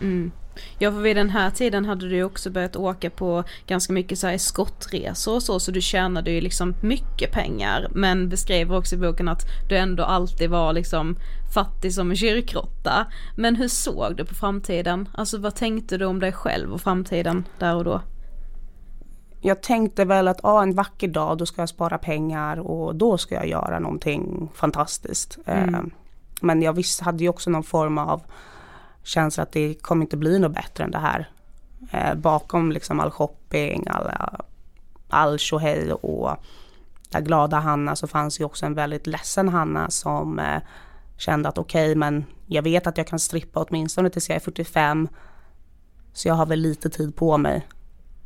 Mm. 0.00 0.32
Ja 0.78 0.92
för 0.92 0.98
vid 0.98 1.16
den 1.16 1.30
här 1.30 1.50
tiden 1.50 1.84
hade 1.84 2.08
du 2.08 2.22
också 2.22 2.50
börjat 2.50 2.76
åka 2.76 3.10
på 3.10 3.44
ganska 3.66 3.92
mycket 3.92 4.18
så 4.18 4.26
här 4.26 4.38
skottresor 4.38 5.34
och 5.34 5.42
så 5.42 5.60
så 5.60 5.70
du 5.70 5.80
tjänade 5.80 6.30
ju 6.30 6.40
liksom 6.40 6.74
mycket 6.80 7.32
pengar 7.32 7.88
men 7.90 8.28
beskriver 8.28 8.76
också 8.76 8.94
i 8.94 8.98
boken 8.98 9.28
att 9.28 9.42
du 9.68 9.76
ändå 9.76 10.04
alltid 10.04 10.50
var 10.50 10.72
liksom 10.72 11.16
fattig 11.54 11.94
som 11.94 12.10
en 12.10 12.16
kyrkråtta. 12.16 13.06
Men 13.36 13.56
hur 13.56 13.68
såg 13.68 14.16
du 14.16 14.24
på 14.24 14.34
framtiden? 14.34 15.08
Alltså 15.14 15.38
vad 15.38 15.54
tänkte 15.54 15.98
du 15.98 16.04
om 16.04 16.20
dig 16.20 16.32
själv 16.32 16.72
och 16.72 16.80
framtiden 16.80 17.44
där 17.58 17.76
och 17.76 17.84
då? 17.84 18.00
Jag 19.40 19.62
tänkte 19.62 20.04
väl 20.04 20.28
att 20.28 20.44
ah, 20.44 20.62
en 20.62 20.74
vacker 20.74 21.08
dag 21.08 21.38
då 21.38 21.46
ska 21.46 21.62
jag 21.62 21.68
spara 21.68 21.98
pengar 21.98 22.58
och 22.58 22.94
då 22.94 23.18
ska 23.18 23.34
jag 23.34 23.48
göra 23.48 23.78
någonting 23.78 24.50
fantastiskt. 24.54 25.38
Mm. 25.46 25.74
Eh, 25.74 25.80
men 26.40 26.62
jag 26.62 26.72
visst, 26.72 27.00
hade 27.00 27.22
ju 27.24 27.28
också 27.28 27.50
någon 27.50 27.62
form 27.62 27.98
av 27.98 28.22
känsla 29.08 29.42
att 29.42 29.52
det 29.52 29.74
kommer 29.74 30.04
inte 30.04 30.16
bli 30.16 30.38
något 30.38 30.54
bättre 30.54 30.84
än 30.84 30.90
det 30.90 30.98
här. 30.98 31.30
Eh, 31.90 32.14
bakom 32.14 32.72
liksom 32.72 33.00
all 33.00 33.10
shopping, 33.10 33.86
alla, 33.90 34.40
all 35.08 35.38
tjohej 35.38 35.92
och 35.92 36.36
den 37.10 37.24
glada 37.24 37.58
Hanna 37.58 37.96
så 37.96 38.06
fanns 38.06 38.40
ju 38.40 38.44
också 38.44 38.66
en 38.66 38.74
väldigt 38.74 39.06
ledsen 39.06 39.48
Hanna 39.48 39.90
som 39.90 40.38
eh, 40.38 40.62
kände 41.16 41.48
att 41.48 41.58
okej 41.58 41.84
okay, 41.84 41.94
men 41.94 42.24
jag 42.46 42.62
vet 42.62 42.86
att 42.86 42.98
jag 42.98 43.06
kan 43.06 43.18
strippa 43.18 43.60
åtminstone 43.60 44.10
tills 44.10 44.28
jag 44.28 44.36
är 44.36 44.40
45 44.40 45.08
så 46.12 46.28
jag 46.28 46.34
har 46.34 46.46
väl 46.46 46.60
lite 46.60 46.90
tid 46.90 47.16
på 47.16 47.38
mig. 47.38 47.66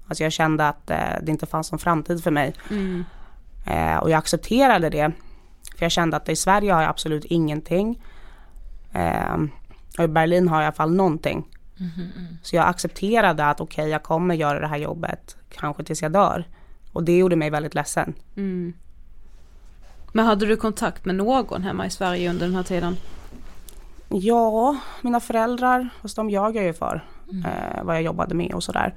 Alltså 0.09 0.25
jag 0.25 0.33
kände 0.33 0.69
att 0.69 0.91
eh, 0.91 0.97
det 1.23 1.31
inte 1.31 1.47
fanns 1.47 1.73
någon 1.73 1.79
framtid 1.79 2.23
för 2.23 2.31
mig. 2.31 2.55
Mm. 2.71 3.05
Eh, 3.67 3.97
och 3.97 4.11
jag 4.11 4.19
accepterade 4.19 4.91
det. 4.91 5.13
För 5.77 5.85
jag 5.85 5.93
kände 5.93 6.17
att 6.17 6.29
i 6.29 6.37
Sverige 6.37 6.73
har 6.73 6.81
jag 6.81 6.91
absolut 6.91 7.25
ingenting. 7.25 8.03
Och 9.99 10.05
i 10.05 10.09
Berlin 10.09 10.49
har 10.49 10.57
jag 10.57 10.63
i 10.63 10.67
alla 10.67 10.75
fall 10.75 10.95
någonting. 10.95 11.49
Mm, 11.79 11.91
mm. 11.95 12.37
Så 12.43 12.57
jag 12.57 12.69
accepterade 12.69 13.47
att 13.47 13.61
okej, 13.61 13.83
okay, 13.83 13.91
jag 13.91 14.03
kommer 14.03 14.35
göra 14.35 14.61
det 14.61 14.67
här 14.67 14.77
jobbet 14.77 15.37
kanske 15.51 15.85
tills 15.85 16.03
jag 16.03 16.13
dör. 16.13 16.45
Och 16.93 17.05
det 17.05 17.19
gjorde 17.19 17.37
mig 17.37 17.51
väldigt 17.51 17.75
ledsen. 17.75 18.15
Mm. 18.37 18.73
Men 20.13 20.27
hade 20.27 20.47
du 20.47 20.57
kontakt 20.57 21.05
med 21.05 21.15
någon 21.15 21.63
hemma 21.63 21.87
i 21.87 21.91
Sverige 21.91 22.31
under 22.31 22.47
den 22.47 22.57
här 22.57 22.63
tiden? 22.63 22.97
Ja, 24.09 24.77
mina 25.03 25.21
föräldrar, 25.21 25.89
fast 26.03 26.17
de 26.17 26.31
jag 26.31 26.57
ju 26.57 26.73
för 26.73 27.05
mm. 27.31 27.45
eh, 27.45 27.85
vad 27.85 27.97
jag 27.97 28.03
jobbade 28.03 28.35
med 28.35 28.55
och 28.55 28.65
sådär. 28.65 28.95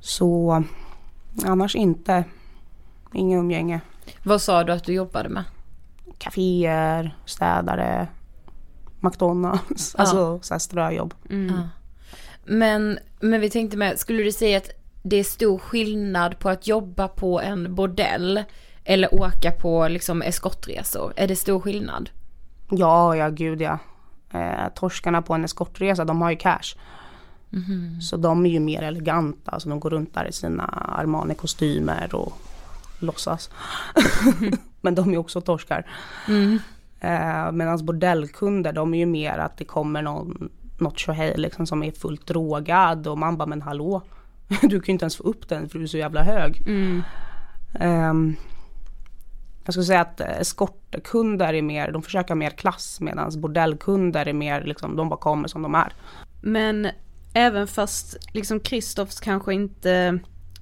Så 0.00 0.64
annars 1.44 1.76
inte, 1.76 2.24
ingen 3.12 3.38
umgänge. 3.38 3.80
Vad 4.22 4.42
sa 4.42 4.64
du 4.64 4.72
att 4.72 4.84
du 4.84 4.92
jobbade 4.92 5.28
med? 5.28 5.44
Caféer, 6.18 7.16
städare, 7.24 8.08
McDonalds, 9.00 9.94
ja. 9.96 10.00
alltså 10.00 10.38
så 10.42 10.54
här 10.54 10.58
ströjobb. 10.58 11.14
Mm. 11.30 11.54
Ja. 11.54 11.68
Men, 12.44 12.98
men 13.20 13.40
vi 13.40 13.50
tänkte 13.50 13.76
med, 13.76 13.98
skulle 13.98 14.22
du 14.22 14.32
säga 14.32 14.58
att 14.58 14.70
det 15.02 15.16
är 15.16 15.24
stor 15.24 15.58
skillnad 15.58 16.38
på 16.38 16.48
att 16.48 16.66
jobba 16.66 17.08
på 17.08 17.40
en 17.40 17.74
bordell 17.74 18.44
eller 18.84 19.14
åka 19.14 19.50
på 19.50 19.88
liksom 19.88 20.22
eskortresor? 20.22 21.12
Är 21.16 21.28
det 21.28 21.36
stor 21.36 21.60
skillnad? 21.60 22.10
Ja, 22.70 23.16
ja 23.16 23.28
gud 23.28 23.60
ja. 23.60 23.78
Eh, 24.32 24.68
torskarna 24.74 25.22
på 25.22 25.34
en 25.34 25.44
eskortresa, 25.44 26.04
de 26.04 26.22
har 26.22 26.30
ju 26.30 26.36
cash. 26.36 26.76
Mm. 27.52 28.00
Så 28.00 28.16
de 28.16 28.46
är 28.46 28.50
ju 28.50 28.60
mer 28.60 28.82
eleganta, 28.82 29.50
alltså 29.50 29.68
de 29.68 29.80
går 29.80 29.90
runt 29.90 30.14
där 30.14 30.24
i 30.24 30.32
sina 30.32 30.64
Armani-kostymer 30.98 32.14
och 32.14 32.32
låtsas. 32.98 33.50
Men 34.80 34.94
de 34.94 35.12
är 35.12 35.16
också 35.16 35.40
torskar. 35.40 35.86
Mm. 36.28 36.58
Eh, 37.00 37.52
Medan 37.52 37.84
bordellkunder 37.84 38.72
de 38.72 38.94
är 38.94 38.98
ju 38.98 39.06
mer 39.06 39.38
att 39.38 39.56
det 39.56 39.64
kommer 39.64 40.02
någon, 40.02 40.50
något 40.78 40.98
tjohej 40.98 41.34
liksom 41.36 41.66
som 41.66 41.82
är 41.82 41.92
fullt 41.92 42.26
drogad 42.26 43.06
och 43.06 43.18
man 43.18 43.36
bara 43.36 43.46
men 43.46 43.62
hallå. 43.62 44.02
Du 44.62 44.80
kan 44.80 44.86
ju 44.86 44.92
inte 44.92 45.04
ens 45.04 45.16
få 45.16 45.22
upp 45.22 45.48
den 45.48 45.68
för 45.68 45.78
du 45.78 45.84
är 45.84 45.88
så 45.88 45.98
jävla 45.98 46.22
hög. 46.22 46.62
Mm. 46.66 47.02
Um, 47.80 48.36
jag 49.64 49.74
skulle 49.74 49.84
säga 49.84 50.00
att 50.00 50.20
eskortkunder 50.20 51.54
är 51.54 51.62
mer, 51.62 51.92
de 51.92 52.02
försöker 52.02 52.34
mer 52.34 52.50
klass 52.50 53.00
medan 53.00 53.40
bordellkunder 53.40 54.28
är 54.28 54.32
mer 54.32 54.64
liksom, 54.64 54.96
de 54.96 55.08
bara 55.08 55.18
kommer 55.18 55.48
som 55.48 55.62
de 55.62 55.74
är. 55.74 55.92
Men 56.42 56.88
även 57.34 57.66
fast 57.66 58.16
liksom 58.32 58.60
Kristoffs 58.60 59.20
kanske 59.20 59.54
inte 59.54 60.18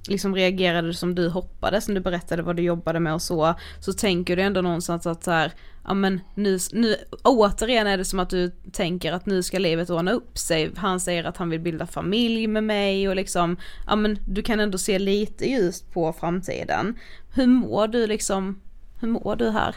liksom 0.09 0.35
reagerade 0.35 0.95
som 0.95 1.15
du 1.15 1.29
hoppades 1.29 1.89
när 1.89 1.95
du 1.95 2.01
berättade 2.01 2.43
vad 2.43 2.57
du 2.57 2.63
jobbade 2.63 3.01
med 3.01 3.15
och 3.15 3.23
så, 3.23 3.55
så 3.81 3.93
tänker 3.93 4.37
du 4.37 4.43
ändå 4.43 4.61
någonstans 4.61 5.07
att 5.07 5.25
så 5.25 5.31
här, 5.31 5.53
ja 5.85 5.95
men 5.95 6.21
nu, 6.35 6.59
nu, 6.73 6.97
återigen 7.25 7.87
är 7.87 7.99
det 7.99 8.05
som 8.05 8.21
att 8.21 8.31
du 8.31 8.51
tänker 8.73 9.13
att 9.13 9.27
nu 9.27 9.43
ska 9.43 9.59
livet 9.59 9.91
ordna 9.91 10.13
upp 10.13 10.39
sig. 10.39 10.71
Han 10.77 11.01
säger 11.01 11.25
att 11.25 11.37
han 11.37 11.51
vill 11.51 11.61
bilda 11.61 11.87
familj 11.87 12.47
med 12.47 12.65
mig 12.65 13.09
och 13.09 13.17
liksom, 13.17 13.57
ja 13.87 13.97
men 13.97 14.19
du 14.27 14.43
kan 14.43 14.61
ändå 14.61 14.79
se 14.79 14.99
lite 14.99 15.51
ljust 15.51 15.93
på 15.93 16.13
framtiden. 16.13 16.99
Hur 17.35 17.47
mår 17.47 17.89
du 17.89 18.07
liksom, 18.07 18.61
hur 19.01 19.09
mår 19.09 19.37
du 19.37 19.51
här? 19.51 19.77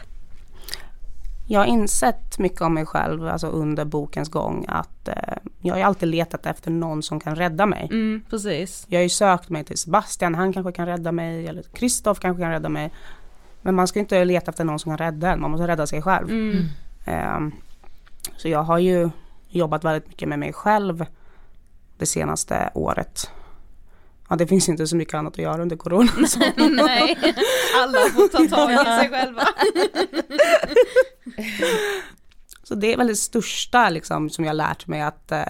Jag 1.48 1.60
har 1.60 1.66
insett 1.66 2.38
mycket 2.38 2.60
om 2.60 2.74
mig 2.74 2.86
själv 2.86 3.26
alltså 3.26 3.46
under 3.46 3.84
bokens 3.84 4.28
gång 4.28 4.66
att 4.68 5.08
eh, 5.08 5.14
jag 5.62 5.74
har 5.74 5.82
alltid 5.82 6.08
letat 6.08 6.46
efter 6.46 6.70
någon 6.70 7.02
som 7.02 7.20
kan 7.20 7.36
rädda 7.36 7.66
mig. 7.66 7.88
Mm, 7.90 8.22
precis. 8.30 8.86
Jag 8.88 8.98
har 8.98 9.02
ju 9.02 9.08
sökt 9.08 9.48
mig 9.48 9.64
till 9.64 9.78
Sebastian, 9.78 10.34
han 10.34 10.52
kanske 10.52 10.72
kan 10.72 10.86
rädda 10.86 11.12
mig 11.12 11.46
eller 11.46 11.62
Kristoff 11.62 12.20
kanske 12.20 12.42
kan 12.42 12.50
rädda 12.50 12.68
mig. 12.68 12.92
Men 13.62 13.74
man 13.74 13.88
ska 13.88 13.98
inte 13.98 14.24
leta 14.24 14.50
efter 14.50 14.64
någon 14.64 14.78
som 14.78 14.96
kan 14.96 14.98
rädda 14.98 15.32
en, 15.32 15.40
man 15.40 15.50
måste 15.50 15.66
rädda 15.66 15.86
sig 15.86 16.02
själv. 16.02 16.30
Mm. 16.30 16.66
Um, 17.36 17.54
så 18.36 18.48
jag 18.48 18.62
har 18.62 18.78
ju 18.78 19.10
jobbat 19.48 19.84
väldigt 19.84 20.08
mycket 20.08 20.28
med 20.28 20.38
mig 20.38 20.52
själv 20.52 21.06
det 21.98 22.06
senaste 22.06 22.70
året. 22.74 23.30
Ja, 24.28 24.36
det 24.36 24.46
finns 24.46 24.68
inte 24.68 24.86
så 24.86 24.96
mycket 24.96 25.14
annat 25.14 25.32
att 25.32 25.38
göra 25.38 25.62
under 25.62 25.76
corona. 25.76 26.12
Nej, 26.56 27.16
alla 27.76 27.98
får 27.98 28.28
ta 28.28 28.56
tag 28.56 28.72
i 28.72 28.76
sig 28.76 29.08
själva. 29.08 29.42
Så 32.70 32.76
det 32.76 32.92
är 32.92 32.96
väl 32.96 33.06
det 33.06 33.16
största 33.16 33.88
liksom, 33.88 34.30
som 34.30 34.44
jag 34.44 34.56
lärt 34.56 34.86
mig 34.86 35.02
att, 35.02 35.32
eh, 35.32 35.42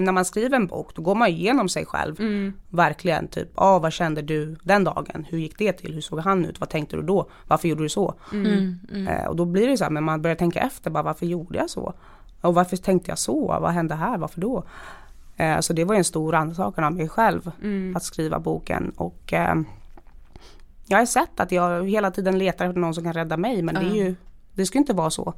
när 0.00 0.12
man 0.12 0.24
skriver 0.24 0.56
en 0.56 0.66
bok 0.66 0.94
då 0.94 1.02
går 1.02 1.14
man 1.14 1.28
igenom 1.28 1.68
sig 1.68 1.86
själv. 1.86 2.20
Mm. 2.20 2.52
Verkligen, 2.68 3.28
typ, 3.28 3.48
ah, 3.54 3.78
vad 3.78 3.92
kände 3.92 4.22
du 4.22 4.56
den 4.62 4.84
dagen? 4.84 5.26
Hur 5.28 5.38
gick 5.38 5.58
det 5.58 5.72
till? 5.72 5.94
Hur 5.94 6.00
såg 6.00 6.18
han 6.18 6.44
ut? 6.44 6.60
Vad 6.60 6.68
tänkte 6.68 6.96
du 6.96 7.02
då? 7.02 7.30
Varför 7.46 7.68
gjorde 7.68 7.82
du 7.82 7.88
så? 7.88 8.14
Mm. 8.32 8.46
Mm. 8.46 8.78
mm. 8.92 9.08
Eh, 9.08 9.24
och 9.24 9.36
då 9.36 9.44
blir 9.44 9.68
det 9.68 9.76
så 9.76 9.84
här, 9.84 9.90
men 9.90 10.04
man 10.04 10.22
börjar 10.22 10.36
tänka 10.36 10.60
efter, 10.60 10.90
bara, 10.90 11.02
varför 11.02 11.26
gjorde 11.26 11.58
jag 11.58 11.70
så? 11.70 11.94
Och 12.40 12.54
varför 12.54 12.76
tänkte 12.76 13.10
jag 13.10 13.18
så? 13.18 13.46
Vad 13.46 13.70
hände 13.70 13.94
här? 13.94 14.18
Varför 14.18 14.40
då? 14.40 14.64
Eh, 15.36 15.60
så 15.60 15.72
det 15.72 15.84
var 15.84 15.94
en 15.94 16.04
stor 16.04 16.34
ansökan 16.34 16.84
av 16.84 16.92
mig 16.92 17.08
själv 17.08 17.50
mm. 17.62 17.96
att 17.96 18.02
skriva 18.02 18.38
boken 18.38 18.92
och 18.96 19.32
jag 20.86 20.98
har 20.98 21.06
sett 21.06 21.40
att 21.40 21.52
jag 21.52 21.88
hela 21.88 22.10
tiden 22.10 22.38
letar 22.38 22.66
efter 22.66 22.80
någon 22.80 22.94
som 22.94 23.04
kan 23.04 23.12
rädda 23.12 23.36
mig 23.36 23.62
men 23.62 23.74
det 23.74 23.80
är 23.80 24.04
ju, 24.04 24.14
det 24.54 24.66
ska 24.66 24.78
inte 24.78 24.92
vara 24.92 25.10
så. 25.10 25.34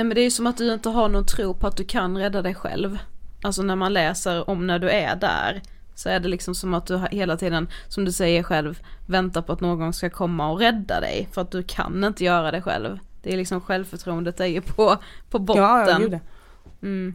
Nej 0.00 0.04
men 0.04 0.14
det 0.14 0.20
är 0.20 0.24
ju 0.24 0.30
som 0.30 0.46
att 0.46 0.56
du 0.56 0.72
inte 0.72 0.88
har 0.88 1.08
någon 1.08 1.26
tro 1.26 1.54
på 1.54 1.66
att 1.66 1.76
du 1.76 1.84
kan 1.84 2.18
rädda 2.18 2.42
dig 2.42 2.54
själv. 2.54 2.98
Alltså 3.42 3.62
när 3.62 3.76
man 3.76 3.92
läser 3.92 4.50
om 4.50 4.66
när 4.66 4.78
du 4.78 4.90
är 4.90 5.16
där 5.16 5.62
så 5.94 6.08
är 6.08 6.20
det 6.20 6.28
liksom 6.28 6.54
som 6.54 6.74
att 6.74 6.86
du 6.86 6.98
hela 7.10 7.36
tiden, 7.36 7.68
som 7.88 8.04
du 8.04 8.12
säger 8.12 8.42
själv, 8.42 8.82
väntar 9.06 9.42
på 9.42 9.52
att 9.52 9.60
någon 9.60 9.92
ska 9.92 10.10
komma 10.10 10.50
och 10.50 10.58
rädda 10.58 11.00
dig 11.00 11.28
för 11.32 11.40
att 11.42 11.50
du 11.50 11.62
kan 11.62 12.04
inte 12.04 12.24
göra 12.24 12.50
det 12.50 12.62
själv. 12.62 12.98
Det 13.22 13.32
är 13.32 13.36
liksom 13.36 13.60
självförtroendet 13.60 14.40
är 14.40 14.46
ju 14.46 14.60
på, 14.60 14.96
på 15.30 15.38
botten. 15.38 15.62
Ja, 15.62 15.90
jag 15.90 16.10
det. 16.10 16.20
Mm. 16.82 17.14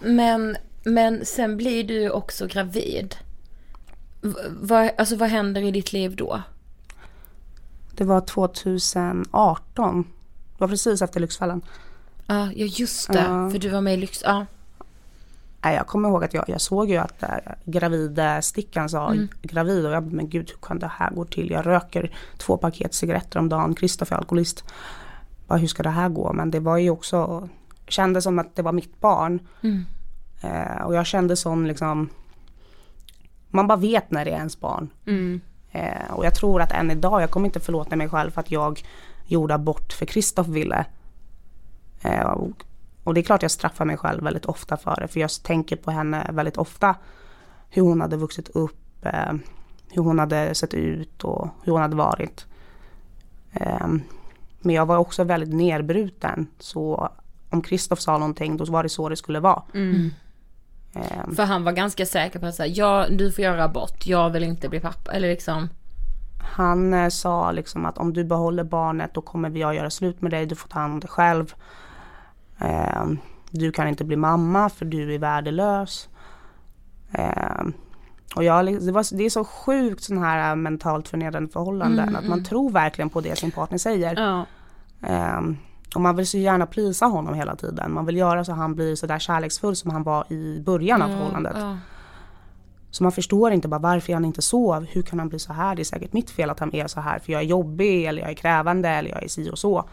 Men, 0.00 0.56
men 0.84 1.24
sen 1.24 1.56
blir 1.56 1.84
du 1.84 2.10
också 2.10 2.46
gravid. 2.46 3.16
V 4.60 4.90
alltså 4.98 5.16
vad 5.16 5.28
händer 5.28 5.62
i 5.62 5.70
ditt 5.70 5.92
liv 5.92 6.16
då? 6.16 6.42
Det 7.96 8.04
var 8.04 8.20
2018 8.20 10.04
det 10.58 10.60
var 10.60 10.68
precis 10.68 11.02
efter 11.02 11.20
Lyxfällan. 11.20 11.62
Ja, 12.26 12.52
just 12.52 13.12
det. 13.12 13.26
Uh, 13.28 13.50
för 13.50 13.58
du 13.58 13.68
var 13.68 13.80
med 13.80 13.94
i 13.94 13.96
Lyx... 13.96 14.22
Ja. 14.24 14.46
Jag 15.62 15.86
kommer 15.86 16.08
ihåg 16.08 16.24
att 16.24 16.34
jag, 16.34 16.44
jag 16.48 16.60
såg 16.60 16.90
ju 16.90 16.96
att 16.96 17.22
äh, 17.22 17.28
gravida 17.64 18.42
stickan 18.42 18.88
sa 18.88 19.12
mm. 19.12 19.28
gravid 19.42 19.86
och 19.86 19.92
jag 19.92 20.12
men 20.12 20.28
gud 20.28 20.50
hur 20.50 20.58
kan 20.68 20.78
det 20.78 20.90
här 20.94 21.10
gå 21.10 21.24
till? 21.24 21.50
Jag 21.50 21.66
röker 21.66 22.16
två 22.38 22.56
paket 22.56 22.94
cigaretter 22.94 23.38
om 23.38 23.48
dagen, 23.48 23.74
Kristoffer 23.74 24.16
är 24.16 24.20
alkoholist. 24.20 24.64
Bara, 25.46 25.58
hur 25.58 25.66
ska 25.66 25.82
det 25.82 25.90
här 25.90 26.08
gå? 26.08 26.32
Men 26.32 26.50
det 26.50 26.60
var 26.60 26.76
ju 26.76 26.90
också, 26.90 27.48
kändes 27.88 28.24
som 28.24 28.38
att 28.38 28.56
det 28.56 28.62
var 28.62 28.72
mitt 28.72 29.00
barn. 29.00 29.40
Mm. 29.62 29.84
Uh, 30.44 30.82
och 30.82 30.94
jag 30.94 31.06
kände 31.06 31.36
som 31.36 31.66
liksom, 31.66 32.08
man 33.48 33.66
bara 33.66 33.78
vet 33.78 34.10
när 34.10 34.24
det 34.24 34.30
är 34.30 34.36
ens 34.36 34.60
barn. 34.60 34.88
Mm. 35.06 35.40
Uh, 35.74 36.14
och 36.14 36.26
jag 36.26 36.34
tror 36.34 36.62
att 36.62 36.72
än 36.72 36.90
idag, 36.90 37.22
jag 37.22 37.30
kommer 37.30 37.46
inte 37.46 37.60
förlåta 37.60 37.96
mig 37.96 38.08
själv 38.08 38.30
för 38.30 38.40
att 38.40 38.50
jag 38.50 38.82
gjorde 39.26 39.54
abort 39.54 39.92
för 39.92 40.06
Kristoff 40.06 40.46
ville. 40.46 40.86
Eh, 42.02 42.36
och, 43.04 43.14
det 43.14 43.20
är 43.20 43.22
klart 43.22 43.42
jag 43.42 43.50
straffar 43.50 43.84
mig 43.84 43.96
själv 43.96 44.24
väldigt 44.24 44.44
ofta 44.44 44.76
för 44.76 44.96
det, 45.00 45.08
för 45.08 45.20
jag 45.20 45.30
tänker 45.42 45.76
på 45.76 45.90
henne 45.90 46.30
väldigt 46.32 46.56
ofta. 46.56 46.94
Hur 47.70 47.82
hon 47.82 48.00
hade 48.00 48.16
vuxit 48.16 48.48
upp, 48.48 49.06
eh, 49.06 49.32
hur 49.90 50.02
hon 50.02 50.18
hade 50.18 50.54
sett 50.54 50.74
ut 50.74 51.24
och 51.24 51.48
hur 51.62 51.72
hon 51.72 51.82
hade 51.82 51.96
varit. 51.96 52.46
Eh, 53.52 53.86
men 54.60 54.74
jag 54.74 54.86
var 54.86 54.96
också 54.96 55.24
väldigt 55.24 55.54
nedbruten, 55.54 56.46
så 56.58 57.10
om 57.50 57.62
Kristoff 57.62 58.00
sa 58.00 58.18
någonting 58.18 58.56
då 58.56 58.64
var 58.64 58.82
det 58.82 58.88
så 58.88 59.08
det 59.08 59.16
skulle 59.16 59.40
vara. 59.40 59.62
Mm. 59.74 60.10
Eh, 60.94 61.34
För 61.36 61.44
han 61.44 61.64
var 61.64 61.72
ganska 61.72 62.06
säker 62.06 62.38
på 62.38 62.46
att 62.46 62.54
säga, 62.54 62.74
ja 62.74 63.06
du 63.10 63.32
får 63.32 63.44
göra 63.44 63.64
abort, 63.64 64.06
jag 64.06 64.30
vill 64.30 64.44
inte 64.44 64.68
bli 64.68 64.80
pappa. 64.80 65.12
Eller 65.12 65.28
liksom, 65.28 65.68
Han 66.46 66.94
eh, 66.94 67.08
sa 67.08 67.52
liksom 67.52 67.86
att 67.86 67.98
om 67.98 68.12
du 68.12 68.24
behåller 68.24 68.64
barnet 68.64 69.14
då 69.14 69.20
kommer 69.20 69.50
jag 69.50 69.74
göra 69.74 69.90
slut 69.90 70.22
med 70.22 70.30
dig, 70.30 70.46
du 70.46 70.54
får 70.54 70.68
ta 70.68 70.78
hand 70.78 70.92
om 70.92 71.00
dig 71.00 71.10
själv. 71.10 71.54
Eh, 72.58 73.04
du 73.50 73.72
kan 73.72 73.88
inte 73.88 74.04
bli 74.04 74.16
mamma 74.16 74.68
för 74.68 74.84
du 74.84 75.14
är 75.14 75.18
värdelös. 75.18 76.08
Eh, 77.12 77.62
och 78.36 78.44
jag, 78.44 78.66
det, 78.66 78.92
var, 78.92 79.16
det 79.16 79.24
är 79.24 79.30
så 79.30 79.44
sjukt 79.44 80.04
sån 80.04 80.18
här 80.18 80.50
eh, 80.50 80.56
mentalt 80.56 81.08
förnedrande 81.08 81.52
förhållanden. 81.52 82.16
att 82.16 82.28
man 82.28 82.44
tror 82.44 82.70
verkligen 82.70 83.10
på 83.10 83.20
det 83.20 83.38
sin 83.38 83.50
partner 83.50 83.78
säger. 83.78 84.20
Ja. 84.20 84.46
Eh, 85.08 85.40
och 85.94 86.00
man 86.00 86.16
vill 86.16 86.26
så 86.26 86.38
gärna 86.38 86.66
plisa 86.66 87.06
honom 87.06 87.34
hela 87.34 87.56
tiden. 87.56 87.92
Man 87.92 88.06
vill 88.06 88.16
göra 88.16 88.44
så 88.44 88.52
han 88.52 88.74
blir 88.74 88.94
så 88.94 89.06
där 89.06 89.18
kärleksfull 89.18 89.76
som 89.76 89.90
han 89.90 90.02
var 90.02 90.32
i 90.32 90.62
början 90.66 91.02
av 91.02 91.08
förhållandet. 91.08 91.56
ja. 91.58 91.76
Så 92.96 93.02
man 93.02 93.12
förstår 93.12 93.52
inte 93.52 93.68
bara 93.68 93.80
varför 93.80 94.12
han 94.12 94.24
inte 94.24 94.42
så? 94.42 94.74
Hur 94.74 95.02
kan 95.02 95.18
han 95.18 95.28
bli 95.28 95.38
så 95.38 95.52
här? 95.52 95.74
Det 95.76 95.82
är 95.82 95.84
säkert 95.84 96.12
mitt 96.12 96.30
fel 96.30 96.50
att 96.50 96.60
han 96.60 96.74
är 96.74 96.86
så 96.86 97.00
här 97.00 97.18
för 97.18 97.32
jag 97.32 97.42
är 97.42 97.46
jobbig 97.46 98.04
eller 98.04 98.22
jag 98.22 98.30
är 98.30 98.34
krävande 98.34 98.88
eller 98.88 99.10
jag 99.10 99.24
är 99.24 99.28
si 99.28 99.50
och 99.50 99.58
så. 99.58 99.88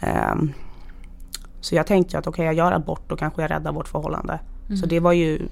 Ehm, 0.00 0.52
så 1.60 1.74
jag 1.74 1.86
tänkte 1.86 2.18
att 2.18 2.26
okej 2.26 2.44
jag 2.44 2.54
gör 2.54 2.72
abort 2.72 3.02
då 3.08 3.16
kanske 3.16 3.42
jag 3.42 3.50
räddar 3.50 3.72
vårt 3.72 3.88
förhållande. 3.88 4.40
Så 4.80 4.86
det 4.86 5.00
var 5.00 5.12
ju 5.12 5.48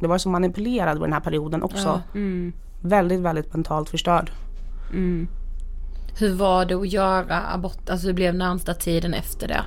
Det 0.00 0.06
var 0.06 0.18
så 0.18 0.28
manipulerad 0.28 1.00
den 1.00 1.12
här 1.12 1.20
perioden 1.20 1.62
också. 1.62 2.02
Mm. 2.14 2.52
Väldigt 2.80 3.20
väldigt 3.20 3.54
mentalt 3.54 3.90
förstörd. 3.90 4.30
Mm. 4.92 5.28
Hur 6.18 6.34
var 6.34 6.64
det 6.64 6.74
att 6.74 6.88
göra 6.88 7.52
abort, 7.54 7.90
alltså 7.90 8.06
hur 8.06 8.14
blev 8.14 8.34
närmsta 8.34 8.74
tiden 8.74 9.14
efter 9.14 9.48
det? 9.48 9.64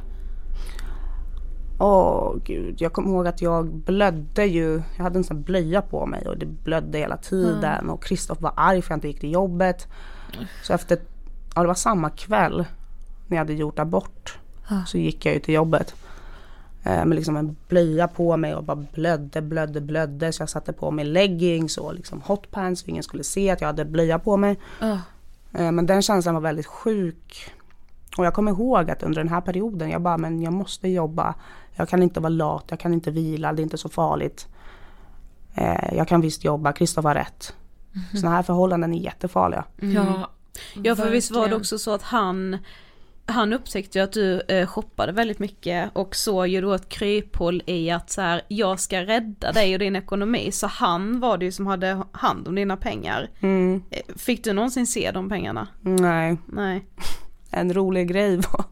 Åh 1.85 2.35
gud, 2.43 2.81
jag 2.81 2.93
kommer 2.93 3.09
ihåg 3.09 3.27
att 3.27 3.41
jag 3.41 3.65
blödde 3.73 4.45
ju. 4.45 4.81
Jag 4.97 5.03
hade 5.03 5.19
en 5.19 5.23
sån 5.23 5.41
blöja 5.41 5.81
på 5.81 6.05
mig 6.05 6.27
och 6.27 6.37
det 6.37 6.45
blödde 6.45 6.97
hela 6.97 7.17
tiden. 7.17 7.89
Och 7.89 8.03
Kristoff 8.03 8.41
var 8.41 8.53
arg 8.55 8.81
för 8.81 8.85
att 8.85 8.89
jag 8.89 8.97
inte 8.97 9.07
gick 9.07 9.19
till 9.19 9.31
jobbet. 9.33 9.87
Så 10.63 10.73
efter, 10.73 10.97
ja 11.55 11.61
det 11.61 11.67
var 11.67 11.75
samma 11.75 12.09
kväll 12.09 12.65
när 13.27 13.37
jag 13.37 13.43
hade 13.43 13.53
gjort 13.53 13.79
abort. 13.79 14.37
Så 14.87 14.97
gick 14.97 15.25
jag 15.25 15.33
ju 15.33 15.39
till 15.39 15.53
jobbet. 15.53 15.95
Eh, 16.83 17.05
med 17.05 17.15
liksom 17.15 17.37
en 17.37 17.55
blöja 17.67 18.07
på 18.07 18.37
mig 18.37 18.55
och 18.55 18.63
bara 18.63 18.85
blödde, 18.93 19.41
blödde, 19.41 19.81
blödde. 19.81 20.31
Så 20.31 20.41
jag 20.41 20.49
satte 20.49 20.73
på 20.73 20.91
mig 20.91 21.05
leggings 21.05 21.77
och 21.77 21.93
liksom 21.93 22.21
hotpants 22.21 22.81
så 22.81 22.87
ingen 22.87 23.03
skulle 23.03 23.23
se 23.23 23.49
att 23.49 23.61
jag 23.61 23.67
hade 23.67 23.85
blöja 23.85 24.19
på 24.19 24.37
mig. 24.37 24.59
Ja. 24.79 24.99
Eh, 25.53 25.71
Men 25.71 25.85
den 25.85 26.01
känslan 26.01 26.33
var 26.35 26.41
väldigt 26.41 26.65
sjuk. 26.65 27.51
Och 28.17 28.25
jag 28.25 28.33
kommer 28.33 28.51
ihåg 28.51 28.91
att 28.91 29.03
under 29.03 29.21
den 29.23 29.29
här 29.29 29.41
perioden, 29.41 29.89
jag 29.89 30.01
bara, 30.01 30.17
men 30.17 30.41
jag 30.41 30.53
måste 30.53 30.87
jobba. 30.87 31.35
Jag 31.75 31.89
kan 31.89 32.03
inte 32.03 32.19
vara 32.19 32.29
lat, 32.29 32.65
jag 32.67 32.79
kan 32.79 32.93
inte 32.93 33.11
vila, 33.11 33.53
det 33.53 33.61
är 33.61 33.63
inte 33.63 33.77
så 33.77 33.89
farligt. 33.89 34.47
Eh, 35.55 35.93
jag 35.97 36.07
kan 36.07 36.21
visst 36.21 36.43
jobba, 36.43 36.73
Kristoff 36.73 37.05
har 37.05 37.15
rätt. 37.15 37.55
Sådana 38.13 38.35
här 38.35 38.43
förhållanden 38.43 38.93
är 38.93 38.97
jättefarliga. 38.99 39.65
Ja, 39.81 40.29
Ja 40.83 40.95
för 40.95 41.09
visst 41.09 41.31
var 41.31 41.47
det 41.47 41.55
också 41.55 41.77
så 41.77 41.93
att 41.93 42.01
han 42.01 42.57
han 43.25 43.53
upptäckte 43.53 43.97
ju 43.99 44.03
att 44.03 44.11
du 44.11 44.41
eh, 44.41 44.67
shoppade 44.67 45.11
väldigt 45.11 45.39
mycket 45.39 45.89
och 45.93 46.15
såg 46.15 46.47
ju 46.47 46.61
då 46.61 46.73
ett 46.73 46.89
kryphål 46.89 47.63
i 47.65 47.91
att 47.91 48.09
så 48.09 48.21
här, 48.21 48.41
jag 48.47 48.79
ska 48.79 49.01
rädda 49.01 49.51
dig 49.51 49.73
och 49.73 49.79
din 49.79 49.95
ekonomi. 49.95 50.51
Så 50.51 50.67
han 50.67 51.19
var 51.19 51.37
det 51.37 51.45
ju 51.45 51.51
som 51.51 51.67
hade 51.67 52.03
hand 52.11 52.47
om 52.47 52.55
dina 52.55 52.77
pengar. 52.77 53.29
Mm, 53.39 53.83
Eh, 53.89 54.15
Fick 54.15 54.43
du 54.43 54.53
någonsin 54.53 54.87
se 54.87 55.11
de 55.11 55.29
pengarna? 55.29 55.67
nej, 55.81 56.37
Nej. 56.45 56.85
en 57.51 57.73
rolig 57.73 58.07
grej 58.07 58.35
var... 58.37 58.65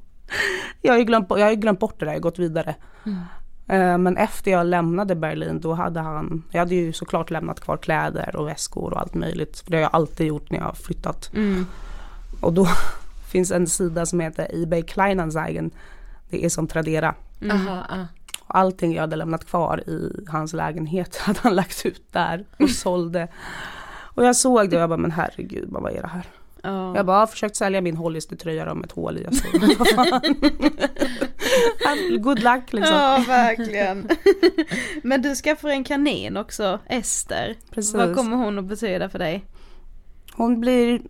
Jag 0.82 0.94
har 0.94 0.98
ju 1.00 1.04
glömt, 1.06 1.28
jag 1.30 1.38
har 1.40 1.50
ju 1.50 1.56
glömt 1.56 1.80
bort 1.80 2.00
det 2.00 2.06
där, 2.06 2.12
jag 2.12 2.20
har 2.20 2.22
gått 2.22 2.40
vidare. 2.40 2.76
Eh, 3.68 3.98
Men 3.98 4.18
efter 4.18 4.52
jag 4.52 4.66
lämnade 4.68 5.16
Berlin 5.16 5.60
då 5.62 5.74
hade 5.74 6.00
han, 6.00 6.44
jag 6.52 6.60
hade 6.60 6.76
ju 6.76 6.94
såklart 6.94 7.30
lämnat 7.32 7.60
kvar 7.60 7.78
kläder 7.78 8.36
och 8.36 8.48
väskor 8.48 8.94
och 8.94 9.00
allt 9.00 9.14
möjligt. 9.14 9.60
För 9.60 9.72
det 9.72 9.78
har 9.78 9.82
jag 9.82 9.90
alltid 9.94 10.28
gjort 10.28 10.52
när 10.52 10.58
jag 10.58 10.66
har 10.66 10.74
flyttat. 10.74 11.32
Mm. 11.34 11.66
Och 12.42 12.54
då 12.54 12.68
finns 13.32 13.52
en 13.52 13.68
sida 13.68 14.06
som 14.06 14.20
heter 14.20 14.64
eBay 14.64 14.82
Kleinanzeigen. 14.82 15.72
Det 16.30 16.46
är 16.46 16.50
som 16.50 16.68
Tradera. 16.68 17.16
aha, 17.52 17.86
ja. 17.90 18.08
Och 18.42 18.56
Allting 18.58 18.94
jag 18.94 19.02
hade 19.02 19.16
lämnat 19.16 19.46
kvar 19.46 19.84
i 19.90 20.26
hans 20.30 20.54
lägenhet 20.54 21.16
hade 21.26 21.40
han 21.44 21.56
lagt 21.56 21.86
ut 21.86 22.04
där 22.12 22.46
och 22.60 22.70
sålde. 22.84 23.28
Och 24.14 24.26
jag 24.26 24.36
såg 24.36 24.70
det 24.70 24.76
och 24.76 24.82
jag 24.82 24.90
bara, 24.90 24.98
men 24.98 25.12
herregud, 25.12 25.68
vad 25.70 25.92
är 25.94 26.02
det 26.02 26.08
här? 26.08 26.26
Ja. 26.62 26.96
Jag 26.96 27.06
bara, 27.06 27.20
har 27.20 27.28
försökt 27.28 27.56
sälja 27.56 27.82
min 27.82 27.98
Hollister-tröja 27.98 28.74
med 28.74 28.86
ett 28.86 28.92
hål 28.92 29.18
i. 29.18 29.24
Jag 29.24 29.36
fan. 29.88 30.22
Good 32.22 32.44
luck 32.44 32.74
liksom. 32.74 32.96
Ja, 32.96 33.24
verkligen. 33.28 34.10
Men 35.04 35.22
du 35.22 35.36
skaffar 35.36 35.70
en 35.70 35.84
kanin 35.84 36.38
också, 36.38 36.80
Ester. 36.88 37.56
Precis. 37.72 37.94
Vad 37.94 38.16
kommer 38.16 38.38
hon 38.38 38.60
att 38.60 38.66
betyda 38.66 39.10
för 39.10 39.20
dig? 39.20 39.46
Hon 40.34 40.62
blir 40.62 41.02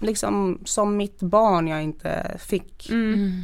liksom 0.00 0.60
som 0.64 0.96
mitt 0.96 1.20
barn 1.20 1.68
jag 1.68 1.82
inte 1.82 2.36
fick. 2.38 2.90
Mm. 2.90 3.42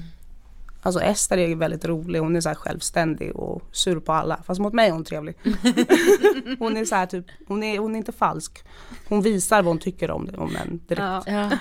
Alltså 0.82 1.00
Ester 1.00 1.38
är 1.38 1.54
väldigt 1.54 1.84
rolig, 1.84 2.18
hon 2.18 2.36
är 2.36 2.40
så 2.40 2.48
här 2.48 2.56
självständig 2.56 3.36
och 3.36 3.62
sur 3.72 4.00
på 4.00 4.12
alla. 4.12 4.42
Fast 4.46 4.60
mot 4.60 4.72
mig 4.72 4.88
är 4.88 4.92
hon 4.92 5.04
trevlig. 5.04 5.36
hon 6.58 6.76
är 6.76 6.84
så 6.84 6.94
här 6.94 7.06
typ, 7.06 7.26
hon 7.46 7.62
är, 7.62 7.78
hon 7.78 7.94
är 7.94 7.98
inte 7.98 8.12
falsk. 8.12 8.64
Hon 9.08 9.22
visar 9.22 9.56
vad 9.56 9.70
hon 9.70 9.78
tycker 9.78 10.10
om 10.10 10.26
det, 10.26 10.36
om 10.36 10.56
en 10.56 10.80
direkt. 10.86 11.26
Ja. 11.26 11.50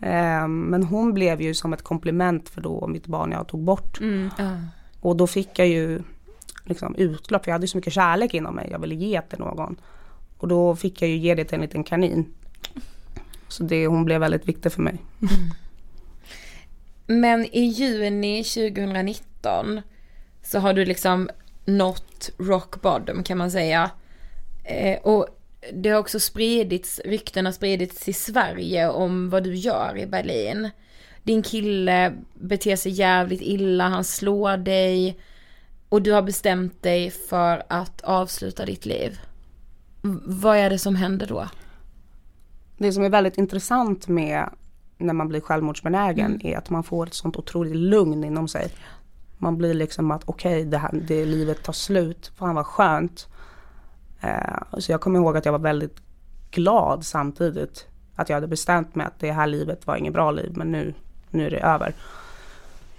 Ehm, 0.00 0.60
men 0.60 0.82
hon 0.82 1.14
blev 1.14 1.40
ju 1.40 1.54
som 1.54 1.72
ett 1.72 1.82
komplement 1.82 2.48
för 2.48 2.60
då 2.60 2.86
mitt 2.86 3.06
barn 3.06 3.32
jag 3.32 3.48
tog 3.48 3.64
bort. 3.64 4.00
Mm. 4.00 4.30
Ja. 4.38 4.56
Och 5.00 5.16
då 5.16 5.26
fick 5.26 5.58
jag 5.58 5.68
ju 5.68 6.02
liksom 6.64 6.94
utlopp, 6.94 7.44
för 7.44 7.50
jag 7.50 7.54
hade 7.54 7.68
så 7.68 7.78
mycket 7.78 7.92
kärlek 7.92 8.34
inom 8.34 8.54
mig. 8.54 8.68
Jag 8.70 8.78
ville 8.78 8.94
ge 8.94 9.22
till 9.22 9.38
någon. 9.38 9.76
Och 10.38 10.48
då 10.48 10.76
fick 10.76 11.02
jag 11.02 11.10
ju 11.10 11.16
ge 11.16 11.34
det 11.34 11.44
till 11.44 11.54
en 11.54 11.60
liten 11.60 11.84
kanin. 11.84 12.34
Så 13.48 13.62
det, 13.62 13.86
hon 13.86 14.04
blev 14.04 14.20
väldigt 14.20 14.48
viktig 14.48 14.72
för 14.72 14.82
mig. 14.82 14.98
Men 17.06 17.44
i 17.44 17.60
juni 17.60 18.44
2019 18.44 19.80
så 20.42 20.58
har 20.58 20.74
du 20.74 20.84
liksom 20.84 21.30
nått 21.64 22.30
rock 22.38 22.82
bottom 22.82 23.24
kan 23.24 23.38
man 23.38 23.50
säga. 23.50 23.90
Eh, 24.64 24.98
och 24.98 25.26
det 25.72 25.90
har 25.90 25.98
också 25.98 26.20
spridits, 26.20 27.00
rykten 27.04 27.44
har 27.44 27.52
spridits 27.52 28.08
i 28.08 28.12
Sverige 28.12 28.88
om 28.88 29.30
vad 29.30 29.44
du 29.44 29.54
gör 29.54 29.98
i 29.98 30.06
Berlin. 30.06 30.70
Din 31.22 31.42
kille 31.42 32.12
beter 32.34 32.76
sig 32.76 32.92
jävligt 32.92 33.42
illa, 33.42 33.88
han 33.88 34.04
slår 34.04 34.56
dig 34.56 35.18
och 35.88 36.02
du 36.02 36.12
har 36.12 36.22
bestämt 36.22 36.82
dig 36.82 37.10
för 37.10 37.62
att 37.68 38.00
avsluta 38.00 38.64
ditt 38.64 38.86
liv. 38.86 39.20
Vad 40.24 40.56
är 40.56 40.70
det 40.70 40.78
som 40.78 40.96
händer 40.96 41.26
då? 41.26 41.48
Det 42.78 42.92
som 42.92 43.04
är 43.04 43.10
väldigt 43.10 43.38
intressant 43.38 44.08
med 44.08 44.48
när 44.98 45.14
man 45.14 45.28
blir 45.28 45.40
självmordsbenägen 45.40 46.46
är 46.46 46.58
att 46.58 46.70
man 46.70 46.82
får 46.82 47.06
ett 47.06 47.14
sånt 47.14 47.36
otroligt 47.36 47.76
lugn 47.76 48.24
inom 48.24 48.48
sig. 48.48 48.72
Man 49.38 49.56
blir 49.56 49.74
liksom 49.74 50.10
att 50.10 50.22
okej, 50.24 50.64
det, 50.64 50.78
här, 50.78 50.90
det 50.92 51.24
livet 51.24 51.62
tar 51.62 51.72
slut. 51.72 52.32
Fan 52.36 52.54
vad 52.54 52.66
skönt. 52.66 53.28
Eh, 54.20 54.78
så 54.78 54.92
jag 54.92 55.00
kommer 55.00 55.18
ihåg 55.18 55.36
att 55.36 55.44
jag 55.44 55.52
var 55.52 55.58
väldigt 55.58 55.96
glad 56.50 57.06
samtidigt. 57.06 57.86
Att 58.14 58.28
jag 58.28 58.36
hade 58.36 58.46
bestämt 58.46 58.94
mig 58.94 59.06
att 59.06 59.18
det 59.18 59.32
här 59.32 59.46
livet 59.46 59.86
var 59.86 59.96
inget 59.96 60.12
bra 60.12 60.30
liv 60.30 60.52
men 60.54 60.72
nu, 60.72 60.94
nu 61.30 61.46
är 61.46 61.50
det 61.50 61.60
över. 61.60 61.94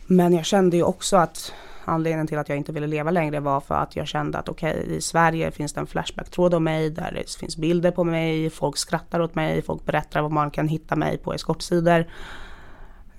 Men 0.07 0.33
jag 0.33 0.45
kände 0.45 0.77
ju 0.77 0.83
också 0.83 1.17
att 1.17 1.53
anledningen 1.87 2.27
till 2.27 2.37
att 2.37 2.49
jag 2.49 2.57
inte 2.57 2.71
ville 2.71 2.87
leva 2.87 3.11
längre 3.11 3.39
var 3.39 3.59
för 3.59 3.75
att 3.75 3.95
jag 3.95 4.07
kände 4.07 4.37
att 4.37 4.49
okej, 4.49 4.85
i 4.97 5.01
Sverige 5.01 5.51
finns 5.51 5.73
det 5.73 5.79
en 5.79 5.87
Flashback-tråd 5.87 6.53
om 6.53 6.63
mig 6.63 6.89
där 6.89 7.11
det 7.11 7.35
finns 7.39 7.57
bilder 7.57 7.91
på 7.91 8.03
mig, 8.03 8.49
folk 8.49 8.77
skrattar 8.77 9.19
åt 9.19 9.35
mig, 9.35 9.61
folk 9.61 9.85
berättar 9.85 10.21
vad 10.21 10.31
man 10.31 10.51
kan 10.51 10.67
hitta 10.67 10.95
mig 10.95 11.17
på 11.17 11.33
eskortsidor. 11.33 12.05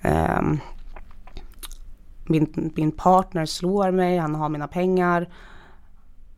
Um, 0.03 0.59
min, 2.25 2.71
min 2.75 2.91
partner 2.91 3.45
slår 3.45 3.91
mig, 3.91 4.17
han 4.17 4.35
har 4.35 4.49
mina 4.49 4.67
pengar. 4.67 5.29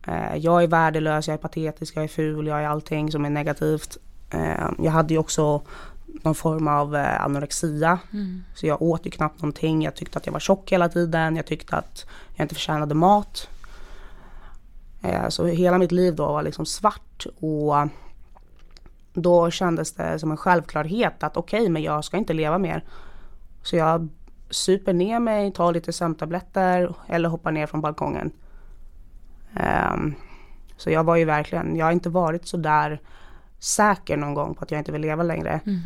Uh, 0.08 0.36
jag 0.36 0.62
är 0.62 0.66
värdelös, 0.66 1.28
jag 1.28 1.34
är 1.34 1.38
patetisk, 1.38 1.96
jag 1.96 2.04
är 2.04 2.08
ful, 2.08 2.46
jag 2.46 2.62
är 2.62 2.66
allting 2.66 3.12
som 3.12 3.24
är 3.24 3.30
negativt. 3.30 3.96
Uh, 4.34 4.70
jag 4.78 4.92
hade 4.92 5.14
ju 5.14 5.20
också 5.20 5.62
någon 6.24 6.34
form 6.34 6.68
av 6.68 6.96
eh, 6.96 7.24
anorexia. 7.24 7.98
Så 8.54 8.66
jag 8.66 8.82
åt 8.82 9.06
ju 9.06 9.10
knappt 9.10 9.42
någonting. 9.42 9.82
Jag 9.82 9.94
tyckte 9.96 10.18
att 10.18 10.26
jag 10.26 10.32
var 10.32 10.40
tjock 10.40 10.72
hela 10.72 10.88
tiden. 10.88 11.36
Jag 11.36 11.46
tyckte 11.46 11.76
att 11.76 12.06
jag 12.34 12.44
inte 12.44 12.54
förtjänade 12.54 12.94
mat. 12.94 13.48
Eh, 15.02 15.28
så 15.28 15.46
hela 15.46 15.78
mitt 15.78 15.92
liv 15.92 16.14
då 16.14 16.26
var 16.26 16.42
liksom 16.42 16.66
svart. 16.66 17.26
Och 17.40 17.74
då 19.14 19.50
kändes 19.50 19.92
det 19.92 20.18
som 20.18 20.30
en 20.30 20.36
självklarhet 20.36 21.22
att 21.22 21.36
okej, 21.36 21.68
men 21.68 21.82
jag 21.82 22.04
ska 22.04 22.16
inte 22.16 22.32
leva 22.32 22.58
mer. 22.58 22.84
Så 23.62 23.76
jag 23.76 24.08
super 24.50 24.92
ner 24.92 25.20
mig, 25.20 25.52
tar 25.52 25.72
lite 25.72 25.92
sömntabletter 25.92 26.94
eller 27.06 27.28
hoppar 27.28 27.52
ner 27.52 27.66
från 27.66 27.80
balkongen. 27.80 28.30
Um, 29.92 30.14
så 30.76 30.90
jag 30.90 31.04
var 31.04 31.16
ju 31.16 31.24
verkligen, 31.24 31.76
jag 31.76 31.86
har 31.86 31.92
inte 31.92 32.08
varit 32.08 32.46
så 32.46 32.56
där 32.56 33.00
säker 33.58 34.16
någon 34.16 34.34
gång 34.34 34.54
på 34.54 34.64
att 34.64 34.70
jag 34.70 34.80
inte 34.80 34.92
vill 34.92 35.00
leva 35.00 35.22
längre. 35.22 35.60
Mm. 35.66 35.80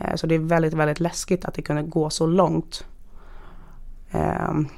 Uh, 0.00 0.14
så 0.14 0.26
det 0.26 0.34
är 0.34 0.38
väldigt, 0.38 0.74
väldigt 0.74 1.00
läskigt 1.00 1.44
att 1.44 1.54
det 1.54 1.62
kunde 1.62 1.82
gå 1.82 2.10
så 2.10 2.26
långt. 2.26 2.84
Um, 4.12 4.68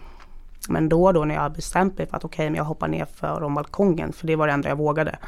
men 0.69 0.89
då 0.89 1.05
och 1.05 1.15
då 1.15 1.25
när 1.25 1.35
jag 1.35 1.53
bestämt 1.53 1.99
mig 1.99 2.07
för 2.07 2.17
att 2.17 2.25
okej, 2.25 2.35
okay, 2.35 2.51
men 2.51 2.57
jag 2.57 2.65
hoppar 2.65 2.89
ner 2.89 3.05
från 3.05 3.55
balkongen, 3.55 4.13
för 4.13 4.27
det 4.27 4.37
var 4.37 4.47
det 4.47 4.53
enda 4.53 4.69
jag 4.69 4.77
vågade. 4.77 5.19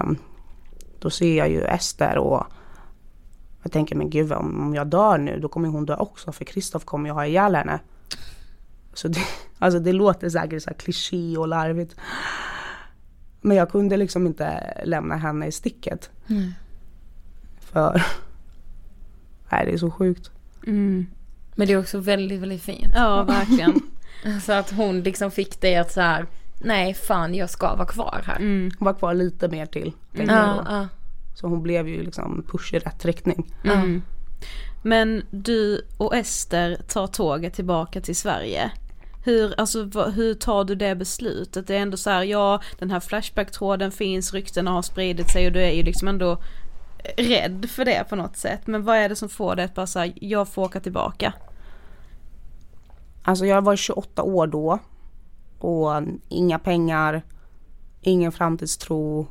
Um, 0.00 0.18
då 0.98 1.10
ser 1.10 1.38
jag 1.38 1.50
ju 1.50 1.64
Ester 1.64 2.18
och 2.18 2.46
jag 3.62 3.72
tänker 3.72 3.96
men 3.96 4.10
gud 4.10 4.32
om 4.32 4.72
jag 4.74 4.86
dör 4.86 5.18
nu 5.18 5.40
då 5.40 5.48
kommer 5.48 5.68
hon 5.68 5.86
dö 5.86 5.96
också 5.96 6.32
för 6.32 6.44
Kristoff 6.44 6.84
kommer 6.84 7.08
jag 7.08 7.14
ha 7.14 7.26
ihjäl 7.26 7.54
henne. 7.54 7.80
Så 8.94 9.08
det, 9.08 9.20
alltså 9.58 9.78
det 9.80 9.92
låter 9.92 10.28
säkert 10.28 10.62
så 10.62 10.70
här 10.70 10.76
kliché 10.76 11.36
och 11.36 11.48
larvigt. 11.48 11.96
Men 13.40 13.56
jag 13.56 13.70
kunde 13.70 13.96
liksom 13.96 14.26
inte 14.26 14.76
lämna 14.84 15.16
henne 15.16 15.46
i 15.46 15.52
sticket. 15.52 16.10
Mm. 16.28 16.50
För, 17.60 18.02
nej 19.52 19.66
det 19.66 19.72
är 19.72 19.78
så 19.78 19.90
sjukt. 19.90 20.30
Mm. 20.66 21.06
Men 21.54 21.66
det 21.66 21.72
är 21.72 21.78
också 21.78 21.98
väldigt, 21.98 22.40
väldigt 22.40 22.62
fint. 22.62 22.92
Ja, 22.94 23.22
verkligen. 23.22 23.80
så 24.42 24.52
att 24.52 24.70
hon 24.70 25.00
liksom 25.00 25.30
fick 25.30 25.60
dig 25.60 25.76
att 25.76 25.92
så 25.92 26.00
här, 26.00 26.26
nej 26.58 26.94
fan 26.94 27.34
jag 27.34 27.50
ska 27.50 27.74
vara 27.74 27.86
kvar 27.86 28.22
här. 28.26 28.36
Mm. 28.36 28.70
Vara 28.78 28.94
kvar 28.94 29.14
lite 29.14 29.48
mer 29.48 29.66
till. 29.66 29.92
Mm. 30.14 30.28
Ja, 30.28 30.64
ja. 30.66 30.88
Så 31.34 31.46
hon 31.46 31.62
blev 31.62 31.88
ju 31.88 32.02
liksom 32.02 32.44
push 32.48 32.74
i 32.74 32.78
rätt 32.78 33.04
riktning. 33.04 33.54
Mm. 33.64 34.02
Men 34.82 35.22
du 35.30 35.86
och 35.96 36.16
Ester 36.16 36.76
tar 36.88 37.06
tåget 37.06 37.54
tillbaka 37.54 38.00
till 38.00 38.16
Sverige. 38.16 38.70
Hur, 39.24 39.60
alltså, 39.60 39.84
hur 40.14 40.34
tar 40.34 40.64
du 40.64 40.74
det 40.74 40.94
beslutet? 40.94 41.66
Det 41.66 41.76
är 41.76 41.80
ändå 41.80 41.96
så 41.96 42.10
här, 42.10 42.22
ja 42.22 42.60
den 42.78 42.90
här 42.90 43.00
Flashback-tråden 43.00 43.92
finns, 43.92 44.34
ryktena 44.34 44.70
har 44.70 44.82
spridit 44.82 45.30
sig 45.30 45.46
och 45.46 45.52
du 45.52 45.62
är 45.62 45.70
ju 45.70 45.82
liksom 45.82 46.08
ändå 46.08 46.38
rädd 47.16 47.70
för 47.70 47.84
det 47.84 48.04
på 48.08 48.16
något 48.16 48.36
sätt. 48.36 48.66
Men 48.66 48.84
vad 48.84 48.96
är 48.96 49.08
det 49.08 49.16
som 49.16 49.28
får 49.28 49.56
dig 49.56 49.64
att 49.64 49.74
bara 49.74 49.86
säga 49.86 50.12
jag 50.16 50.48
får 50.48 50.62
åka 50.62 50.80
tillbaka? 50.80 51.32
Alltså 53.22 53.46
jag 53.46 53.62
var 53.62 53.76
28 53.76 54.22
år 54.22 54.46
då 54.46 54.78
och 55.58 56.02
inga 56.28 56.58
pengar, 56.58 57.22
ingen 58.00 58.32
framtidstro 58.32 59.26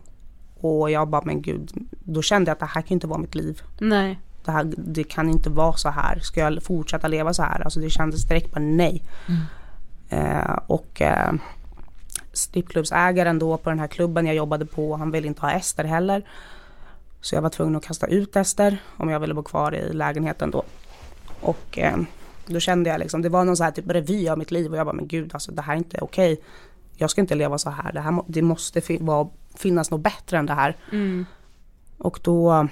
och 0.60 0.92
jag 0.92 1.10
bara 1.10 1.22
men 1.26 1.42
gud, 1.42 1.72
då 2.04 2.22
kände 2.22 2.50
jag 2.50 2.54
att 2.54 2.60
det 2.60 2.66
här 2.66 2.82
kan 2.82 2.94
inte 2.94 3.08
vara 3.08 3.20
mitt 3.20 3.36
liv. 3.36 3.62
Nej. 3.80 4.20
Det, 4.46 4.52
här, 4.52 4.74
det 4.78 5.04
kan 5.04 5.30
inte 5.30 5.50
vara 5.50 5.74
så 5.74 5.90
här. 5.90 6.20
Ska 6.20 6.40
jag 6.40 6.64
fortsätta 6.64 7.08
leva 7.08 7.34
så 7.34 7.44
här? 7.44 7.62
Alltså 7.62 7.80
det 7.80 7.90
kändes 7.90 8.28
direkt 8.28 8.54
bara 8.54 8.64
nej. 8.64 9.04
Mm. 9.28 9.42
Eh, 10.10 10.60
och 10.68 11.02
eh, 11.02 11.34
strippklubbsägaren 12.34 13.40
då 13.40 13.58
på 13.58 13.70
den 13.70 13.80
här 13.80 13.88
klubben 13.88 14.26
jag 14.26 14.36
jobbade 14.36 14.66
på, 14.66 14.96
han 14.96 15.12
ville 15.12 15.28
inte 15.28 15.42
ha 15.42 15.52
Ester 15.52 15.84
heller. 15.84 16.24
Så 17.22 17.36
jag 17.36 17.42
var 17.42 17.50
tvungen 17.50 17.76
att 17.76 17.86
kasta 17.86 18.08
ut 18.08 18.36
Ester 18.36 18.78
om 18.98 19.10
jag 19.10 19.20
ville 19.20 19.34
bo 19.34 19.44
kvar 19.44 19.76
i 19.76 19.94
lägenheten 19.94 20.52
då. 20.52 20.64
Och 21.42 21.80
eh, 21.80 21.98
då 22.46 22.60
kände 22.60 22.90
jag 22.90 23.00
liksom, 23.00 23.22
det 23.22 23.30
var 23.30 23.46
någon 23.46 23.58
så 23.58 23.64
här 23.64 23.72
typ 23.72 23.90
revy 23.90 24.30
av 24.30 24.38
mitt 24.38 24.52
liv 24.52 24.72
och 24.72 24.78
jag 24.78 24.86
bara 24.86 24.96
men 24.96 25.08
gud 25.08 25.34
alltså 25.34 25.52
det 25.52 25.62
här 25.62 25.74
är 25.74 25.78
inte 25.78 25.98
okej. 26.02 26.42
Jag 26.96 27.10
ska 27.10 27.22
inte 27.22 27.36
leva 27.36 27.58
så 27.58 27.70
här, 27.70 27.92
det, 27.92 28.00
här, 28.00 28.24
det 28.28 28.42
måste 28.42 28.82
fi 28.82 28.98
vara, 29.02 29.28
finnas 29.56 29.92
något 29.92 30.02
bättre 30.02 30.38
än 30.38 30.46
det 30.46 30.54
här. 30.54 30.78
Mm. 30.92 31.26
Och 31.98 32.20
då 32.24 32.68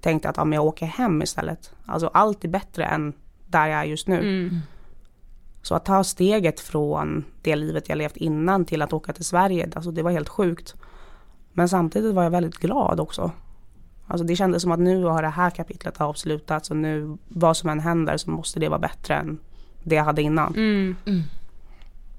tänkte 0.00 0.26
jag 0.26 0.30
att 0.30 0.36
ja, 0.36 0.44
men 0.44 0.56
jag 0.56 0.64
åker 0.64 0.86
hem 0.86 1.22
istället. 1.22 1.72
Alltså 1.86 2.06
allt 2.06 2.44
är 2.44 2.48
bättre 2.48 2.84
än 2.84 3.12
där 3.46 3.66
jag 3.66 3.80
är 3.80 3.84
just 3.84 4.08
nu. 4.08 4.18
Mm. 4.18 4.58
Så 5.62 5.74
att 5.74 5.84
ta 5.84 6.04
steget 6.04 6.60
från 6.60 7.24
det 7.42 7.56
livet 7.56 7.88
jag 7.88 7.98
levt 7.98 8.16
innan 8.16 8.64
till 8.64 8.82
att 8.82 8.92
åka 8.92 9.12
till 9.12 9.24
Sverige, 9.24 9.70
alltså 9.74 9.90
det 9.90 10.02
var 10.02 10.10
helt 10.10 10.28
sjukt. 10.28 10.74
Men 11.52 11.68
samtidigt 11.68 12.14
var 12.14 12.22
jag 12.22 12.30
väldigt 12.30 12.58
glad 12.58 13.00
också. 13.00 13.32
Alltså 14.06 14.26
det 14.26 14.36
kändes 14.36 14.62
som 14.62 14.72
att 14.72 14.80
nu 14.80 15.04
har 15.04 15.22
det 15.22 15.28
här 15.28 15.50
kapitlet 15.50 16.00
avslutats 16.00 16.70
och 16.70 16.76
nu 16.76 17.16
vad 17.28 17.56
som 17.56 17.70
än 17.70 17.80
händer 17.80 18.16
så 18.16 18.30
måste 18.30 18.60
det 18.60 18.68
vara 18.68 18.78
bättre 18.78 19.14
än 19.14 19.38
det 19.82 19.94
jag 19.94 20.04
hade 20.04 20.22
innan. 20.22 20.54
Mm. 20.54 20.96
Mm. 21.04 21.22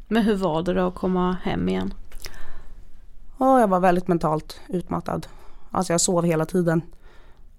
Men 0.08 0.24
hur 0.24 0.36
var 0.36 0.64
det 0.64 0.74
då 0.74 0.88
att 0.88 0.96
komma 0.96 1.38
hem 1.44 1.70
igen? 1.70 1.94
Oh, 3.38 3.60
jag 3.60 3.68
var 3.68 3.80
väldigt 3.80 4.08
mentalt 4.08 4.62
utmattad. 4.68 5.28
Alltså 5.72 5.94
jag 5.94 6.02
sov 6.02 6.26
hela 6.26 6.46
tiden. 6.46 6.82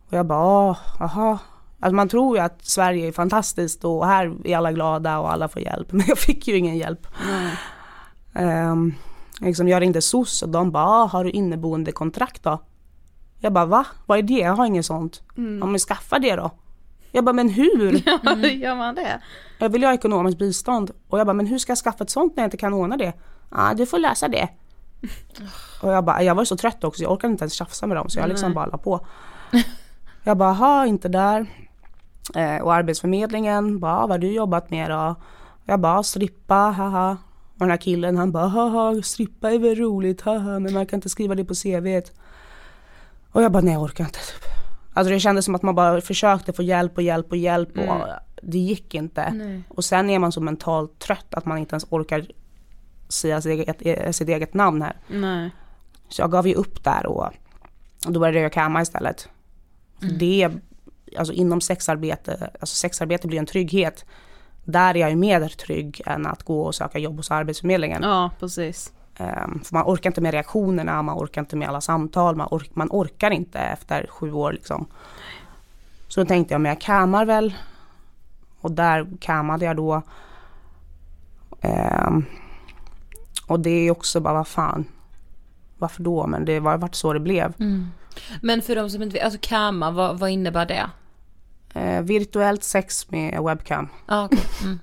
Och 0.06 0.12
jag 0.12 0.26
bara, 0.26 0.76
aha. 1.00 1.38
Alltså 1.80 1.94
man 1.94 2.08
tror 2.08 2.36
ju 2.36 2.42
att 2.42 2.64
Sverige 2.64 3.08
är 3.08 3.12
fantastiskt 3.12 3.84
och 3.84 4.06
här 4.06 4.34
är 4.44 4.56
alla 4.56 4.72
glada 4.72 5.18
och 5.18 5.32
alla 5.32 5.48
får 5.48 5.62
hjälp. 5.62 5.88
Men 5.92 6.04
jag 6.06 6.18
fick 6.18 6.48
ju 6.48 6.56
ingen 6.56 6.76
hjälp. 6.76 7.06
Mm. 8.34 8.70
Um, 8.72 8.94
liksom 9.40 9.68
jag 9.68 9.82
ringde 9.82 10.02
SOS 10.02 10.42
och 10.42 10.48
de 10.48 10.70
bara, 10.70 10.84
ah, 10.84 11.06
har 11.06 11.24
du 11.24 11.30
inneboende 11.30 11.92
kontrakt 11.92 12.42
då? 12.42 12.62
Jag 13.38 13.52
bara 13.52 13.66
va? 13.66 13.86
Vad 14.06 14.18
är 14.18 14.22
det? 14.22 14.34
Jag 14.34 14.52
har 14.52 14.66
inget 14.66 14.86
sånt. 14.86 15.22
Mm. 15.36 15.58
Ja 15.58 15.66
men 15.66 15.78
skaffa 15.78 16.18
det 16.18 16.36
då. 16.36 16.50
Jag 17.12 17.24
bara 17.24 17.32
men 17.32 17.48
hur? 17.48 18.02
Ja 18.06 18.34
hur 18.34 18.48
gör 18.48 18.74
man 18.74 18.94
det? 18.94 19.20
Jag 19.58 19.68
vill 19.68 19.84
ha 19.84 19.94
ekonomiskt 19.94 20.38
bistånd. 20.38 20.90
Och 21.08 21.18
jag 21.18 21.26
bara 21.26 21.34
men 21.34 21.46
hur 21.46 21.58
ska 21.58 21.70
jag 21.70 21.78
skaffa 21.78 22.04
ett 22.04 22.10
sånt 22.10 22.36
när 22.36 22.42
jag 22.42 22.46
inte 22.46 22.56
kan 22.56 22.74
ordna 22.74 22.96
det? 22.96 23.12
Ja 23.50 23.70
ah, 23.70 23.74
du 23.74 23.86
får 23.86 23.98
lösa 23.98 24.28
det. 24.28 24.48
och 25.82 25.92
jag 25.92 26.04
bara, 26.04 26.22
jag 26.22 26.34
var 26.34 26.44
så 26.44 26.56
trött 26.56 26.84
också, 26.84 27.02
jag 27.02 27.12
orkade 27.12 27.30
inte 27.30 27.44
ens 27.44 27.52
tjafsa 27.52 27.86
med 27.86 27.96
dem 27.96 28.08
så 28.08 28.18
jag 28.18 28.28
liksom 28.28 28.48
Nej. 28.48 28.54
bara 28.54 28.66
la 28.66 28.78
på. 28.78 29.06
jag 30.24 30.36
bara, 30.36 30.52
ha 30.52 30.86
inte 30.86 31.08
där. 31.08 31.46
Eh, 32.34 32.62
och 32.62 32.74
Arbetsförmedlingen, 32.74 33.80
bara, 33.80 34.00
vad 34.00 34.10
har 34.10 34.18
du 34.18 34.32
jobbat 34.32 34.70
med 34.70 34.90
då? 34.90 35.14
Jag 35.64 35.80
bara, 35.80 36.02
strippa, 36.02 36.54
haha. 36.54 37.16
Och 37.54 37.60
den 37.60 37.70
här 37.70 37.76
killen 37.76 38.16
han 38.16 38.32
bara, 38.32 38.46
haha, 38.46 39.02
strippa 39.02 39.50
är 39.50 39.58
väl 39.58 39.76
roligt, 39.76 40.20
haha, 40.20 40.58
men 40.58 40.72
man 40.72 40.86
kan 40.86 40.96
inte 40.96 41.08
skriva 41.08 41.34
det 41.34 41.44
på 41.44 41.54
CVt. 41.54 42.12
Och 43.30 43.42
jag 43.42 43.52
bara, 43.52 43.62
nej 43.62 43.72
jag 43.72 43.82
orkar 43.82 44.04
inte. 44.04 44.18
Typ. 44.18 44.44
Alltså 44.94 45.12
det 45.12 45.20
kändes 45.20 45.44
som 45.44 45.54
att 45.54 45.62
man 45.62 45.74
bara 45.74 46.00
försökte 46.00 46.52
få 46.52 46.62
hjälp 46.62 46.96
och 46.96 47.02
hjälp 47.02 47.30
och 47.30 47.36
hjälp 47.36 47.76
mm. 47.76 47.88
och 47.88 48.06
det 48.42 48.58
gick 48.58 48.94
inte. 48.94 49.32
Nej. 49.32 49.62
Och 49.68 49.84
sen 49.84 50.10
är 50.10 50.18
man 50.18 50.32
så 50.32 50.40
mentalt 50.40 50.98
trött 50.98 51.34
att 51.34 51.44
man 51.44 51.58
inte 51.58 51.74
ens 51.74 51.86
orkar 51.90 52.26
säga 53.08 53.40
sitt 53.40 53.68
eget, 53.68 54.16
sitt 54.16 54.28
eget 54.28 54.54
namn 54.54 54.82
här. 54.82 54.96
Nej. 55.08 55.50
Så 56.08 56.22
jag 56.22 56.30
gav 56.30 56.48
ju 56.48 56.54
upp 56.54 56.84
där 56.84 57.06
och, 57.06 57.24
och 58.06 58.12
då 58.12 58.20
började 58.20 58.40
jag 58.40 58.52
kamma 58.52 58.82
istället. 58.82 59.28
Mm. 60.02 60.18
Det, 60.18 60.50
alltså 61.18 61.32
inom 61.32 61.60
sexarbete, 61.60 62.50
alltså 62.60 62.76
sexarbete 62.76 63.28
blir 63.28 63.38
en 63.38 63.46
trygghet. 63.46 64.04
Där 64.64 64.94
är 64.94 65.00
jag 65.00 65.10
ju 65.10 65.16
mer 65.16 65.48
trygg 65.48 66.02
än 66.06 66.26
att 66.26 66.42
gå 66.42 66.62
och 66.62 66.74
söka 66.74 66.98
jobb 66.98 67.16
hos 67.16 67.30
Arbetsförmedlingen. 67.30 68.02
Ja, 68.02 68.30
precis. 68.40 68.92
Um, 69.18 69.60
för 69.64 69.74
man 69.74 69.84
orkar 69.84 70.10
inte 70.10 70.20
med 70.20 70.32
reaktionerna, 70.32 71.02
man 71.02 71.18
orkar 71.18 71.40
inte 71.40 71.56
med 71.56 71.68
alla 71.68 71.80
samtal, 71.80 72.36
man, 72.36 72.48
ork 72.50 72.70
man 72.72 72.88
orkar 72.90 73.30
inte 73.30 73.58
efter 73.58 74.06
sju 74.06 74.32
år 74.32 74.52
liksom. 74.52 74.86
Så 76.08 76.20
då 76.20 76.26
tänkte 76.26 76.54
jag, 76.54 76.60
men 76.60 76.68
jag 76.68 76.80
kammar 76.80 77.24
väl. 77.24 77.54
Och 78.60 78.72
där 78.72 79.06
kammade 79.20 79.64
jag 79.64 79.76
då. 79.76 80.02
Um, 81.62 82.24
och 83.46 83.60
det 83.60 83.70
är 83.70 83.90
också 83.90 84.20
bara, 84.20 84.34
vad 84.34 84.48
fan. 84.48 84.84
Varför 85.78 86.02
då? 86.02 86.26
Men 86.26 86.44
det 86.44 86.60
var 86.60 86.76
vart 86.76 86.94
så 86.94 87.12
det 87.12 87.20
blev. 87.20 87.52
Mm. 87.58 87.88
Men 88.42 88.62
för 88.62 88.76
de 88.76 88.90
som 88.90 89.02
inte 89.02 89.14
vet, 89.14 89.24
alltså 89.24 89.38
kamma, 89.42 89.90
vad, 89.90 90.18
vad 90.18 90.30
innebär 90.30 90.66
det? 90.66 90.90
Eh, 91.74 92.02
virtuellt 92.02 92.64
sex 92.64 93.10
med 93.10 93.42
webcam. 93.42 93.88
Ah, 94.06 94.24
okay. 94.24 94.38
mm. 94.62 94.80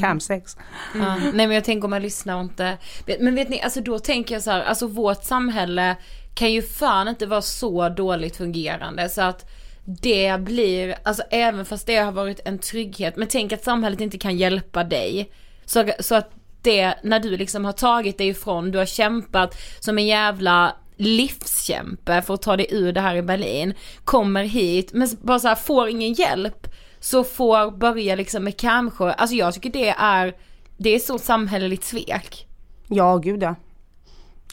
Camsex. 0.00 0.56
Mm. 0.94 1.06
Ja, 1.06 1.16
nej 1.16 1.46
men 1.46 1.50
jag 1.50 1.64
tänker 1.64 1.84
om 1.84 1.90
man 1.90 2.02
lyssnar 2.02 2.34
och 2.34 2.40
inte. 2.40 2.78
Men 3.20 3.34
vet 3.34 3.48
ni, 3.48 3.60
alltså 3.60 3.80
då 3.80 3.98
tänker 3.98 4.34
jag 4.34 4.42
så 4.42 4.50
här, 4.50 4.62
alltså 4.62 4.86
vårt 4.86 5.24
samhälle 5.24 5.96
kan 6.34 6.52
ju 6.52 6.62
fan 6.62 7.08
inte 7.08 7.26
vara 7.26 7.42
så 7.42 7.88
dåligt 7.88 8.36
fungerande 8.36 9.08
så 9.08 9.22
att 9.22 9.50
det 9.84 10.40
blir, 10.40 10.96
alltså 11.02 11.22
även 11.30 11.64
fast 11.64 11.86
det 11.86 11.96
har 11.96 12.12
varit 12.12 12.40
en 12.44 12.58
trygghet, 12.58 13.16
men 13.16 13.28
tänk 13.28 13.52
att 13.52 13.64
samhället 13.64 14.00
inte 14.00 14.18
kan 14.18 14.36
hjälpa 14.36 14.84
dig. 14.84 15.30
Så, 15.64 15.90
så 16.00 16.14
att 16.14 16.30
det, 16.62 16.94
när 17.02 17.20
du 17.20 17.36
liksom 17.36 17.64
har 17.64 17.72
tagit 17.72 18.18
dig 18.18 18.28
ifrån, 18.28 18.70
du 18.70 18.78
har 18.78 18.86
kämpat 18.86 19.54
som 19.80 19.98
en 19.98 20.06
jävla 20.06 20.76
livskämpe 20.96 22.22
för 22.22 22.34
att 22.34 22.42
ta 22.42 22.56
dig 22.56 22.66
ur 22.70 22.92
det 22.92 23.00
här 23.00 23.14
i 23.14 23.22
Berlin, 23.22 23.74
kommer 24.04 24.44
hit 24.44 24.92
men 24.92 25.08
bara 25.20 25.38
så 25.38 25.48
här, 25.48 25.54
får 25.54 25.88
ingen 25.88 26.12
hjälp 26.12 26.66
så 27.00 27.24
får 27.24 27.70
börja 27.70 28.14
liksom 28.14 28.44
med 28.44 28.56
kanske, 28.56 29.12
alltså 29.12 29.36
jag 29.36 29.54
tycker 29.54 29.70
det 29.70 29.88
är, 29.88 30.34
det 30.76 30.90
är 30.90 30.98
så 30.98 31.18
samhälleligt 31.18 31.84
svek. 31.84 32.46
Ja 32.88 33.16
gud 33.16 33.42
ja. 33.42 33.54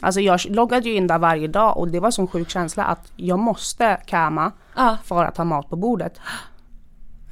Alltså 0.00 0.20
jag 0.20 0.40
loggade 0.44 0.88
ju 0.88 0.94
in 0.94 1.06
där 1.06 1.18
varje 1.18 1.48
dag 1.48 1.78
och 1.78 1.88
det 1.88 2.00
var 2.00 2.10
sån 2.10 2.26
sjuk 2.26 2.50
känsla 2.50 2.84
att 2.84 3.12
jag 3.16 3.38
måste 3.38 4.00
kama 4.06 4.52
ah. 4.74 4.96
för 5.04 5.24
att 5.24 5.36
ha 5.36 5.44
mat 5.44 5.70
på 5.70 5.76
bordet. 5.76 6.20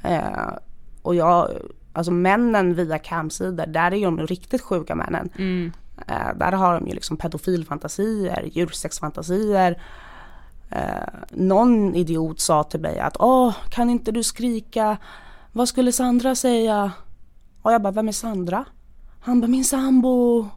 Eh, 0.03 0.53
och 1.01 1.15
jag, 1.15 1.49
alltså 1.93 2.11
männen 2.11 2.75
via 2.75 2.99
camsidor, 2.99 3.65
där 3.65 3.91
är 3.91 3.95
ju 3.95 4.05
de 4.05 4.19
riktigt 4.27 4.61
sjuka 4.61 4.95
männen. 4.95 5.29
Mm. 5.37 5.71
Eh, 6.07 6.35
där 6.35 6.51
har 6.51 6.73
de 6.73 6.87
ju 6.87 6.93
liksom 6.93 7.17
pedofilfantasier, 7.17 8.49
djursexfantasier. 8.51 9.81
Eh, 10.69 11.13
någon 11.29 11.95
idiot 11.95 12.39
sa 12.39 12.63
till 12.63 12.79
mig 12.79 12.99
att 12.99 13.17
åh, 13.19 13.55
kan 13.69 13.89
inte 13.89 14.11
du 14.11 14.23
skrika 14.23 14.97
vad 15.55 15.69
skulle 15.69 15.91
Sandra 15.91 16.35
säga? 16.35 16.91
Och 17.61 17.73
jag 17.73 17.81
bara, 17.81 17.91
vem 17.91 18.07
är 18.07 18.11
Sandra? 18.11 18.65
Han 19.21 19.41
bara, 19.41 19.47
min 19.47 19.63
sambo. 19.63 20.47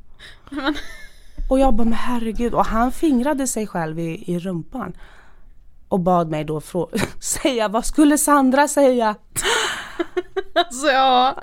Och 1.51 1.59
jag 1.59 1.74
bara, 1.74 1.84
men 1.84 1.93
herregud. 1.93 2.55
Och 2.55 2.66
han 2.66 2.93
fingrade 2.93 3.47
sig 3.47 3.66
själv 3.66 3.99
i, 3.99 4.32
i 4.32 4.39
rumpan. 4.39 4.97
Och 5.89 6.01
bad 6.01 6.30
mig 6.30 6.45
då 6.45 6.61
säga, 7.20 7.68
vad 7.68 7.87
skulle 7.87 8.18
Sandra 8.18 8.68
säga? 8.68 9.14
Alltså 10.55 10.87
ja. 10.87 11.41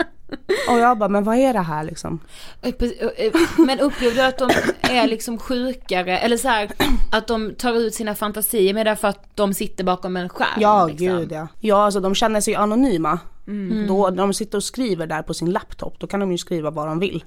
Och 0.69 0.79
jag 0.79 0.97
bara, 0.97 1.09
men 1.09 1.23
vad 1.23 1.35
är 1.37 1.53
det 1.53 1.59
här 1.59 1.83
liksom? 1.83 2.19
Eh, 2.61 2.71
pre- 2.73 3.09
eh, 3.17 3.31
Men 3.65 3.79
upplever 3.79 4.15
du 4.15 4.21
att 4.21 4.37
de 4.37 4.49
är 4.81 5.07
liksom 5.07 5.37
sjukare 5.37 6.17
eller 6.19 6.37
så 6.37 6.47
här 6.47 6.71
att 7.11 7.27
de 7.27 7.55
tar 7.55 7.73
ut 7.73 7.93
sina 7.93 8.15
fantasier 8.15 8.73
med 8.73 8.85
därför 8.85 9.07
att 9.07 9.35
de 9.35 9.53
sitter 9.53 9.83
bakom 9.83 10.17
en 10.17 10.29
skärm? 10.29 10.47
Ja, 10.57 10.85
liksom? 10.87 11.07
gud 11.07 11.31
ja. 11.31 11.47
Ja, 11.59 11.83
alltså 11.85 11.99
de 11.99 12.15
känner 12.15 12.41
sig 12.41 12.55
anonyma. 12.55 13.19
Mm. 13.47 13.87
Då, 13.87 14.09
när 14.09 14.17
de 14.23 14.33
sitter 14.33 14.57
och 14.57 14.63
skriver 14.63 15.07
där 15.07 15.21
på 15.21 15.33
sin 15.33 15.51
laptop, 15.51 15.99
då 15.99 16.07
kan 16.07 16.19
de 16.19 16.31
ju 16.31 16.37
skriva 16.37 16.69
vad 16.69 16.87
de 16.87 16.99
vill. 16.99 17.23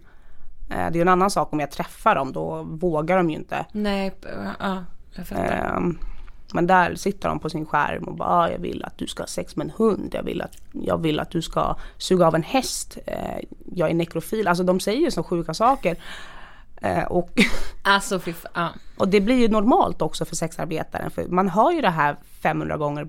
Eh, 0.71 0.77
Det 0.77 0.83
är 0.83 0.93
ju 0.95 1.01
en 1.01 1.09
annan 1.09 1.31
sak 1.31 1.53
om 1.53 1.61
jag 1.61 1.71
träffar 1.71 2.15
dem, 2.15 2.33
då 2.33 2.63
vågar 2.63 3.17
de 3.17 3.31
ju 3.31 3.37
inte. 3.37 3.67
Nej, 3.73 4.15
ja, 4.61 4.85
jag 5.15 5.27
fattar. 5.27 5.75
Ehm, 5.77 5.99
Men 6.53 6.67
där 6.67 6.95
sitter 6.95 7.29
de 7.29 7.39
på 7.39 7.51
sin 7.51 7.67
skärm 7.67 8.05
och 8.05 8.15
bara, 8.17 8.29
"Ah, 8.29 8.51
jag 8.51 8.59
vill 8.59 8.85
att 8.85 8.99
du 8.99 9.07
ska 9.07 9.23
ha 9.23 9.27
sex 9.29 9.57
med 9.57 9.65
en 9.65 9.73
hund, 9.77 10.11
jag 10.15 10.23
vill 10.23 10.43
att, 10.43 10.57
jag 10.73 11.03
vill 11.03 11.21
att 11.21 11.31
du 11.31 11.43
ska 11.43 11.77
suga 11.99 12.27
av 12.27 12.35
en 12.35 12.43
häst, 12.43 12.99
Eh, 13.07 13.39
jag 13.75 13.91
är 13.91 13.95
nekrofil. 13.95 14.49
Alltså 14.49 14.65
de 14.65 14.81
säger 14.81 15.01
ju 15.01 15.11
så 15.11 15.23
sjuka 15.23 15.55
saker. 15.55 15.97
Eh, 16.83 17.05
Och, 17.05 17.31
Alltså. 17.83 18.21
Ja. 18.55 18.69
och 18.99 19.09
det 19.09 19.21
blir 19.21 19.37
ju 19.37 19.49
normalt 19.49 20.03
också 20.03 20.25
för 20.25 20.37
sexarbetaren, 20.37 21.11
för 21.11 21.25
man 21.29 21.49
hör 21.49 21.71
ju 21.73 21.81
det 21.81 21.91
här 21.91 22.17
500 22.43 22.77
gånger 22.77 23.09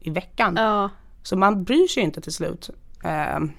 i 0.00 0.10
veckan. 0.10 0.54
Ja. 0.56 0.90
Så 1.22 1.36
man 1.36 1.64
bryr 1.64 1.88
sig 1.88 2.00
ju 2.00 2.04
inte 2.06 2.20
till 2.20 2.32
slut. 2.32 2.70
Ehm, 3.04 3.52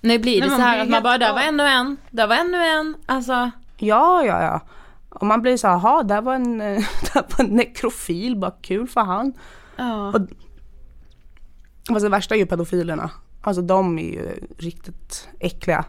Nej 0.00 0.18
blir 0.18 0.40
det 0.40 0.46
Nej, 0.46 0.56
så 0.56 0.62
här 0.62 0.78
att 0.78 0.88
man 0.88 1.02
bara, 1.02 1.18
där 1.18 1.32
var 1.32 1.40
ännu 1.40 1.62
en, 1.62 1.96
där 2.10 2.26
var 2.26 2.36
ännu 2.36 2.56
en. 2.64 2.94
Alltså. 3.06 3.50
Ja, 3.76 4.24
ja, 4.24 4.42
ja. 4.42 4.60
Och 5.14 5.26
man 5.26 5.42
blir 5.42 5.56
så 5.56 5.66
här, 5.66 5.74
jaha, 5.74 6.02
där 6.02 6.22
var 6.22 6.34
en, 6.34 6.58
där 6.58 7.36
var 7.36 7.44
en 7.44 7.50
nekrofil, 7.50 8.36
bara 8.36 8.50
kul 8.50 8.88
för 8.88 9.00
han. 9.00 9.32
Ja. 9.76 10.08
Och, 10.08 10.20
fast 11.88 12.02
det 12.02 12.08
värsta 12.08 12.34
är 12.34 12.38
ju 12.38 12.46
pedofilerna. 12.46 13.10
Alltså 13.40 13.62
de 13.62 13.98
är 13.98 14.02
ju 14.12 14.46
riktigt 14.58 15.28
äckliga. 15.40 15.84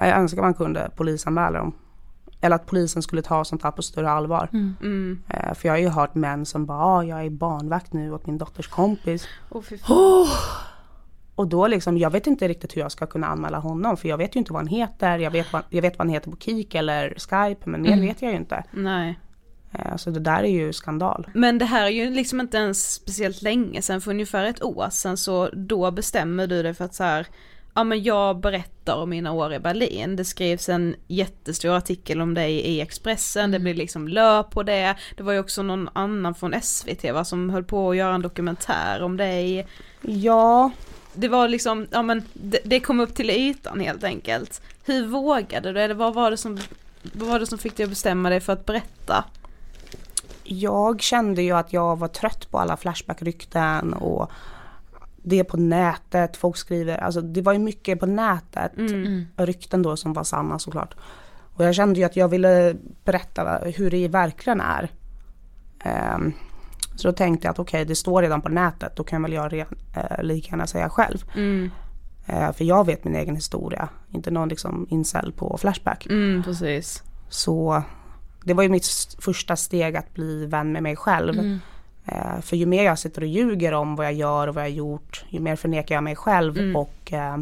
Jag 0.00 0.08
önskar 0.18 0.42
man 0.42 0.54
kunde 0.54 0.90
polisanmäla 0.96 1.58
dem. 1.58 1.72
Eller 2.40 2.56
att 2.56 2.66
polisen 2.66 3.02
skulle 3.02 3.22
ta 3.22 3.44
sånt 3.44 3.62
här 3.62 3.70
på 3.70 3.82
större 3.82 4.10
allvar. 4.10 4.48
Mm. 4.52 5.22
Eh, 5.28 5.54
För 5.54 5.68
jag 5.68 5.72
har 5.72 5.78
ju 5.78 5.88
hört 5.88 6.14
män 6.14 6.46
som 6.46 6.66
bara, 6.66 6.78
ah, 6.84 7.02
jag 7.04 7.24
är 7.26 7.30
barnvakt 7.30 7.92
nu 7.92 8.12
åt 8.12 8.26
min 8.26 8.38
dotters 8.38 8.68
kompis. 8.68 9.26
Åh, 9.50 9.62
fy 9.62 9.78
fan. 9.78 10.26
Och 11.38 11.48
då 11.48 11.66
liksom, 11.66 11.98
jag 11.98 12.10
vet 12.10 12.26
inte 12.26 12.48
riktigt 12.48 12.76
hur 12.76 12.80
jag 12.80 12.92
ska 12.92 13.06
kunna 13.06 13.26
anmäla 13.26 13.58
honom. 13.58 13.96
För 13.96 14.08
jag 14.08 14.18
vet 14.18 14.36
ju 14.36 14.38
inte 14.38 14.52
vad 14.52 14.60
han 14.62 14.68
heter. 14.68 15.18
Jag 15.18 15.30
vet 15.30 15.52
vad, 15.52 15.62
jag 15.70 15.82
vet 15.82 15.98
vad 15.98 16.06
han 16.06 16.14
heter 16.14 16.30
på 16.30 16.36
Kik 16.36 16.74
eller 16.74 17.14
Skype. 17.18 17.70
Men 17.70 17.82
mer 17.82 18.00
vet 18.00 18.22
jag 18.22 18.30
ju 18.30 18.36
inte. 18.36 18.64
Nej. 18.70 19.18
Eh, 19.72 19.96
Så 19.96 20.10
det 20.10 20.20
där 20.20 20.42
är 20.42 20.50
ju 20.50 20.72
skandal. 20.72 21.26
Men 21.34 21.58
det 21.58 21.64
här 21.64 21.82
är 21.86 21.90
ju 21.90 22.10
liksom 22.10 22.40
inte 22.40 22.56
ens 22.56 22.92
speciellt 22.92 23.42
länge 23.42 23.82
sedan, 23.82 24.00
för 24.00 24.10
ungefär 24.10 24.44
ett 24.44 24.62
år 24.62 24.88
sedan 24.90 25.16
så 25.16 25.48
då 25.52 25.90
bestämmer 25.90 26.46
du 26.46 26.62
dig 26.62 26.74
för 26.74 26.84
att 26.84 26.94
så 26.94 27.04
här, 27.04 27.26
ja 27.74 27.84
men 27.84 28.02
jag 28.02 28.40
berättar 28.40 28.96
om 28.96 29.10
mina 29.10 29.32
år 29.32 29.54
i 29.54 29.58
Berlin. 29.58 30.16
Det 30.16 30.24
skrivs 30.24 30.68
en 30.68 30.94
jättestor 31.06 31.76
artikel 31.76 32.20
om 32.20 32.34
dig 32.34 32.52
i 32.54 32.80
Expressen, 32.80 33.50
det 33.50 33.58
blir 33.58 33.74
liksom 33.74 34.08
lö 34.08 34.42
på 34.42 34.62
det. 34.62 34.96
Det 35.16 35.22
var 35.22 35.32
ju 35.32 35.38
också 35.38 35.62
någon 35.62 35.88
annan 35.92 36.34
från 36.34 36.54
SVT 36.62 37.12
va, 37.12 37.24
som 37.24 37.50
höll 37.50 37.64
på 37.64 37.90
att 37.90 37.96
göra 37.96 38.14
en 38.14 38.22
dokumentär 38.22 39.02
om 39.02 39.16
dig. 39.16 39.66
Ja, 40.00 40.70
Det 41.18 41.28
var 41.28 41.48
liksom, 41.48 41.86
ja 41.90 42.02
men 42.02 42.22
det, 42.32 42.58
det 42.64 42.80
kom 42.80 43.00
upp 43.00 43.14
till 43.14 43.30
ytan 43.30 43.80
helt 43.80 44.04
enkelt. 44.04 44.62
Hur 44.84 45.06
vågade 45.06 45.72
du, 45.72 45.80
eller 45.80 45.94
vad 45.94 46.14
var 46.14 46.30
det 46.30 46.36
som, 46.36 46.58
vad 47.02 47.28
var 47.28 47.40
det 47.40 47.46
som 47.46 47.58
fick 47.58 47.76
dig 47.76 47.84
att 47.84 47.90
bestämma 47.90 48.30
dig 48.30 48.40
för 48.40 48.52
att 48.52 48.66
berätta? 48.66 49.24
jag 50.48 51.02
kände 51.02 51.42
ju 51.42 51.52
att 51.52 51.72
jag 51.72 51.98
var 51.98 52.08
trött 52.08 52.50
på 52.50 52.58
alla 52.58 52.76
Flashback-rykten 52.76 53.92
och 53.92 54.30
det 55.22 55.44
på 55.44 55.56
nätet, 55.56 56.36
folk 56.36 56.56
skriver, 56.56 56.98
alltså 56.98 57.20
det 57.20 57.42
var 57.42 57.52
ju 57.52 57.58
mycket 57.58 58.00
på 58.00 58.06
nätet, 58.06 58.72
rykten 59.36 59.82
då 59.82 59.96
som 59.96 60.12
var 60.12 60.24
sanna 60.24 60.58
såklart. 60.58 60.94
Och 61.54 61.64
jag 61.64 61.74
kände 61.74 62.00
ju 62.00 62.06
att 62.06 62.16
jag 62.16 62.28
ville 62.28 62.76
berätta 63.04 63.58
hur 63.76 63.90
det 63.90 64.08
verkligen 64.08 64.60
är. 64.60 64.90
Ehm, 65.80 66.32
så 66.98 67.08
då 67.08 67.12
tänkte 67.12 67.46
jag 67.46 67.52
att 67.52 67.58
okej, 67.58 67.84
det 67.84 67.94
står 67.94 68.22
redan 68.22 68.42
på 68.42 68.48
nätet, 68.48 68.96
då 68.96 69.04
kan 69.04 69.22
väl 69.22 69.32
jag 69.32 69.52
re- 69.52 69.76
eh, 69.96 70.22
lika 70.22 70.50
gärna 70.50 70.66
säga 70.66 70.88
själv. 70.88 71.24
Eh, 72.26 72.52
för 72.52 72.64
jag 72.64 72.86
vet 72.86 73.04
min 73.04 73.14
egen 73.14 73.34
historia, 73.34 73.88
inte 74.10 74.30
någon 74.30 74.48
liksom 74.48 74.86
incel 74.90 75.32
på 75.32 75.58
Flashback. 75.58 76.06
Mm, 76.06 76.42
precis. 76.42 77.02
Så 77.28 77.82
det 78.44 78.54
var 78.54 78.62
ju 78.62 78.68
mitt 78.68 78.86
första 79.18 79.56
steg 79.56 79.96
att 79.96 80.14
bli 80.14 80.46
vän 80.46 80.72
med 80.72 80.82
mig 80.82 80.96
själv. 80.96 81.60
Eh, 82.06 82.40
för 82.40 82.56
ju 82.56 82.66
mer 82.66 82.84
jag 82.84 82.98
sitter 82.98 83.22
och 83.22 83.28
ljuger 83.28 83.72
om 83.72 83.96
vad 83.96 84.06
jag 84.06 84.12
gör 84.12 84.48
och 84.48 84.54
vad 84.54 84.64
jag 84.64 84.70
har 84.70 84.76
gjort, 84.76 85.24
ju 85.28 85.40
mer 85.40 85.56
förnekar 85.56 85.94
jag 85.94 86.04
mig 86.04 86.16
själv 86.16 86.76
och 86.76 87.12
eh, 87.12 87.36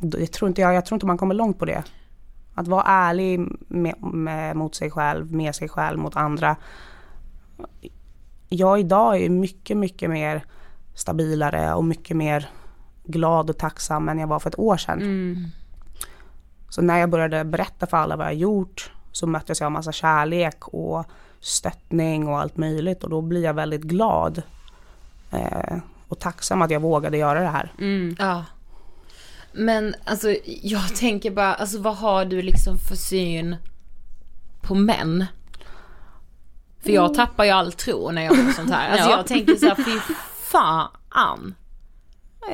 jag, 0.00 0.32
tror 0.32 0.48
inte 0.48 0.60
jag, 0.60 0.74
jag 0.74 0.86
tror 0.86 0.96
inte 0.96 1.06
man 1.06 1.18
kommer 1.18 1.34
långt 1.34 1.58
på 1.58 1.64
det. 1.64 1.82
Att 2.54 2.68
vara 2.68 2.82
ärlig 2.86 3.40
med, 3.68 3.94
med, 4.02 4.56
mot 4.56 4.74
sig 4.74 4.90
själv, 4.90 5.32
med 5.32 5.54
sig 5.54 5.68
själv, 5.68 5.98
mot 5.98 6.16
andra. 6.16 6.56
Jag 8.54 8.80
idag 8.80 9.22
är 9.22 9.28
mycket, 9.28 9.76
mycket 9.76 10.10
mer 10.10 10.44
stabilare 10.94 11.74
och 11.74 11.84
mycket 11.84 12.16
mer 12.16 12.50
glad 13.04 13.50
och 13.50 13.58
tacksam 13.58 14.08
än 14.08 14.18
jag 14.18 14.26
var 14.26 14.38
för 14.38 14.50
ett 14.50 14.58
år 14.58 14.76
sedan. 14.76 15.00
Så 16.68 16.82
när 16.82 16.98
jag 16.98 17.10
började 17.10 17.44
berätta 17.44 17.86
för 17.86 17.96
alla 17.96 18.16
vad 18.16 18.26
jag 18.26 18.34
gjort 18.34 18.92
så 19.12 19.26
möttes 19.26 19.60
jag 19.60 19.66
av 19.66 19.72
massa 19.72 19.92
kärlek 19.92 20.68
och 20.68 21.06
stöttning 21.40 22.28
och 22.28 22.40
allt 22.40 22.56
möjligt 22.56 23.04
och 23.04 23.10
då 23.10 23.20
blir 23.20 23.44
jag 23.44 23.54
väldigt 23.54 23.82
glad. 23.82 24.42
Eh, 25.30 25.76
och 26.08 26.18
tacksam 26.18 26.62
att 26.62 26.70
jag 26.70 26.80
vågade 26.80 27.16
göra 27.16 27.40
det 27.40 27.48
här. 27.48 27.72
Ja. 28.18 28.44
Men 29.52 29.94
alltså 30.04 30.36
jag 30.62 30.94
tänker 30.96 31.30
bara, 31.30 31.54
alltså 31.54 31.78
vad 31.80 31.96
har 31.96 32.24
du 32.24 32.42
liksom 32.42 32.78
för 32.78 32.96
syn 32.96 33.56
på 34.62 34.74
män? 34.74 35.26
För 36.84 36.90
jag 36.90 37.14
tappar 37.14 37.44
ju 37.44 37.50
all 37.50 37.72
tro 37.72 38.10
när 38.10 38.22
jag 38.24 38.34
hör 38.34 38.52
sånt 38.52 38.70
här. 38.70 38.90
Alltså 38.90 39.10
Ja. 39.10 39.16
jag 39.16 39.26
tänker 39.26 39.56
så 39.56 39.66
här, 39.66 39.74
fy 39.74 39.98
fan. 40.50 41.54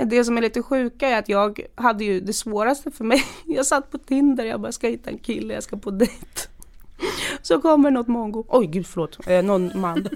Det 0.04 0.24
som 0.24 0.36
är 0.36 0.42
lite 0.42 0.62
sjuka 0.62 1.08
är 1.08 1.18
att 1.18 1.28
jag 1.28 1.60
hade 1.74 2.04
ju 2.04 2.20
det 2.20 2.32
svåraste 2.32 2.90
för 2.90 3.04
mig. 3.04 3.24
Jag 3.46 3.66
satt 3.66 3.90
på 3.90 3.98
Tinder, 3.98 4.44
jag 4.44 4.60
bara 4.60 4.72
ska 4.72 4.88
hitta 4.88 5.10
en 5.10 5.18
kille, 5.18 5.54
jag 5.54 5.62
ska 5.62 5.76
på 5.76 5.90
dejt. 5.90 6.26
Så 7.42 7.60
kommer 7.60 7.90
något 7.90 8.08
mongo. 8.08 8.44
Oj 8.48 8.66
gud 8.66 8.86
förlåt, 8.86 9.18
eh, 9.28 9.42
någon 9.42 9.80
man. 9.80 10.06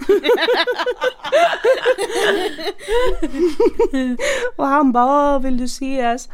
och 4.56 4.66
han 4.66 4.92
bara, 4.92 5.34
"Åh, 5.36 5.42
vill 5.42 5.56
du 5.56 5.64
ses? 5.64 6.28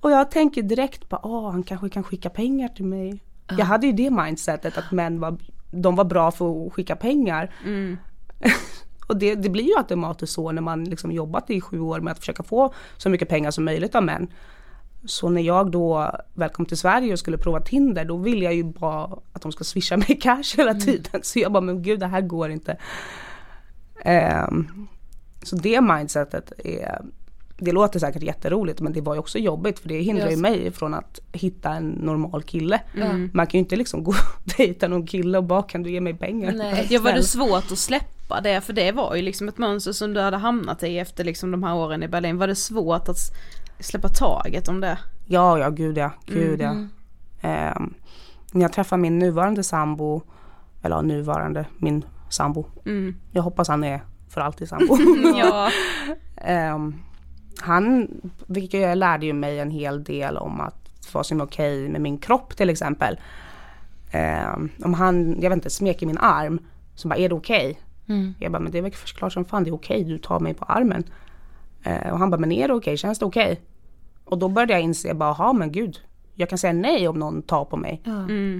Och 0.00 0.10
jag 0.10 0.30
tänker 0.30 0.62
direkt 0.62 1.08
på, 1.08 1.20
åh 1.22 1.50
han 1.50 1.62
kanske 1.62 1.88
kan 1.88 2.02
skicka 2.04 2.30
pengar 2.30 2.68
till 2.68 2.84
mig. 2.84 3.20
Jag 3.58 3.64
hade 3.66 3.86
ju 3.86 3.92
det 3.92 4.10
mindsetet 4.10 4.78
att 4.78 4.92
män 4.92 5.20
var, 5.20 5.36
de 5.70 5.96
var 5.96 6.04
bra 6.04 6.30
för 6.30 6.66
att 6.66 6.72
skicka 6.72 6.96
pengar. 6.96 7.54
Och 9.06 9.16
det, 9.16 9.34
det 9.34 9.48
blir 9.48 9.64
ju 9.64 9.76
automatiskt 9.76 10.32
så 10.32 10.52
när 10.52 10.62
man 10.62 10.84
liksom 10.84 11.12
jobbat 11.12 11.50
i 11.50 11.60
sju 11.60 11.80
år 11.80 12.00
med 12.00 12.12
att 12.12 12.18
försöka 12.18 12.42
få 12.42 12.74
så 12.96 13.08
mycket 13.08 13.28
pengar 13.28 13.50
som 13.50 13.64
möjligt 13.64 13.94
av 13.94 14.04
män. 14.04 14.32
Så 15.04 15.28
när 15.28 15.42
jag 15.42 15.70
då 15.70 16.16
väl 16.34 16.50
kom 16.50 16.66
till 16.66 16.76
Sverige 16.76 17.12
och 17.12 17.18
skulle 17.18 17.38
prova 17.38 17.60
Tinder 17.60 18.04
då 18.04 18.16
vill 18.16 18.42
jag 18.42 18.54
ju 18.54 18.64
bara 18.64 19.18
att 19.32 19.42
de 19.42 19.52
ska 19.52 19.64
swisha 19.64 19.96
mig 19.96 20.18
cash 20.20 20.56
hela 20.56 20.74
tiden. 20.74 21.20
Så 21.22 21.38
jag 21.38 21.52
bara, 21.52 21.60
men 21.60 21.82
gud 21.82 22.00
det 22.00 22.06
här 22.06 22.20
går 22.20 22.50
inte. 22.50 22.76
Ehm, 24.02 24.88
så 25.42 25.56
det 25.56 25.80
mindsetet 25.80 26.52
är, 26.58 27.00
det 27.60 27.72
låter 27.72 27.98
säkert 27.98 28.22
jätteroligt 28.22 28.80
men 28.80 28.92
det 28.92 29.00
var 29.00 29.14
ju 29.14 29.20
också 29.20 29.38
jobbigt 29.38 29.78
för 29.78 29.88
det 29.88 30.00
hindrar 30.00 30.30
ju 30.30 30.36
mig 30.36 30.72
från 30.72 30.94
att 30.94 31.20
hitta 31.32 31.70
en 31.70 31.88
normal 31.88 32.42
kille. 32.42 32.80
Man 33.32 33.46
kan 33.46 33.58
ju 33.58 33.58
inte 33.58 33.76
liksom 33.76 34.04
gå 34.04 34.10
och 34.10 34.16
dejta 34.56 34.88
någon 34.88 35.06
kille 35.06 35.38
och 35.38 35.44
bara 35.44 35.62
kan 35.62 35.82
du 35.82 35.90
ge 35.90 36.00
mig 36.00 36.14
pengar? 36.14 36.52
Nej. 36.52 36.86
Ja 36.90 37.00
var 37.00 37.12
det 37.12 37.22
svårt 37.22 37.72
att 37.72 37.78
släppa 37.78 38.40
det? 38.40 38.60
För 38.60 38.72
det 38.72 38.92
var 38.92 39.14
ju 39.14 39.22
liksom 39.22 39.48
ett 39.48 39.58
mönster 39.58 39.92
som 39.92 40.14
du 40.14 40.20
hade 40.20 40.36
hamnat 40.36 40.82
i 40.82 40.98
efter 40.98 41.24
liksom 41.24 41.50
de 41.50 41.62
här 41.62 41.74
åren 41.74 42.02
i 42.02 42.08
Berlin. 42.08 42.38
Var 42.38 42.46
det 42.46 42.54
svårt 42.54 43.08
att 43.08 43.18
släppa 43.80 44.08
taget 44.08 44.68
om 44.68 44.80
det? 44.80 44.98
Ja, 45.26 45.58
ja, 45.58 45.70
gud 45.70 45.98
ja, 45.98 46.12
gud 46.26 46.60
ja. 46.60 46.76
Ehm, 47.40 47.94
när 48.52 48.62
jag 48.62 48.72
träffar 48.72 48.96
min 48.96 49.18
nuvarande 49.18 49.62
sambo, 49.62 50.22
eller 50.82 50.96
ja, 50.96 51.02
nuvarande, 51.02 51.66
min 51.78 52.04
sambo. 52.28 52.66
Jag 53.32 53.42
hoppas 53.42 53.68
han 53.68 53.84
är 53.84 54.00
för 54.28 54.40
alltid 54.40 54.68
sambo. 54.68 54.96
Ja. 55.38 55.70
Ehm, 56.36 56.94
han, 57.60 58.08
vilket 58.46 58.80
jag 58.80 58.98
lärde 58.98 59.26
ju 59.26 59.32
mig 59.32 59.58
en 59.58 59.70
hel 59.70 60.04
del 60.04 60.36
om 60.36 60.60
att 60.60 60.76
vad 61.12 61.26
som 61.26 61.40
är 61.40 61.44
okej 61.44 61.88
med 61.88 62.00
min 62.00 62.18
kropp 62.18 62.56
till 62.56 62.70
exempel. 62.70 63.18
Ehm, 64.10 64.68
om 64.84 64.94
han, 64.94 65.42
jag 65.42 65.50
vet 65.50 65.56
inte, 65.56 65.70
smeker 65.70 66.06
min 66.06 66.18
arm, 66.18 66.58
så 66.94 67.08
bara 67.08 67.16
är 67.16 67.28
det 67.28 67.34
okej? 67.34 67.78
Jag 68.38 68.52
bara, 68.52 68.58
men 68.58 68.72
det 68.72 68.78
är 68.78 68.82
väl 68.82 68.92
klart 68.92 69.32
som 69.32 69.44
fan 69.44 69.64
det 69.64 69.70
är 69.70 69.74
okej, 69.74 70.04
du 70.04 70.18
tar 70.18 70.40
mig 70.40 70.54
på 70.54 70.64
armen. 70.64 71.04
Eh, 71.82 72.12
och 72.12 72.18
han 72.18 72.30
bara, 72.30 72.36
men 72.36 72.52
är 72.52 72.68
det 72.68 72.74
okej? 72.74 72.96
Känns 72.96 73.18
det 73.18 73.24
okej? 73.24 73.60
Och 74.24 74.38
då 74.38 74.48
började 74.48 74.72
jag 74.72 74.82
inse, 74.82 75.14
bara, 75.14 75.36
ja 75.38 75.52
men 75.52 75.72
gud, 75.72 76.00
jag 76.34 76.48
kan 76.48 76.58
säga 76.58 76.72
nej 76.72 77.08
om 77.08 77.18
någon 77.18 77.42
tar 77.42 77.64
på 77.64 77.76
mig. 77.76 78.02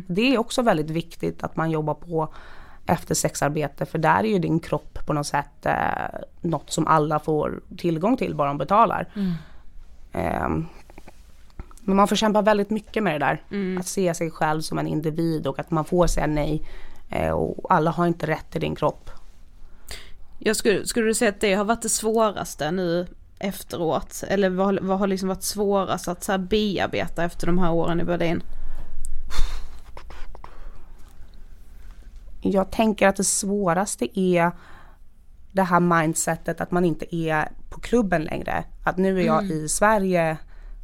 Det 0.07 0.35
är 0.35 0.39
också 0.39 0.63
väldigt 0.63 0.91
viktigt 0.91 1.45
att 1.45 1.57
man 1.57 1.71
jobbar 1.71 1.95
på 1.95 2.35
efter 2.91 3.15
sexarbete 3.15 3.87
för 3.87 3.99
där 3.99 4.19
är 4.19 4.29
ju 4.29 4.39
din 4.39 4.61
kropp 4.61 4.99
på 5.07 5.13
något 5.13 5.27
sätt 5.27 5.67
eh, 5.67 5.75
något 6.41 6.71
som 6.71 6.87
alla 6.87 7.19
får 7.19 7.61
tillgång 7.77 8.17
till 8.17 8.35
bara 8.35 8.49
de 8.49 8.59
betalar. 8.59 9.09
Ehm, 10.13 10.67
men 11.81 11.97
man 11.97 12.09
får 12.09 12.17
kämpa 12.17 12.43
väldigt 12.43 12.71
mycket 12.71 13.03
med 13.03 13.21
det 13.21 13.27
där. 13.27 13.43
Att 13.79 13.87
se 13.87 14.15
sig 14.15 14.31
själv 14.31 14.61
som 14.61 14.79
en 14.79 14.87
individ 14.87 15.47
och 15.47 15.59
att 15.59 15.71
man 15.71 15.85
får 15.85 16.07
säga 16.07 16.27
nej. 16.27 16.63
Eh, 17.11 17.31
och 17.31 17.73
alla 17.73 17.91
har 17.91 18.07
inte 18.07 18.27
rätt 18.27 18.51
till 18.51 18.61
din 18.61 18.75
kropp. 18.75 19.11
Jag 20.39 20.57
skulle, 20.57 20.87
skulle 20.87 21.07
du 21.07 21.15
säga 21.15 21.29
att 21.29 21.41
det 21.41 21.55
har 21.55 21.65
varit 21.65 21.83
det 21.83 21.89
svåraste 21.89 22.71
nu 22.71 23.07
efteråt? 23.39 24.25
Eller 24.29 24.51
vad, 24.51 24.79
vad 24.83 24.99
har 24.99 25.07
liksom 25.07 25.29
varit 25.29 25.43
svårast 25.43 26.09
att 26.09 26.25
så 26.25 26.39
bearbeta 26.39 27.25
efter 27.25 27.47
de 27.47 27.59
här 27.59 27.73
åren 27.73 28.01
i 28.01 28.05
Berlin? 28.05 28.43
Jag 32.41 32.71
tänker 32.71 33.09
att 33.09 33.17
det 33.17 33.25
svåraste 33.25 34.21
är 34.21 34.51
det 35.53 35.63
här 35.63 35.81
mindsetet 35.81 36.61
att 36.61 36.71
man 36.71 36.85
inte 36.85 37.17
är 37.17 37.49
på 37.71 37.81
klubben 37.81 38.23
längre. 38.23 38.65
Att 38.85 38.97
nu 38.97 39.21
är 39.21 39.27
jag 39.27 39.45
i 39.45 39.69
Sverige 39.69 40.39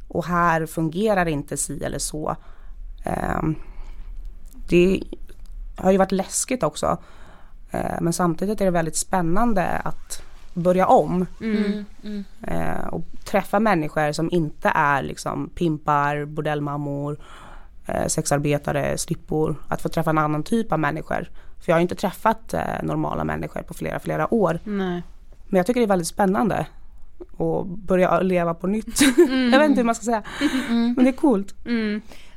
och 0.07 0.25
här 0.25 0.65
fungerar 0.65 1.25
inte 1.25 1.57
si 1.57 1.83
eller 1.83 1.99
så. 1.99 2.35
Ehm, 3.05 3.55
det 4.69 5.03
har 5.75 5.91
ju 5.91 5.97
varit 5.97 6.11
läskigt 6.11 6.63
också. 6.63 6.97
Eh, 7.71 8.01
men 8.01 8.13
samtidigt 8.13 8.61
är 8.61 8.65
det 8.65 8.71
väldigt 8.71 8.95
spännande 8.95 9.67
att 9.67 10.21
börja 10.53 10.87
om. 10.87 11.25
Eh, 12.41 12.87
och 12.87 13.03
träffa 13.25 13.59
människor 13.59 14.11
som 14.11 14.31
inte 14.31 14.71
är 14.75 15.03
liksom 15.03 15.49
pimpar, 15.49 16.25
bordellmammor, 16.25 17.17
eh, 17.85 18.07
sexarbetare, 18.07 18.97
strippor. 18.97 19.55
Att 19.67 19.81
få 19.81 19.89
träffa 19.89 20.09
en 20.09 20.17
annan 20.17 20.43
typ 20.43 20.71
av 20.71 20.79
människor. 20.79 21.29
För 21.59 21.71
jag 21.71 21.75
har 21.75 21.81
inte 21.81 21.95
träffat 21.95 22.53
eh, 22.53 22.61
normala 22.83 23.23
människor 23.23 23.61
på 23.61 23.73
flera, 23.73 23.99
flera 23.99 24.33
år. 24.33 24.59
Nej. 24.63 25.03
Men 25.47 25.57
jag 25.57 25.65
tycker 25.65 25.79
det 25.79 25.85
är 25.85 25.87
väldigt 25.87 26.07
spännande. 26.07 26.67
att 27.37 27.67
börja 27.67 28.19
leva 28.19 28.53
på 28.53 28.67
nytt. 28.67 29.01
jag 29.51 29.59
vet 29.59 29.69
inte 29.69 29.79
hur 29.79 29.83
man 29.83 29.95
ska 29.95 30.05
säga. 30.05 30.23
Men 30.69 30.95
det 30.95 31.09
är 31.09 31.11
coolt. 31.11 31.55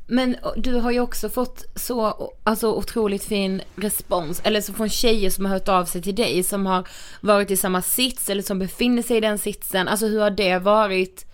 Men 0.07 0.37
du 0.57 0.75
har 0.75 0.91
ju 0.91 1.01
också 1.01 1.29
fått 1.29 1.65
så 1.75 2.31
alltså, 2.43 2.75
otroligt 2.75 3.25
fin 3.25 3.63
respons, 3.77 4.41
eller 4.45 4.61
så 4.61 4.73
från 4.73 4.89
tjejer 4.89 5.31
som 5.31 5.45
har 5.45 5.53
hört 5.53 5.69
av 5.69 5.85
sig 5.85 6.03
till 6.03 6.15
dig 6.15 6.43
som 6.43 6.67
har 6.67 6.89
varit 7.21 7.51
i 7.51 7.57
samma 7.57 7.83
sits 7.83 8.31
eller 8.31 8.43
som 8.43 8.59
befinner 8.59 9.03
sig 9.03 9.17
i 9.17 9.21
den 9.21 9.39
sitsen. 9.39 9.89
Alltså 9.89 10.07
hur 10.07 10.21
har 10.21 10.31
det 10.31 10.59
varit 10.59 11.27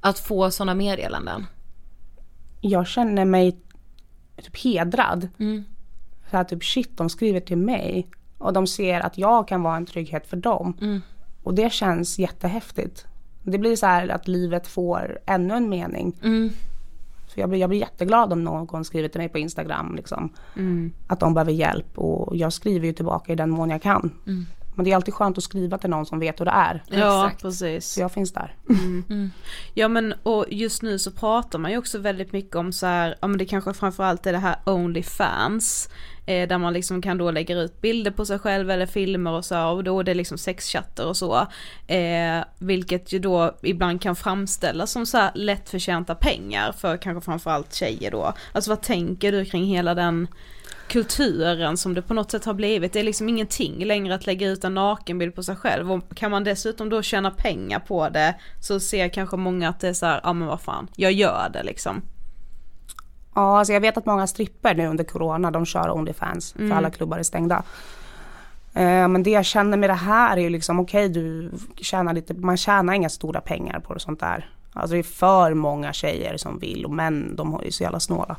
att 0.00 0.18
få 0.18 0.50
sådana 0.50 0.74
meddelanden? 0.74 1.46
Jag 2.60 2.86
känner 2.86 3.24
mig 3.24 3.56
typ 4.42 4.56
hedrad. 4.56 5.28
Så 6.32 6.36
här, 6.36 6.44
typ 6.44 6.64
shit, 6.64 6.96
de 6.96 7.08
skriver 7.08 7.40
till 7.40 7.58
mig. 7.58 8.08
Och 8.38 8.52
de 8.52 8.66
ser 8.66 9.00
att 9.00 9.18
jag 9.18 9.48
kan 9.48 9.62
vara 9.62 9.76
en 9.76 9.86
trygghet 9.86 10.26
för 10.26 10.36
dem. 10.36 11.00
Och 11.42 11.54
det 11.54 11.72
känns 11.72 12.18
jättehäftigt. 12.18 13.06
Det 13.42 13.58
blir 13.58 13.76
så 13.76 13.86
här 13.86 14.08
att 14.08 14.28
livet 14.28 14.66
får 14.66 15.18
ännu 15.26 15.54
en 15.54 15.68
mening. 15.68 16.18
Så 17.28 17.40
jag 17.40 17.48
blir, 17.48 17.60
jag 17.60 17.68
blir 17.70 17.80
jätteglad 17.80 18.32
om 18.32 18.44
någon 18.44 18.84
skriver 18.84 19.08
till 19.08 19.20
mig 19.20 19.28
på 19.28 19.38
Instagram 19.38 19.94
liksom, 19.96 20.32
att 21.06 21.20
de 21.20 21.34
behöver 21.34 21.52
hjälp 21.52 21.98
och 21.98 22.36
jag 22.36 22.52
skriver 22.52 22.86
ju 22.86 22.92
tillbaka 22.92 23.32
i 23.32 23.36
den 23.36 23.50
mån 23.50 23.70
jag 23.70 23.82
kan. 23.82 24.10
Men 24.74 24.84
det 24.84 24.90
är 24.92 24.96
alltid 24.96 25.14
skönt 25.14 25.38
att 25.38 25.44
skriva 25.44 25.78
till 25.78 25.90
någon 25.90 26.06
som 26.06 26.18
vet 26.18 26.40
hur 26.40 26.44
det 26.44 26.50
är. 26.50 26.82
Ja, 26.86 27.26
Exakt. 27.26 27.42
precis. 27.42 27.86
Så 27.86 28.00
jag 28.00 28.12
finns 28.12 28.32
där. 28.32 28.56
Ja 29.74 29.88
men 29.88 30.14
och 30.22 30.46
just 30.48 30.82
nu 30.82 30.98
så 30.98 31.10
pratar 31.10 31.58
man 31.58 31.70
ju 31.70 31.78
också 31.78 31.98
väldigt 31.98 32.32
mycket 32.32 32.56
om 32.56 32.72
så 32.72 32.86
här, 32.86 33.14
ja 33.20 33.28
men 33.28 33.38
det 33.38 33.44
kanske 33.44 33.72
framförallt 33.74 34.26
är 34.26 34.32
det 34.32 34.38
här 34.38 34.56
Onlyfans. 34.66 35.88
Eh, 36.26 36.48
där 36.48 36.58
man 36.58 36.72
liksom 36.72 37.02
kan 37.02 37.18
då 37.18 37.30
lägga 37.30 37.58
ut 37.58 37.80
bilder 37.80 38.10
på 38.10 38.26
sig 38.26 38.38
själv 38.38 38.70
eller 38.70 38.86
filmer 38.86 39.30
och 39.30 39.44
så 39.44 39.68
och 39.68 39.84
då 39.84 40.00
är 40.00 40.04
det 40.04 40.14
liksom 40.14 40.38
sexchatter 40.38 41.06
och 41.06 41.16
så. 41.16 41.46
Eh, 41.86 42.44
vilket 42.58 43.12
ju 43.12 43.18
då 43.18 43.56
ibland 43.62 44.02
kan 44.02 44.16
framställas 44.16 44.90
som 44.90 45.06
så 45.06 45.18
här 45.18 45.30
lättförtjänta 45.34 46.14
pengar 46.14 46.72
för 46.72 46.96
kanske 46.96 47.24
framförallt 47.24 47.74
tjejer 47.74 48.10
då. 48.10 48.34
Alltså 48.52 48.70
vad 48.70 48.82
tänker 48.82 49.32
du 49.32 49.44
kring 49.44 49.64
hela 49.64 49.94
den 49.94 50.28
kulturen 50.88 51.76
som 51.76 51.94
det 51.94 52.02
på 52.02 52.14
något 52.14 52.30
sätt 52.30 52.44
har 52.44 52.54
blivit. 52.54 52.92
Det 52.92 53.00
är 53.00 53.04
liksom 53.04 53.28
ingenting 53.28 53.84
längre 53.84 54.14
att 54.14 54.26
lägga 54.26 54.48
ut 54.48 54.64
en 54.64 54.74
nakenbild 54.74 55.34
på 55.34 55.42
sig 55.42 55.56
själv 55.56 55.92
och 55.92 56.16
kan 56.16 56.30
man 56.30 56.44
dessutom 56.44 56.88
då 56.88 57.02
tjäna 57.02 57.30
pengar 57.30 57.78
på 57.78 58.08
det 58.08 58.34
så 58.60 58.80
ser 58.80 59.08
kanske 59.08 59.36
många 59.36 59.68
att 59.68 59.80
det 59.80 59.88
är 59.88 59.92
så 59.92 60.06
här, 60.06 60.20
ja 60.22 60.32
men 60.32 60.48
vad 60.48 60.60
fan, 60.60 60.88
jag 60.96 61.12
gör 61.12 61.50
det 61.52 61.62
liksom. 61.62 62.02
Ja, 63.34 63.58
alltså 63.58 63.72
jag 63.72 63.80
vet 63.80 63.96
att 63.96 64.06
många 64.06 64.26
stripper 64.26 64.74
nu 64.74 64.86
under 64.86 65.04
corona, 65.04 65.50
de 65.50 65.66
kör 65.66 65.90
Onlyfans 65.90 66.52
för 66.52 66.70
alla 66.70 66.90
klubbar 66.90 67.18
är 67.18 67.22
stängda. 67.22 67.62
Eh, 68.74 69.08
men 69.08 69.22
det 69.22 69.30
jag 69.30 69.44
känner 69.44 69.76
med 69.76 69.90
det 69.90 69.94
här 69.94 70.36
är 70.36 70.40
ju 70.40 70.50
liksom 70.50 70.80
okej 70.80 71.08
du 71.08 71.50
tjänar 71.76 72.14
lite, 72.14 72.34
man 72.34 72.56
tjänar 72.56 72.92
inga 72.92 73.08
stora 73.08 73.40
pengar 73.40 73.80
på 73.80 73.94
det 73.94 74.00
sånt 74.00 74.20
där. 74.20 74.50
Alltså 74.72 74.92
det 74.92 74.98
är 74.98 75.02
för 75.02 75.54
många 75.54 75.92
tjejer 75.92 76.36
som 76.36 76.58
vill 76.58 76.84
och 76.84 76.90
män 76.90 77.36
de 77.36 77.54
är 77.54 77.64
ju 77.64 77.70
så 77.70 77.82
jävla 77.82 78.00
snåla. 78.00 78.36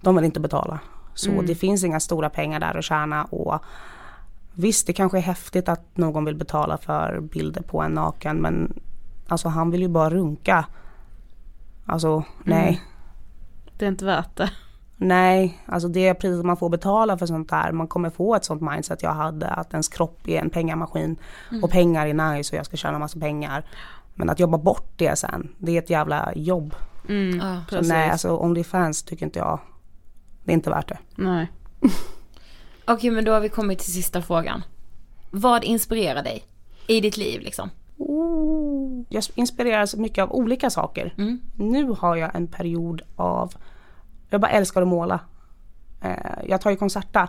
De 0.00 0.16
vill 0.16 0.24
inte 0.24 0.40
betala. 0.40 0.78
Så 1.14 1.42
det 1.42 1.54
finns 1.54 1.84
inga 1.84 2.00
stora 2.00 2.30
pengar 2.30 2.60
där 2.60 2.78
att 2.78 2.84
tjäna 2.84 3.24
och 3.24 3.58
visst 4.54 4.86
det 4.86 4.92
kanske 4.92 5.18
är 5.18 5.22
häftigt 5.22 5.68
att 5.68 5.96
någon 5.96 6.24
vill 6.24 6.36
betala 6.36 6.78
för 6.78 7.20
bilder 7.20 7.62
på 7.62 7.82
en 7.82 7.92
naken 7.92 8.36
men 8.36 8.72
alltså 9.28 9.48
han 9.48 9.70
vill 9.70 9.82
ju 9.82 9.88
bara 9.88 10.10
runka. 10.10 10.66
Alltså 11.86 12.24
nej. 12.44 12.82
Det 13.78 13.84
är 13.84 13.88
inte 13.88 14.04
värt 14.04 14.36
det. 14.36 14.50
Nej, 14.96 15.62
alltså 15.66 15.88
det 15.88 16.14
priset 16.14 16.44
man 16.44 16.56
får 16.56 16.68
betala 16.68 17.18
för 17.18 17.26
sånt 17.26 17.48
där, 17.50 17.72
man 17.72 17.88
kommer 17.88 18.10
få 18.10 18.34
ett 18.34 18.44
sånt 18.44 18.62
mindset 18.62 19.02
jag 19.02 19.12
hade, 19.12 19.48
att 19.48 19.72
ens 19.72 19.88
kropp 19.88 20.28
är 20.28 20.40
en 20.40 20.50
pengamaskin 20.50 21.16
och 21.62 21.70
pengar 21.70 22.06
är 22.06 22.14
nice 22.34 22.54
och 22.54 22.58
jag 22.58 22.66
ska 22.66 22.76
tjäna 22.76 22.98
massa 22.98 23.20
pengar. 23.20 23.64
Men 24.14 24.30
att 24.30 24.40
jobba 24.40 24.58
bort 24.58 24.92
det 24.96 25.18
sen, 25.18 25.48
det 25.58 25.72
är 25.72 25.78
ett 25.78 25.90
jävla 25.90 26.32
jobb. 26.34 26.74
Mm, 27.08 27.40
Så 27.70 27.80
nej, 27.80 28.10
alltså 28.10 28.36
Onlyfans 28.36 29.02
tycker 29.02 29.26
inte 29.26 29.38
jag, 29.38 29.60
det 30.44 30.52
är 30.52 30.54
inte 30.54 30.70
värt 30.70 30.88
det. 30.88 30.98
Nej. 31.14 31.50
Okej 32.84 33.10
men 33.10 33.24
då 33.24 33.32
har 33.32 33.40
vi 33.40 33.48
kommit 33.48 33.78
till 33.78 33.92
sista 33.92 34.22
frågan. 34.22 34.62
Vad 35.30 35.64
inspirerar 35.64 36.22
dig 36.22 36.44
i 36.86 37.00
ditt 37.00 37.16
liv 37.16 37.40
liksom? 37.40 37.70
Oh, 37.96 39.04
jag 39.08 39.24
inspireras 39.34 39.96
mycket 39.96 40.22
av 40.22 40.32
olika 40.32 40.70
saker. 40.70 41.14
Nu 41.54 41.84
har 41.84 42.16
jag 42.16 42.34
en 42.34 42.46
period 42.46 43.02
av, 43.16 43.54
jag 44.30 44.40
bara 44.40 44.50
älskar 44.50 44.82
att 44.82 44.88
måla. 44.88 45.20
Eh, 46.00 46.44
jag 46.48 46.60
tar 46.60 46.70
ju 46.70 46.76
konserta. 46.76 47.28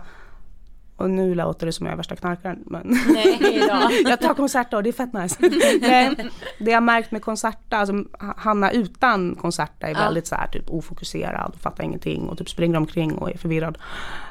Och 0.96 1.10
nu 1.10 1.34
låter 1.34 1.66
det 1.66 1.72
som 1.72 1.86
jag 1.86 1.92
är 1.92 1.96
värsta 1.96 2.16
knarkaren. 2.16 2.62
Men 2.66 2.98
Nej 3.08 3.68
jag 4.04 4.20
tar 4.20 4.34
konserter 4.34 4.76
och 4.76 4.82
det 4.82 4.90
är 4.90 4.92
fett 4.92 5.12
nice. 5.12 5.36
Nej, 5.80 6.30
det 6.58 6.70
jag 6.70 6.82
märkt 6.82 7.10
med 7.10 7.22
konserta, 7.22 7.76
alltså 7.76 8.04
Hanna 8.18 8.70
utan 8.70 9.34
konserta 9.34 9.86
är 9.86 9.94
väldigt 9.94 10.26
så 10.26 10.34
här 10.34 10.46
typ 10.46 10.70
ofokuserad 10.70 11.52
och 11.54 11.60
fattar 11.60 11.84
ingenting 11.84 12.28
och 12.28 12.38
typ 12.38 12.50
springer 12.50 12.76
omkring 12.76 13.14
och 13.14 13.30
är 13.30 13.38
förvirrad. 13.38 13.78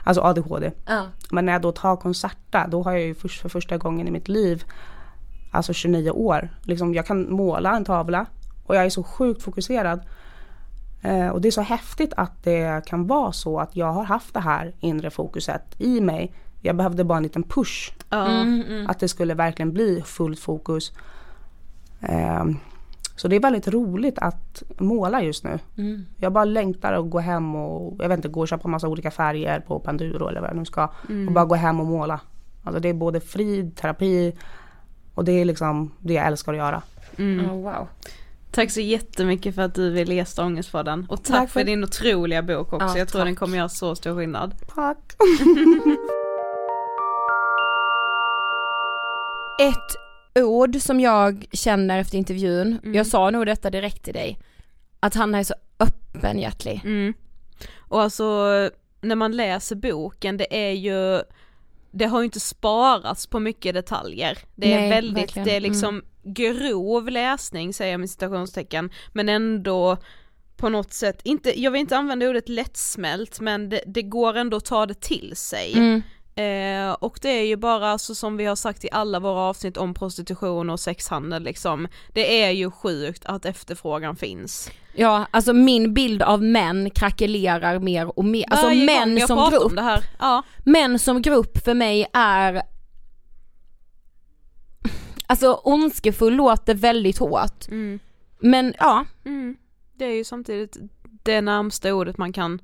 Alltså 0.04 0.22
ADHD. 0.22 0.72
Ja. 0.86 1.06
Men 1.32 1.46
när 1.46 1.54
jag 1.54 1.62
då 1.62 1.72
tar 1.72 1.96
konserta, 1.96 2.68
då 2.68 2.84
har 2.84 2.92
jag 2.92 3.02
ju 3.02 3.16
först, 3.16 3.42
för 3.42 3.50
första 3.50 3.78
gången 3.78 4.08
i 4.08 4.12
mitt 4.12 4.28
liv, 4.28 4.64
alltså 5.56 5.74
29 5.74 6.12
år, 6.12 6.49
liksom 6.62 6.93
jag 6.93 7.06
kan 7.06 7.32
måla 7.34 7.76
en 7.76 7.86
tavla 7.86 8.26
och 8.66 8.76
jag 8.76 8.86
är 8.86 8.89
så 8.89 9.03
sjukt 9.03 9.43
fokuserad. 9.43 9.99
Eh, 11.01 11.28
och 11.28 11.41
det 11.41 11.47
är 11.47 11.51
så 11.51 11.62
häftigt 11.62 12.14
att 12.18 12.43
det 12.43 12.86
kan 12.86 13.08
vara 13.08 13.32
så 13.32 13.60
att 13.60 13.76
jag 13.76 13.93
har 13.93 14.03
haft 14.03 14.34
det 14.34 14.39
här 14.39 14.74
inre 14.80 15.10
fokuset 15.10 15.62
i 15.78 16.01
mig. 16.01 16.34
Jag 16.62 16.76
behövde 16.76 17.03
bara 17.03 17.18
en 17.18 17.24
liten 17.24 17.43
push. 17.43 17.93
Att 18.89 18.99
det 18.99 19.08
skulle 19.08 19.34
verkligen 19.34 19.74
bli 19.74 20.01
fullt 20.06 20.39
fokus. 20.39 20.91
Eh, 22.01 22.45
så 23.16 23.28
det 23.28 23.36
är 23.36 23.39
väldigt 23.39 23.68
roligt 23.68 24.20
att 24.20 24.64
måla 24.78 25.24
just 25.24 25.43
nu. 25.43 25.60
Jag 26.18 26.34
bara 26.34 26.45
längtar 26.45 26.93
att 26.93 27.10
gå 27.10 27.20
hem 27.20 27.56
och 27.56 27.95
jag 27.99 28.10
vet 28.10 28.18
inte, 28.18 28.28
gå 28.28 28.41
och 28.41 28.47
köpa 28.47 28.68
massa 28.68 28.88
olika 28.88 29.12
färger 29.12 29.60
på 29.60 29.80
Panduro 29.80 30.28
eller 30.28 30.41
vad 30.41 30.49
jag 30.49 30.58
nu 30.58 30.66
ska. 30.66 30.89
Och 31.28 31.34
bara 31.34 31.45
gå 31.45 31.56
hem 31.56 31.80
och 31.80 31.86
måla. 31.86 32.20
Alltså 32.64 32.80
det 32.80 32.89
är 32.89 32.93
både 32.93 33.20
frid, 33.20 33.76
terapi 33.76 34.36
och 35.16 35.26
det 35.26 35.32
är 35.32 35.45
liksom 35.45 35.91
det 35.99 36.13
jag 36.13 36.26
älskar 36.28 36.51
att 36.53 36.57
göra. 36.57 36.82
Oh, 37.18 37.61
wow. 37.63 37.88
Tack 38.51 38.72
så 38.72 38.82
jättemycket 38.82 39.55
för 39.55 39.61
att 39.61 39.76
du 39.76 39.89
ville 39.91 40.13
gästa 40.13 40.45
Ångestpodden. 40.45 41.05
Och 41.09 41.24
tack, 41.24 41.39
Tack 41.39 41.49
för 41.49 41.59
för- 41.59 41.66
din 41.66 41.84
otroliga 41.84 42.41
bok 42.41 42.74
också. 42.74 42.88
Ja, 42.88 42.97
jag 42.97 43.07
tror 43.07 43.22
tack. 43.22 43.28
den 43.28 43.36
kommer 43.36 43.57
göra 43.57 43.70
så 43.70 43.95
stor 43.95 44.16
skillnad. 44.16 44.55
Tack! 44.76 44.97
Ett 49.61 49.95
ord 50.43 50.76
som 50.82 50.99
jag 50.99 51.45
känner 51.51 51.99
efter 51.99 52.18
intervjun, 52.18 52.80
Mm. 52.84 52.95
jag 52.95 53.07
sa 53.07 53.30
nog 53.30 53.45
detta 53.45 53.70
direkt 53.70 54.03
till 54.03 54.13
dig, 54.13 54.39
att 54.99 55.16
Hanna 55.16 55.39
är 55.39 55.43
så 55.43 55.53
öppenhjärtig. 55.80 56.82
Mm. 56.86 57.13
Och 57.78 58.01
alltså 58.01 58.24
när 59.01 59.16
man 59.16 59.32
läser 59.32 59.76
boken, 59.76 60.38
det 60.38 60.68
är 60.68 60.72
ju 60.72 61.22
det 61.96 62.06
har 62.06 62.20
ju 62.20 62.26
inte 62.26 62.39
sparats 62.39 63.28
på 63.28 63.39
mycket 63.39 63.74
detaljer. 63.74 64.38
Det 64.56 64.74
är 64.74 64.80
Nej, 64.80 64.89
väldigt, 64.89 65.24
verkligen. 65.24 65.48
det 65.48 65.56
är 65.56 65.60
liksom 65.60 66.04
grov 66.24 67.10
läsning 67.10 67.74
säger 67.74 67.91
jag 67.91 68.00
med 68.00 68.10
citationstecken, 68.10 68.89
men 69.14 69.30
ändå 69.30 69.98
på 70.58 70.70
något 70.70 70.93
sätt, 70.93 71.22
inte, 71.24 71.62
jag 71.62 71.72
vill 71.72 71.82
inte 71.82 71.98
använda 71.98 72.30
ordet 72.30 72.50
lättsmält 72.50 73.39
men 73.39 73.70
det, 73.70 73.82
det 73.88 74.02
går 74.02 74.38
ändå 74.38 74.58
att 74.58 74.66
ta 74.66 74.86
det 74.86 75.02
till 75.02 75.36
sig. 75.36 75.74
Mm. 75.74 76.02
Eh, 76.36 76.93
och 76.93 77.20
det 77.22 77.30
är 77.30 77.46
ju 77.46 77.56
bara 77.56 77.88
alltså, 77.88 78.16
som 78.16 78.38
vi 78.38 78.46
har 78.46 78.56
sagt 78.56 78.86
i 78.86 78.89
alla 78.91 79.20
våra 79.20 79.39
avsnitt 79.39 79.78
om 79.78 79.93
prostitution 79.93 80.70
och 80.70 80.80
sexhandel 80.80 81.43
liksom, 81.43 81.88
det 82.14 82.43
är 82.43 82.52
ju 82.52 82.72
sjukt 82.72 83.26
att 83.26 83.46
efterfrågan 83.46 84.16
finns. 84.16 84.70
Ja, 84.96 85.28
alltså 85.32 85.54
min 85.54 85.93
bild 85.93 86.22
av 86.22 86.43
män 86.43 86.89
krackelerar 86.89 87.80
mer 87.80 88.20
och 88.20 88.26
mer. 88.26 88.46
Alltså 88.50 88.66
Varje 88.66 88.86
män 88.86 89.18
jag 89.18 89.28
som 89.28 89.50
grupp. 89.52 89.64
om 89.64 89.76
det 89.76 89.82
här, 89.82 90.04
ja. 90.20 90.43
Män 90.66 91.00
som 91.00 91.22
grupp 91.22 91.58
för 91.66 91.74
mig 91.74 92.08
är 92.14 92.62
Alltså 95.28 95.54
ondskefull 95.64 96.34
låter 96.36 96.74
väldigt 96.76 97.18
hårt. 97.18 97.68
Mm. 97.68 98.00
Men 98.39 98.74
ja, 98.80 99.06
Mm. 99.26 99.56
Det 99.98 100.06
är 100.06 100.14
ju 100.14 100.24
samtidigt 100.24 100.78
det 101.24 101.41
närmsta 101.41 101.93
ordet 101.93 102.18
man 102.18 102.34
kan 102.34 102.62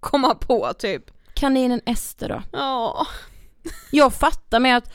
komma 0.00 0.34
på 0.34 0.72
typ. 0.78 1.04
kaninen 1.34 1.80
Ester 1.86 2.28
då? 2.28 2.42
Ja. 2.52 3.06
Jag 3.92 4.14
fattar 4.14 4.60
med 4.60 4.76
att 4.76 4.92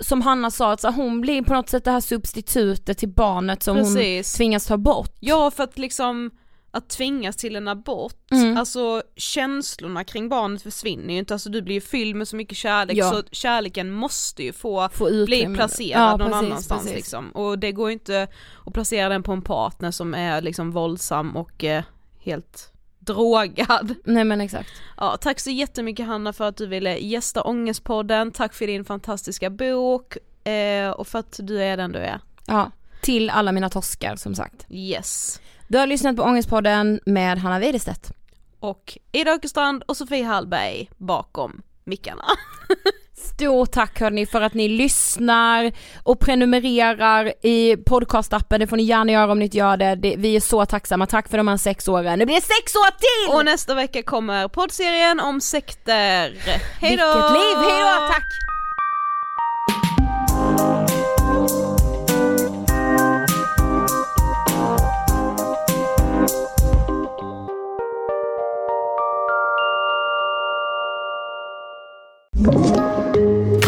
som 0.00 0.22
Hanna 0.22 0.50
sa, 0.50 0.72
att 0.72 0.82
hon 0.82 1.20
blir 1.20 1.42
på 1.42 1.54
något 1.54 1.68
sätt 1.68 1.84
det 1.84 1.90
här 1.90 2.00
substitutet 2.00 2.98
till 2.98 3.08
barnet 3.08 3.62
som 3.62 3.76
Precis. 3.76 4.32
hon 4.32 4.36
tvingas 4.38 4.66
ta 4.66 4.76
bort. 4.76 5.16
Ja 5.20 5.50
för 5.50 5.64
att 5.64 5.78
liksom 5.78 6.30
att 6.70 6.88
tvingas 6.88 7.36
till 7.36 7.56
en 7.56 7.68
abort, 7.68 8.30
Mm. 8.32 8.56
alltså 8.56 9.02
känslorna 9.16 10.04
kring 10.04 10.28
barnet 10.28 10.62
försvinner 10.62 11.12
ju 11.14 11.18
inte, 11.18 11.34
alltså 11.34 11.50
du 11.50 11.62
blir 11.62 11.74
ju 11.74 11.80
fylld 11.80 12.16
med 12.16 12.28
så 12.28 12.36
mycket 12.36 12.56
kärlek 12.58 12.96
Ja. 12.96 13.10
så 13.10 13.22
kärleken 13.32 13.90
måste 13.90 14.42
ju 14.42 14.52
få, 14.52 14.88
Få 14.92 15.24
bli 15.24 15.46
placerad 15.54 16.02
Ja, 16.02 16.16
någon 16.16 16.30
precis, 16.30 16.46
annanstans 16.50 16.82
precis. 16.82 16.96
liksom. 16.96 17.30
Och 17.30 17.58
det 17.58 17.72
går 17.72 17.88
ju 17.88 17.92
inte 17.92 18.28
att 18.66 18.72
placera 18.74 19.08
den 19.08 19.22
på 19.22 19.32
en 19.32 19.42
partner 19.42 19.90
som 19.90 20.14
är 20.14 20.42
liksom 20.42 20.70
våldsam 20.72 21.36
och 21.36 21.64
eh, 21.64 21.84
helt 22.18 22.72
drogad. 23.06 23.94
Nej 24.04 24.24
men 24.24 24.40
exakt. 24.40 24.70
Ja, 24.96 25.16
tack 25.20 25.40
så 25.40 25.50
jättemycket 25.50 26.06
Hanna 26.06 26.32
för 26.32 26.48
att 26.48 26.56
du 26.56 26.66
ville 26.66 26.96
gästa 26.96 27.42
Ångestpodden, 27.42 28.32
tack 28.32 28.54
för 28.54 28.66
din 28.66 28.84
fantastiska 28.84 29.50
bok 29.50 30.16
eh, 30.44 30.90
och 30.90 31.06
för 31.06 31.18
att 31.18 31.40
du 31.42 31.62
är 31.62 31.76
den 31.76 31.92
du 31.92 31.98
är. 31.98 32.20
Ja, 32.46 32.70
till 33.02 33.30
alla 33.30 33.52
mina 33.52 33.68
torskar 33.68 34.16
som 34.16 34.34
sagt. 34.34 34.66
Yes. 34.70 35.40
Du 35.68 35.78
har 35.78 35.86
lyssnat 35.86 36.16
på 36.16 36.22
Ångestpodden 36.22 37.00
med 37.06 37.38
Hanna 37.38 37.58
Widerstedt. 37.58 38.12
Och 38.60 38.98
Ida 39.12 39.34
Åkerstrand 39.34 39.82
och 39.82 39.96
Sofie 39.96 40.24
Hallberg 40.24 40.90
bakom 40.96 41.62
mickarna. 41.84 42.24
Stort 43.34 43.72
tack 43.72 44.00
hörni 44.00 44.26
för 44.26 44.40
att 44.40 44.54
ni 44.54 44.68
lyssnar 44.68 45.72
och 46.02 46.20
prenumererar 46.20 47.32
i 47.42 47.76
podcastappen, 47.76 48.60
det 48.60 48.66
får 48.66 48.76
ni 48.76 48.82
gärna 48.82 49.12
göra 49.12 49.32
om 49.32 49.38
ni 49.38 49.44
inte 49.44 49.56
gör 49.56 49.76
det. 49.76 49.94
det 49.94 50.14
vi 50.18 50.36
är 50.36 50.40
så 50.40 50.66
tacksamma, 50.66 51.06
tack 51.06 51.28
för 51.28 51.36
de 51.36 51.48
här 51.48 51.56
sex 51.56 51.88
åren. 51.88 52.18
Det 52.18 52.26
blir 52.26 52.40
sex 52.40 52.74
år 52.74 52.90
till! 52.90 53.36
Och 53.36 53.44
nästa 53.44 53.74
vecka 53.74 54.02
kommer 54.02 54.48
poddserien 54.48 55.20
om 55.20 55.40
sekter. 55.40 56.34
Hejdå! 56.80 57.04
Vilket 57.06 57.32
liv, 57.32 57.56
hejdå, 57.68 58.08
tack! 58.12 58.24